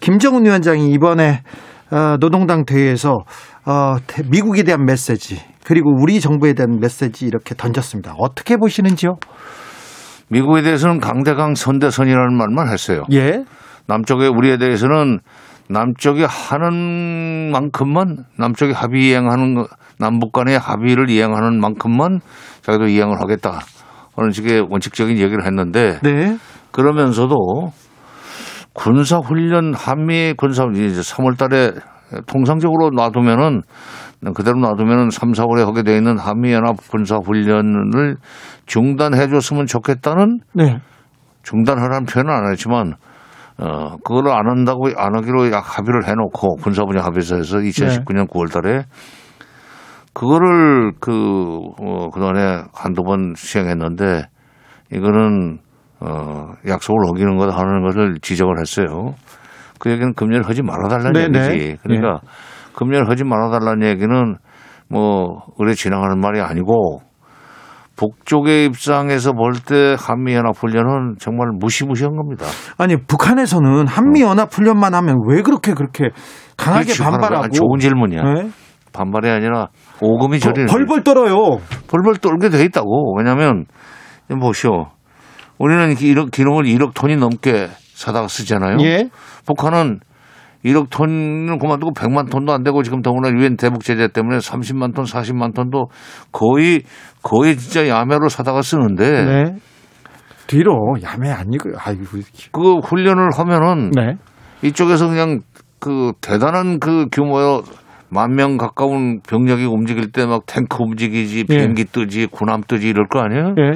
김정은 0.00 0.44
위원장이 0.44 0.90
이번에 0.92 1.30
어, 1.30 1.75
노동당 2.20 2.64
대회에서 2.64 3.18
어, 3.64 3.96
대- 4.06 4.22
미국에 4.28 4.62
대한 4.62 4.84
메시지 4.84 5.40
그리고 5.64 5.90
우리 6.00 6.20
정부에 6.20 6.52
대한 6.54 6.78
메시지 6.80 7.26
이렇게 7.26 7.54
던졌습니다. 7.54 8.14
어떻게 8.18 8.56
보시는지요? 8.56 9.16
미국에 10.28 10.62
대해서는 10.62 11.00
강대강 11.00 11.54
선대선이라는 11.54 12.36
말만 12.36 12.68
했어요. 12.68 13.04
예. 13.12 13.44
남쪽에 13.86 14.26
우리에 14.26 14.58
대해서는 14.58 15.20
남쪽이 15.68 16.24
하는 16.28 17.50
만큼만 17.52 18.24
남쪽이 18.38 18.72
합의 18.72 19.08
이행하는 19.08 19.54
거- 19.54 19.66
남북 19.98 20.32
간의 20.32 20.58
합의를 20.58 21.10
이행하는 21.10 21.60
만큼만 21.60 22.20
자기도 22.62 22.86
이행을 22.86 23.20
하겠다. 23.20 23.60
하는 24.16 24.30
식의 24.30 24.66
원칙적인 24.70 25.18
얘기를 25.18 25.44
했는데 25.44 25.98
네. 26.02 26.36
그러면서도 26.72 27.72
군사 28.76 29.16
훈련 29.18 29.74
한미 29.74 30.34
군사 30.36 30.64
이제 30.74 31.00
3월 31.00 31.38
달에 31.38 31.72
통상적으로 32.26 32.90
놔두면은 32.90 33.62
그대로 34.34 34.58
놔두면은 34.58 35.10
3, 35.10 35.32
4월에 35.32 35.64
하게 35.64 35.82
돼 35.82 35.96
있는 35.96 36.18
한미 36.18 36.52
연합 36.52 36.76
군사 36.90 37.16
훈련을 37.16 38.16
중단해 38.66 39.28
줬으면 39.28 39.66
좋겠다는 39.66 40.40
네. 40.52 40.78
중단하라는 41.42 42.04
표현은 42.06 42.32
안 42.32 42.50
했지만 42.50 42.94
어, 43.58 43.96
그거를 44.04 44.32
안 44.32 44.48
한다고, 44.50 44.88
안 44.96 45.16
하기로 45.16 45.50
약 45.50 45.78
합의를 45.78 46.06
해 46.06 46.12
놓고, 46.12 46.56
군사 46.56 46.84
분야 46.84 47.02
합의서에서 47.04 47.58
2019년 47.58 48.28
9월 48.28 48.52
달에, 48.52 48.84
그거를 50.12 50.92
그, 51.00 51.10
어, 51.80 52.10
그동안에 52.10 52.64
한두 52.74 53.02
번 53.02 53.32
시행했는데, 53.34 54.24
이거는, 54.92 55.60
어, 56.00 56.52
약속을 56.66 57.08
어기는 57.08 57.36
거다 57.36 57.56
하는 57.58 57.82
것을 57.82 58.16
지적을 58.20 58.60
했어요. 58.60 59.14
그 59.78 59.90
얘기는 59.90 60.12
금년을 60.14 60.48
하지 60.48 60.62
말아달라는 60.62 61.32
네, 61.32 61.38
얘기지. 61.40 61.66
네. 61.68 61.76
그러니까, 61.82 62.20
금년을 62.74 63.08
하지 63.08 63.24
말아달라는 63.24 63.86
얘기는 63.86 64.36
뭐, 64.88 65.42
의뢰 65.58 65.74
지나가는 65.74 66.18
말이 66.18 66.40
아니고, 66.40 67.00
북쪽의 67.96 68.66
입장에서 68.66 69.32
볼 69.32 69.54
때 69.54 69.96
한미연합훈련은 69.98 71.16
정말 71.18 71.48
무시무시한 71.58 72.14
겁니다. 72.14 72.44
아니 72.76 72.94
북한에서는 72.96 73.86
한미 73.86 74.20
연합 74.20 74.52
훈련만 74.52 74.92
하면 74.94 75.16
왜 75.26 75.40
그렇게 75.40 75.72
그렇게 75.72 76.10
강하게 76.58 76.84
그렇지, 76.84 77.02
반발하고 77.02 77.48
좋은 77.48 77.78
질문이야. 77.78 78.22
네? 78.22 78.50
반발이 78.92 79.30
아니라 79.30 79.68
오금이 80.02 80.40
저리는 80.40 80.66
벌벌 80.66 81.04
떨어요. 81.04 81.58
벌벌 81.88 82.16
떨게 82.16 82.50
돼 82.50 82.64
있다고. 82.64 83.16
왜냐하면 83.16 83.64
보시오. 84.40 84.88
우리는 85.58 85.94
기록, 85.94 86.30
기록을 86.30 86.64
1억 86.64 86.94
톤이 86.94 87.16
넘게 87.16 87.68
사다가 87.94 88.28
쓰잖아요. 88.28 88.76
예. 88.82 89.08
북한은 89.46 90.00
1억 90.64 90.90
톤을 90.90 91.58
그만두고 91.58 91.92
100만 91.92 92.30
톤도 92.30 92.52
안 92.52 92.62
되고 92.64 92.82
지금 92.82 93.00
더구나 93.00 93.28
유엔 93.30 93.56
대북 93.56 93.84
제재 93.84 94.08
때문에 94.08 94.38
30만 94.38 94.94
톤, 94.94 95.04
40만 95.04 95.54
톤도 95.54 95.86
거의 96.32 96.82
거의 97.22 97.56
진짜 97.56 97.86
야매로 97.88 98.28
사다가 98.28 98.62
쓰는데 98.62 99.24
네. 99.24 99.44
뒤로 100.48 100.96
야매 101.02 101.30
아니고요. 101.30 101.74
아이고. 101.78 102.04
그 102.52 102.78
훈련을 102.78 103.30
하면은 103.34 103.90
네. 103.90 104.16
이쪽에서 104.62 105.08
그냥 105.08 105.40
그 105.78 106.12
대단한 106.20 106.80
그 106.80 107.06
규모의 107.12 107.62
만명 108.08 108.56
가까운 108.56 109.20
병력이 109.28 109.64
움직일 109.64 110.10
때 110.12 110.26
막 110.26 110.46
탱크 110.46 110.78
움직이지 110.82 111.44
비행기 111.44 111.84
뜨지 111.86 112.26
군함 112.26 112.62
뜨지 112.66 112.88
이럴 112.88 113.06
거 113.08 113.20
아니에요? 113.20 113.54
예. 113.58 113.72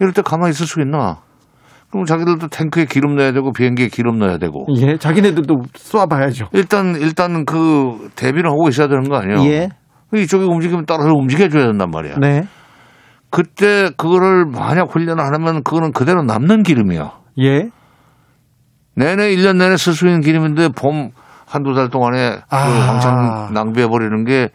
이럴 0.00 0.12
때 0.12 0.22
가만히 0.22 0.50
있을 0.50 0.66
수 0.66 0.80
있나? 0.80 1.18
그럼 1.90 2.04
자기들도 2.04 2.48
탱크에 2.48 2.84
기름 2.86 3.16
넣어야 3.16 3.32
되고 3.32 3.52
비행기에 3.52 3.88
기름 3.88 4.18
넣어야 4.18 4.38
되고 4.38 4.66
예. 4.76 4.96
자기네들도 4.96 5.54
쏴봐야죠. 5.72 6.48
일단 6.52 6.96
일단 6.96 7.44
그 7.44 8.10
대비를 8.16 8.50
하고 8.50 8.68
있어야 8.68 8.88
되는 8.88 9.08
거 9.08 9.16
아니에요? 9.16 9.50
예. 9.50 9.68
이쪽이 10.14 10.44
움직이면 10.44 10.84
따라서 10.86 11.10
움직여줘야 11.12 11.66
된단 11.66 11.90
말이야. 11.90 12.16
네. 12.20 12.42
그때 13.30 13.90
그거를 13.96 14.46
만약 14.46 14.94
훈련을 14.94 15.22
안 15.22 15.34
하면 15.34 15.62
그거는 15.62 15.92
그대로 15.92 16.22
남는 16.22 16.62
기름이야. 16.62 17.12
예. 17.40 17.70
내내 18.94 19.34
1년 19.34 19.58
내내 19.58 19.76
쓸 19.76 19.92
수 19.92 20.06
있는 20.06 20.20
기름인데 20.20 20.70
봄 20.70 21.10
한두 21.46 21.74
달 21.74 21.88
동안에 21.88 22.40
아. 22.48 22.66
그 22.66 22.78
왕창 22.78 23.52
낭비해버리는 23.52 24.24
게 24.24 24.48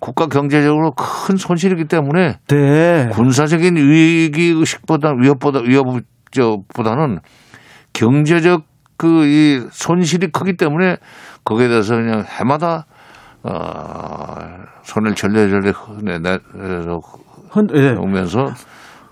국가 0.00 0.26
경제적으로 0.26 0.92
큰 0.92 1.36
손실이기 1.36 1.84
때문에 1.84 2.38
네. 2.48 3.08
군사적인 3.12 3.76
위기 3.76 4.48
의식보다 4.50 5.12
위협보다 5.18 5.60
위협보다는 5.60 7.20
경제적 7.92 8.62
그 8.96 9.26
이 9.26 9.60
손실이 9.70 10.28
크기 10.28 10.56
때문에 10.56 10.96
거기에 11.44 11.68
대해서 11.68 11.96
그냥 11.96 12.24
해마다 12.26 12.86
어 13.42 13.52
손을 14.82 15.14
절레절레 15.14 15.72
내내서 16.02 16.98
헌, 17.54 17.66
예. 17.74 17.90
오면서 17.90 18.46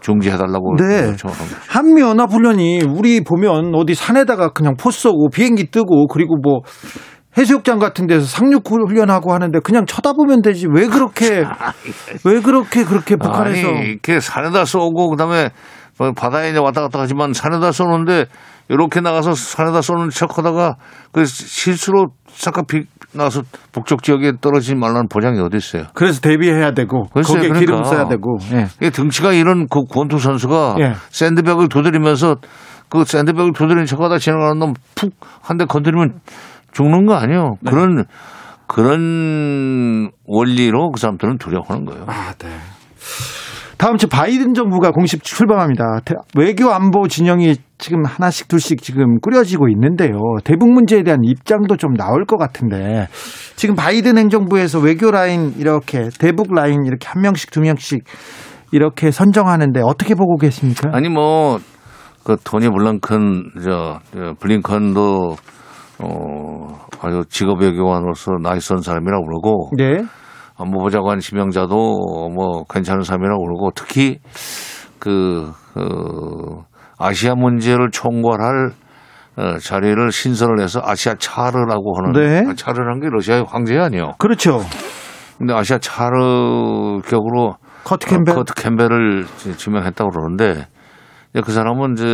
중지해달라고 0.00 0.76
네. 0.76 1.08
요청을 1.08 1.34
합니다. 1.36 1.58
한미 1.68 2.00
연합 2.00 2.30
훈련이 2.30 2.82
우리 2.84 3.22
보면 3.22 3.74
어디 3.74 3.94
산에다가 3.94 4.50
그냥 4.50 4.74
포 4.78 4.90
쏘고 4.90 5.30
비행기 5.30 5.70
뜨고 5.70 6.06
그리고 6.08 6.36
뭐 6.42 6.60
해수욕장 7.36 7.78
같은 7.78 8.06
데서 8.06 8.26
상륙 8.26 8.62
훈련하고 8.68 9.32
하는데 9.32 9.58
그냥 9.60 9.86
쳐다보면 9.86 10.42
되지 10.42 10.66
왜 10.72 10.86
그렇게 10.86 11.44
왜 12.24 12.40
그렇게 12.40 12.84
그렇게 12.84 13.16
북한에서 13.16 13.68
아니, 13.68 13.86
이렇게 13.90 14.20
산에다 14.20 14.64
쏘고 14.64 15.10
그다음에 15.10 15.50
뭐 15.98 16.12
바다에 16.12 16.50
이제 16.50 16.58
왔다 16.58 16.80
갔다 16.82 17.00
하지만 17.00 17.32
산에다 17.32 17.72
쏘는데 17.72 18.26
이렇게 18.68 19.00
나가서 19.00 19.34
산에다 19.34 19.82
쏘는 19.82 20.10
척하다가 20.10 20.76
그 21.12 21.24
실수로 21.24 22.06
잠깐 22.36 22.64
비 22.66 22.84
나서 23.12 23.42
북쪽 23.72 24.02
지역에 24.02 24.32
떨어지지 24.40 24.74
말라는 24.74 25.08
보장이 25.08 25.38
어디 25.40 25.56
있어요? 25.56 25.84
그래서 25.94 26.20
대비해야 26.20 26.72
되고 26.72 27.06
글쎄요, 27.12 27.34
거기에 27.36 27.48
그러니까. 27.50 27.60
기름 27.60 27.84
써야 27.84 28.08
되고 28.08 28.38
예. 28.52 28.66
이 28.84 28.90
등치가 28.90 29.32
이런 29.32 29.68
그 29.68 29.84
권투 29.84 30.18
선수가 30.18 30.76
예. 30.80 30.94
샌드백을 31.10 31.68
두드리면서 31.68 32.36
그 32.88 33.04
샌드백을 33.04 33.52
두드리는 33.52 33.86
척하다 33.86 34.18
지나가는 34.18 34.58
놈 34.58 34.74
푹 34.96 35.12
한 35.42 35.58
대 35.58 35.64
건드리면 35.66 36.20
죽는 36.74 37.06
거 37.06 37.14
아니에요? 37.14 37.54
네. 37.62 37.70
그런 37.70 38.04
그런 38.66 40.10
원리로 40.26 40.90
그 40.90 41.00
사람들은 41.00 41.38
두려워하는 41.38 41.84
거예요. 41.86 42.04
아, 42.08 42.32
네. 42.38 42.48
다음 43.76 43.96
주 43.96 44.08
바이든 44.08 44.54
정부가 44.54 44.90
공식 44.92 45.22
출범합니다. 45.24 46.00
대- 46.04 46.14
외교 46.36 46.70
안보 46.72 47.06
진영이 47.08 47.56
지금 47.78 48.04
하나씩 48.04 48.48
둘씩 48.48 48.82
지금 48.82 49.18
꾸려지고 49.20 49.68
있는데요. 49.68 50.10
대북 50.44 50.70
문제에 50.72 51.02
대한 51.02 51.20
입장도 51.24 51.76
좀 51.76 51.94
나올 51.94 52.24
것 52.24 52.36
같은데 52.38 53.08
지금 53.56 53.74
바이든 53.74 54.16
행정부에서 54.16 54.78
외교 54.78 55.10
라인 55.10 55.54
이렇게 55.58 56.08
대북 56.18 56.54
라인 56.54 56.86
이렇게 56.86 57.06
한 57.08 57.20
명씩 57.22 57.50
두 57.50 57.60
명씩 57.60 58.04
이렇게 58.72 59.10
선정하는데 59.10 59.80
어떻게 59.84 60.14
보고 60.14 60.36
계십니까? 60.36 60.90
아니 60.92 61.08
뭐 61.08 61.58
그 62.24 62.36
토니 62.42 62.70
블랑컨 62.70 63.50
저, 63.62 63.98
저 64.14 64.32
블링컨도 64.40 65.36
어 66.00 66.86
아주 67.00 67.22
직업 67.28 67.60
외교관으로서 67.62 68.32
nice한 68.42 68.82
사람이라고 68.82 69.24
그러고 69.26 69.70
네. 69.76 70.04
안보보좌관 70.56 71.18
지명자도 71.20 71.74
뭐 72.34 72.64
괜찮은 72.68 73.02
사람이라고 73.02 73.44
그러고 73.44 73.70
특히 73.74 74.18
그, 74.98 75.50
그 75.74 75.80
아시아 76.98 77.34
문제를 77.34 77.90
총괄할 77.90 78.70
어, 79.36 79.58
자리를 79.58 80.12
신설을 80.12 80.60
해서 80.60 80.80
아시아 80.84 81.14
차르라고 81.18 81.96
하는 81.98 82.12
네. 82.12 82.44
아, 82.48 82.54
차르라는 82.54 83.00
게 83.00 83.08
러시아의 83.10 83.44
황제 83.48 83.76
아니에요. 83.76 84.12
그렇죠. 84.18 84.60
근데 85.38 85.52
아시아 85.52 85.78
차르 85.78 87.00
격으로 87.04 87.56
커트 87.82 88.06
캠벨. 88.06 88.30
어, 88.30 88.34
커트 88.36 88.54
캠벨을 88.54 89.24
지- 89.36 89.56
지명했다고 89.56 90.10
그러는데 90.10 90.66
그 91.44 91.50
사람은 91.50 91.94
이제 91.94 92.06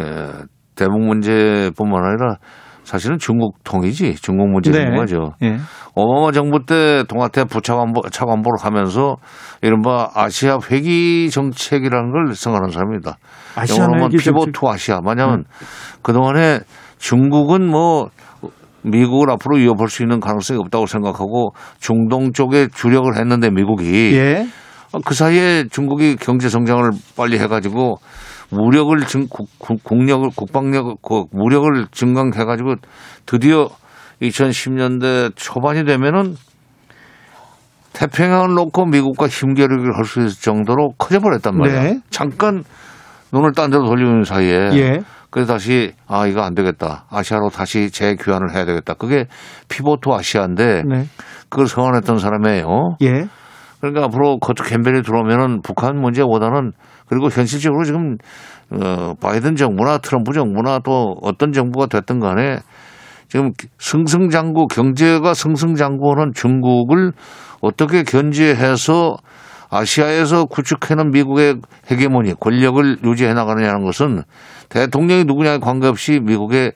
에, 0.00 0.30
대북 0.76 1.00
문제뿐만 1.00 2.04
아니라 2.04 2.36
사실은 2.90 3.18
중국 3.18 3.62
통이지 3.62 4.16
중국 4.16 4.48
문제 4.48 4.72
네. 4.72 4.78
전문가죠. 4.78 5.34
예. 5.44 5.58
오바마 5.94 6.32
정부 6.32 6.64
때 6.66 7.04
동아태 7.06 7.44
부차관보 7.44 8.02
차관보를 8.10 8.58
하면서 8.60 9.14
이른바 9.62 10.10
아시아 10.12 10.58
회귀 10.68 11.30
정책이라는 11.30 12.10
걸 12.10 12.34
생각하는 12.34 12.72
사람입니다. 12.72 13.16
아시아 13.54 13.76
영어로 13.76 13.94
하면 13.94 14.12
회귀 14.12 14.16
pivot 14.16 14.40
정책. 14.40 14.52
to 14.54 14.68
Asia. 14.68 14.98
뭐냐면 15.04 15.44
그동안에 16.02 16.58
중국은 16.98 17.70
뭐 17.70 18.08
미국을 18.82 19.30
앞으로 19.30 19.58
이어볼 19.58 19.88
수 19.88 20.02
있는 20.02 20.18
가능성이 20.18 20.58
없다고 20.58 20.86
생각하고 20.86 21.52
중동 21.78 22.32
쪽에 22.32 22.66
주력을 22.74 23.16
했는데 23.16 23.50
미국이 23.50 24.16
예. 24.16 24.48
그 25.04 25.14
사이에 25.14 25.66
중국이 25.70 26.16
경제 26.16 26.48
성장을 26.48 26.90
빨리 27.16 27.38
해가지고 27.38 27.98
무력을 28.50 28.98
증 29.06 29.26
국, 29.28 29.48
국력을 29.82 30.28
국방력 30.34 31.02
그 31.02 31.24
무력을 31.32 31.86
증강해 31.92 32.44
가지고 32.44 32.74
드디어 33.26 33.68
2010년대 34.22 35.32
초반이 35.36 35.84
되면은 35.84 36.34
태평양을 37.92 38.54
놓고 38.54 38.86
미국과 38.86 39.26
힘겨루기를 39.26 39.96
할 39.96 40.04
수 40.04 40.20
있을 40.20 40.42
정도로 40.42 40.92
커져버렸단 40.98 41.56
말이야. 41.56 41.82
네. 41.82 42.00
잠깐 42.10 42.64
눈을 43.32 43.52
딴 43.52 43.70
데로 43.70 43.84
돌리는 43.86 44.24
사이에 44.24 44.70
예. 44.74 45.00
그래서 45.30 45.52
다시 45.52 45.92
아 46.08 46.26
이거 46.26 46.42
안 46.42 46.54
되겠다 46.54 47.04
아시아로 47.10 47.50
다시 47.50 47.90
재교환을 47.90 48.54
해야 48.54 48.64
되겠다. 48.64 48.94
그게 48.94 49.26
피보트 49.68 50.08
아시아인데 50.10 50.82
네. 50.88 51.06
그걸 51.48 51.66
성안했던 51.66 52.18
사람이에요. 52.18 52.96
예. 53.02 53.26
그러니까 53.80 54.04
앞으로 54.04 54.38
커트 54.38 54.62
캠벨이 54.64 55.02
들어오면은 55.02 55.62
북한 55.62 55.96
문제보다는 55.96 56.72
그리고 57.10 57.28
현실적으로 57.28 57.84
지금 57.84 58.16
어 58.70 59.14
바이든 59.20 59.56
정부나 59.56 59.98
트럼프 59.98 60.32
정부나 60.32 60.78
또 60.84 61.16
어떤 61.22 61.52
정부가 61.52 61.86
됐든 61.86 62.20
간에 62.20 62.58
지금 63.28 63.50
승승장구 63.78 64.68
경제가 64.68 65.34
승승장구하는 65.34 66.32
중국을 66.34 67.12
어떻게 67.60 68.04
견제해서 68.04 69.16
아시아에서 69.70 70.46
구축해놓은 70.46 71.10
미국의 71.10 71.56
헤게모니 71.90 72.34
권력을 72.40 72.98
유지해 73.04 73.34
나가느냐는 73.34 73.84
것은 73.84 74.22
대통령이 74.68 75.24
누구냐에 75.24 75.58
관계없이 75.58 76.20
미국의 76.20 76.72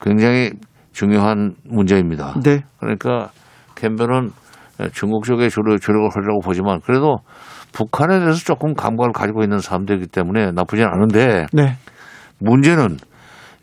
굉장히 0.00 0.50
중요한 0.92 1.54
문제입니다. 1.64 2.34
네. 2.42 2.64
그러니까 2.78 3.30
캠벨은 3.76 4.30
중국 4.92 5.24
쪽에 5.24 5.48
주력, 5.48 5.80
주력을 5.80 6.08
하려고 6.14 6.40
보지만 6.40 6.80
그래도 6.84 7.16
북한에 7.72 8.18
대해서 8.18 8.38
조금 8.38 8.74
감각을 8.74 9.12
가지고 9.12 9.42
있는 9.42 9.58
사람들이기 9.58 10.06
때문에 10.08 10.52
나쁘진 10.52 10.86
않은데 10.86 11.46
네. 11.52 11.76
문제는 12.38 12.96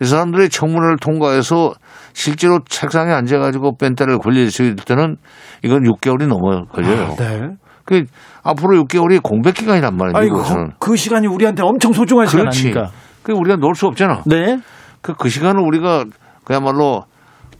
이 0.02 0.06
사람들이 0.06 0.50
청문회를 0.50 0.98
통과해서 0.98 1.74
실제로 2.14 2.60
책상에 2.68 3.12
앉아가지고 3.12 3.78
뺀때를 3.78 4.18
굴릴 4.20 4.52
수 4.52 4.64
있을 4.64 4.76
때는 4.76 5.18
이건 5.64 5.84
6개월이 5.84 6.28
넘어 6.28 6.66
걸려요. 6.66 7.16
네. 7.18 7.42
그 7.86 8.04
앞으로 8.44 8.84
6개월이 8.84 9.22
공백 9.22 9.56
기간이란 9.56 9.96
말이에요. 9.96 10.18
아이고, 10.18 10.36
미국에서는. 10.36 10.72
그 10.80 10.96
시간이 10.96 11.28
우리한테 11.28 11.64
엄청 11.64 11.92
소중한 11.94 12.28
시간 12.28 12.44
그렇지. 12.46 12.68
아닙니까? 12.70 12.92
그 13.24 13.34
우리가 13.34 13.56
놀 13.58 13.76
수 13.76 13.88
없잖아. 13.88 14.22
네. 14.26 14.58
그, 15.02 15.14
그 15.14 15.30
시간을 15.30 15.62
우리가 15.62 16.06
그야말로 16.44 17.04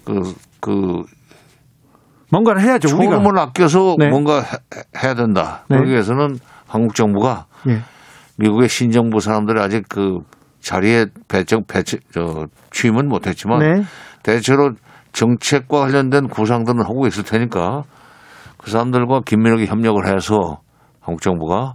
그, 0.06 0.22
그 0.60 1.04
뭔가를 2.34 2.62
해야죠, 2.62 2.98
우리가. 2.98 3.18
초름을 3.18 3.40
아껴서 3.40 3.96
네. 4.00 4.10
뭔가 4.10 4.42
해, 4.42 5.08
야 5.08 5.14
된다. 5.14 5.64
네. 5.70 5.78
그러기 5.78 5.92
위해서는 5.92 6.38
한국 6.68 6.96
정부가 6.96 7.46
예. 7.70 7.80
미국의 8.38 8.68
신정부 8.68 9.20
사람들이 9.20 9.60
아직 9.62 9.86
그 9.88 10.20
자리에 10.60 11.06
배정 11.28 11.64
배치 11.68 12.00
저 12.12 12.48
취임은 12.72 13.08
못했지만 13.08 13.60
네. 13.60 13.84
대체로 14.24 14.72
정책과 15.12 15.82
관련된 15.82 16.28
구상들은 16.28 16.82
하고 16.82 17.06
있을 17.06 17.24
테니까 17.24 17.84
그 18.58 18.72
사람들과 18.72 19.22
긴밀하게 19.26 19.68
협력을 19.68 20.04
해서 20.08 20.62
한국 21.02 21.22
정부가 21.22 21.74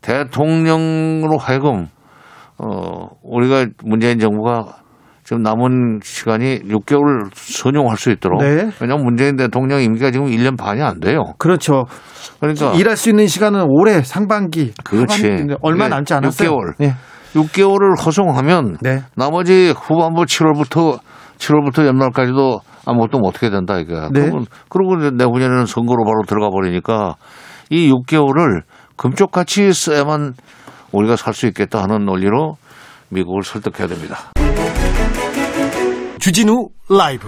대통령으로 0.00 1.38
하여금 1.38 1.86
어 2.58 3.08
우리가 3.22 3.66
문재인 3.84 4.18
정부가 4.18 4.81
지금 5.32 5.42
남은 5.42 6.00
시간이 6.02 6.58
6개월 6.64 7.30
선용할 7.32 7.96
수 7.96 8.10
있도록 8.10 8.42
네. 8.42 8.68
왜냐하면 8.80 9.06
문재인 9.06 9.36
대통령 9.36 9.80
임기가 9.80 10.10
지금 10.10 10.26
1년 10.26 10.58
반이 10.58 10.82
안 10.82 11.00
돼요. 11.00 11.22
그렇죠. 11.38 11.86
그러니까 12.38 12.74
일할 12.74 12.98
수 12.98 13.08
있는 13.08 13.26
시간은 13.26 13.64
올해 13.66 14.02
상반기. 14.02 14.74
그렇지. 14.84 15.46
얼마 15.62 15.84
네, 15.84 15.88
남지 15.88 16.12
않았어요. 16.12 16.50
6개월. 16.50 16.74
네. 16.76 16.94
6개월을 17.32 18.04
허송하면 18.04 18.76
네. 18.82 19.04
나머지 19.16 19.72
후반부 19.74 20.24
7월부터 20.24 20.98
7월부터 21.38 21.86
연말까지도 21.86 22.60
아무것도 22.84 23.18
못하게 23.18 23.48
된다 23.48 23.78
이거야. 23.78 24.10
네. 24.12 24.20
그러면 24.20 24.44
그러고 24.68 24.96
내후년에는 24.96 25.64
선거로 25.64 26.04
바로 26.04 26.24
들어가 26.26 26.50
버리니까 26.50 27.14
이 27.70 27.90
6개월을 27.90 28.64
금쪽같이 28.96 29.72
써야만 29.72 30.34
우리가 30.92 31.16
살 31.16 31.32
수 31.32 31.46
있겠다 31.46 31.82
하는 31.82 32.04
논리로 32.04 32.58
미국을 33.08 33.44
설득해야 33.44 33.88
됩니다. 33.88 34.18
주진우 36.22 36.68
라이브. 36.88 37.26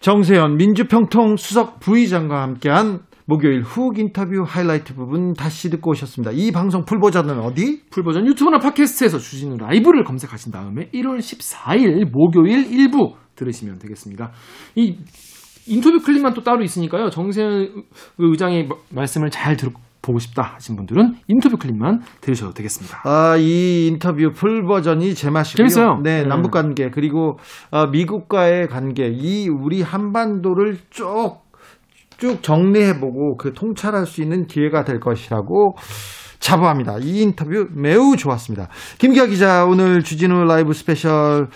정세현 0.00 0.56
민주평통 0.56 1.36
수석 1.36 1.78
부의장과 1.78 2.42
함께한 2.42 3.02
목요일 3.26 3.62
훅 3.62 3.96
인터뷰 4.00 4.42
하이라이트 4.44 4.96
부분 4.96 5.34
다시 5.34 5.70
듣고 5.70 5.92
오셨습니다. 5.92 6.32
이 6.32 6.50
방송 6.50 6.84
full 6.84 6.98
버전은 6.98 7.38
어디? 7.38 7.82
full 7.90 8.03
버전 8.03 8.26
유튜브나 8.26 8.58
팟캐스트에서 8.58 9.18
주진우 9.18 9.56
라이브를 9.58 10.02
검색하신 10.02 10.50
다음에 10.50 10.88
1월 10.92 11.18
14일 11.20 12.10
목요일 12.10 12.72
1부 12.72 13.14
들으시면 13.36 13.78
되겠습니다. 13.78 14.32
이 14.74 14.96
인터뷰 15.68 16.00
클립만 16.00 16.34
또 16.34 16.42
따로 16.42 16.64
있으니까요. 16.64 17.10
정세현 17.10 17.84
의장의 18.18 18.66
마- 18.66 18.74
말씀을 18.90 19.30
잘 19.30 19.56
들어 19.56 19.70
보고 20.04 20.18
싶다 20.18 20.42
하신 20.56 20.76
분들은 20.76 21.14
인터뷰 21.28 21.56
클립만 21.56 22.02
들으셔도 22.20 22.52
되겠습니다. 22.52 23.00
아, 23.04 23.36
이 23.38 23.86
인터뷰 23.88 24.30
full 24.34 24.64
버전이 24.66 25.14
제맛이고요. 25.14 25.56
재밌어요. 25.56 26.00
네, 26.02 26.22
네. 26.22 26.28
남북 26.28 26.50
관계 26.50 26.90
그리고 26.90 27.38
어, 27.70 27.86
미국과의 27.86 28.68
관계 28.68 29.08
이 29.08 29.48
우리 29.48 29.80
한반도를 29.80 30.78
쭉쭉 30.90 32.42
정리해보고 32.42 33.38
그 33.38 33.54
통찰할 33.54 34.06
수 34.06 34.20
있는 34.20 34.46
기회가 34.46 34.84
될 34.84 35.00
것이라고 35.00 35.76
자부합니다. 36.38 36.98
이 37.00 37.22
인터뷰 37.22 37.68
매우 37.72 38.16
좋았습니다. 38.16 38.68
김기화 38.98 39.26
기자 39.26 39.64
오늘 39.64 40.02
주진우 40.02 40.44
라이브 40.44 40.74
스페셜 40.74 41.48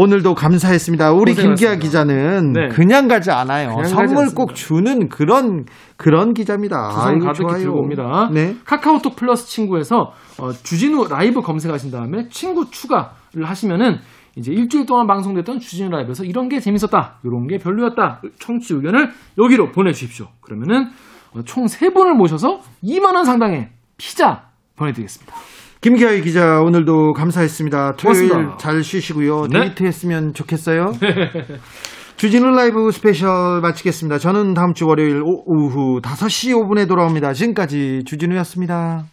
오늘도 0.00 0.34
감사했습니다. 0.34 1.12
우리. 1.12 1.34
김기화 1.34 1.74
기자는 1.74 2.52
네. 2.52 2.68
그냥 2.68 3.08
가지 3.08 3.32
않아요. 3.32 3.70
그냥 3.70 3.84
선물. 3.84 4.32
꼭 4.32 4.54
주는 4.54 5.08
그런 5.08 5.64
그런 5.96 6.34
기자입니다. 6.34 6.76
아이고, 6.94 7.24
가득히 7.24 7.48
좋아요. 7.48 7.58
들고 7.58 7.80
옵니다. 7.80 8.30
네. 8.32 8.54
카카오톡 8.64 9.16
플러스 9.16 9.48
친구에서 9.48 10.12
어, 10.38 10.52
주진우 10.52 11.08
라이브 11.08 11.40
검색하신 11.40 11.90
다음에 11.90 12.28
친구 12.28 12.70
추가를 12.70 13.44
하시면은 13.44 13.98
이제 14.36 14.52
일주일 14.52 14.86
동안 14.86 15.08
방송됐던 15.08 15.58
주진우 15.58 15.90
라이브에서 15.90 16.22
이런 16.22 16.48
게 16.48 16.60
재밌었다, 16.60 17.18
이런 17.24 17.48
게 17.48 17.58
별로였다, 17.58 18.22
청취 18.38 18.74
의견을 18.74 19.10
여기로 19.36 19.72
보내주십시오. 19.72 20.28
그러면은 20.40 20.90
어, 21.34 21.42
총 21.44 21.75
세 21.75 21.90
분을 21.90 22.14
모셔서 22.14 22.60
2만 22.84 23.16
원 23.16 23.24
상당의 23.24 23.70
피자 23.96 24.44
보내드리겠습니다. 24.76 25.34
김기화의 25.80 26.22
기자 26.22 26.60
오늘도 26.60 27.12
감사했습니다. 27.12 27.92
토요일 27.98 28.28
고맙습니다. 28.28 28.56
잘 28.58 28.82
쉬시고요. 28.82 29.46
네. 29.46 29.60
데이트 29.60 29.84
했으면 29.84 30.34
좋겠어요. 30.34 30.92
주진우 32.16 32.46
라이브 32.50 32.90
스페셜 32.90 33.60
마치겠습니다. 33.60 34.18
저는 34.18 34.54
다음 34.54 34.74
주 34.74 34.86
월요일 34.88 35.22
오- 35.22 35.44
오후 35.46 36.00
5시 36.02 36.52
5분에 36.52 36.88
돌아옵니다. 36.88 37.32
지금까지 37.32 38.02
주진우였습니다. 38.04 39.04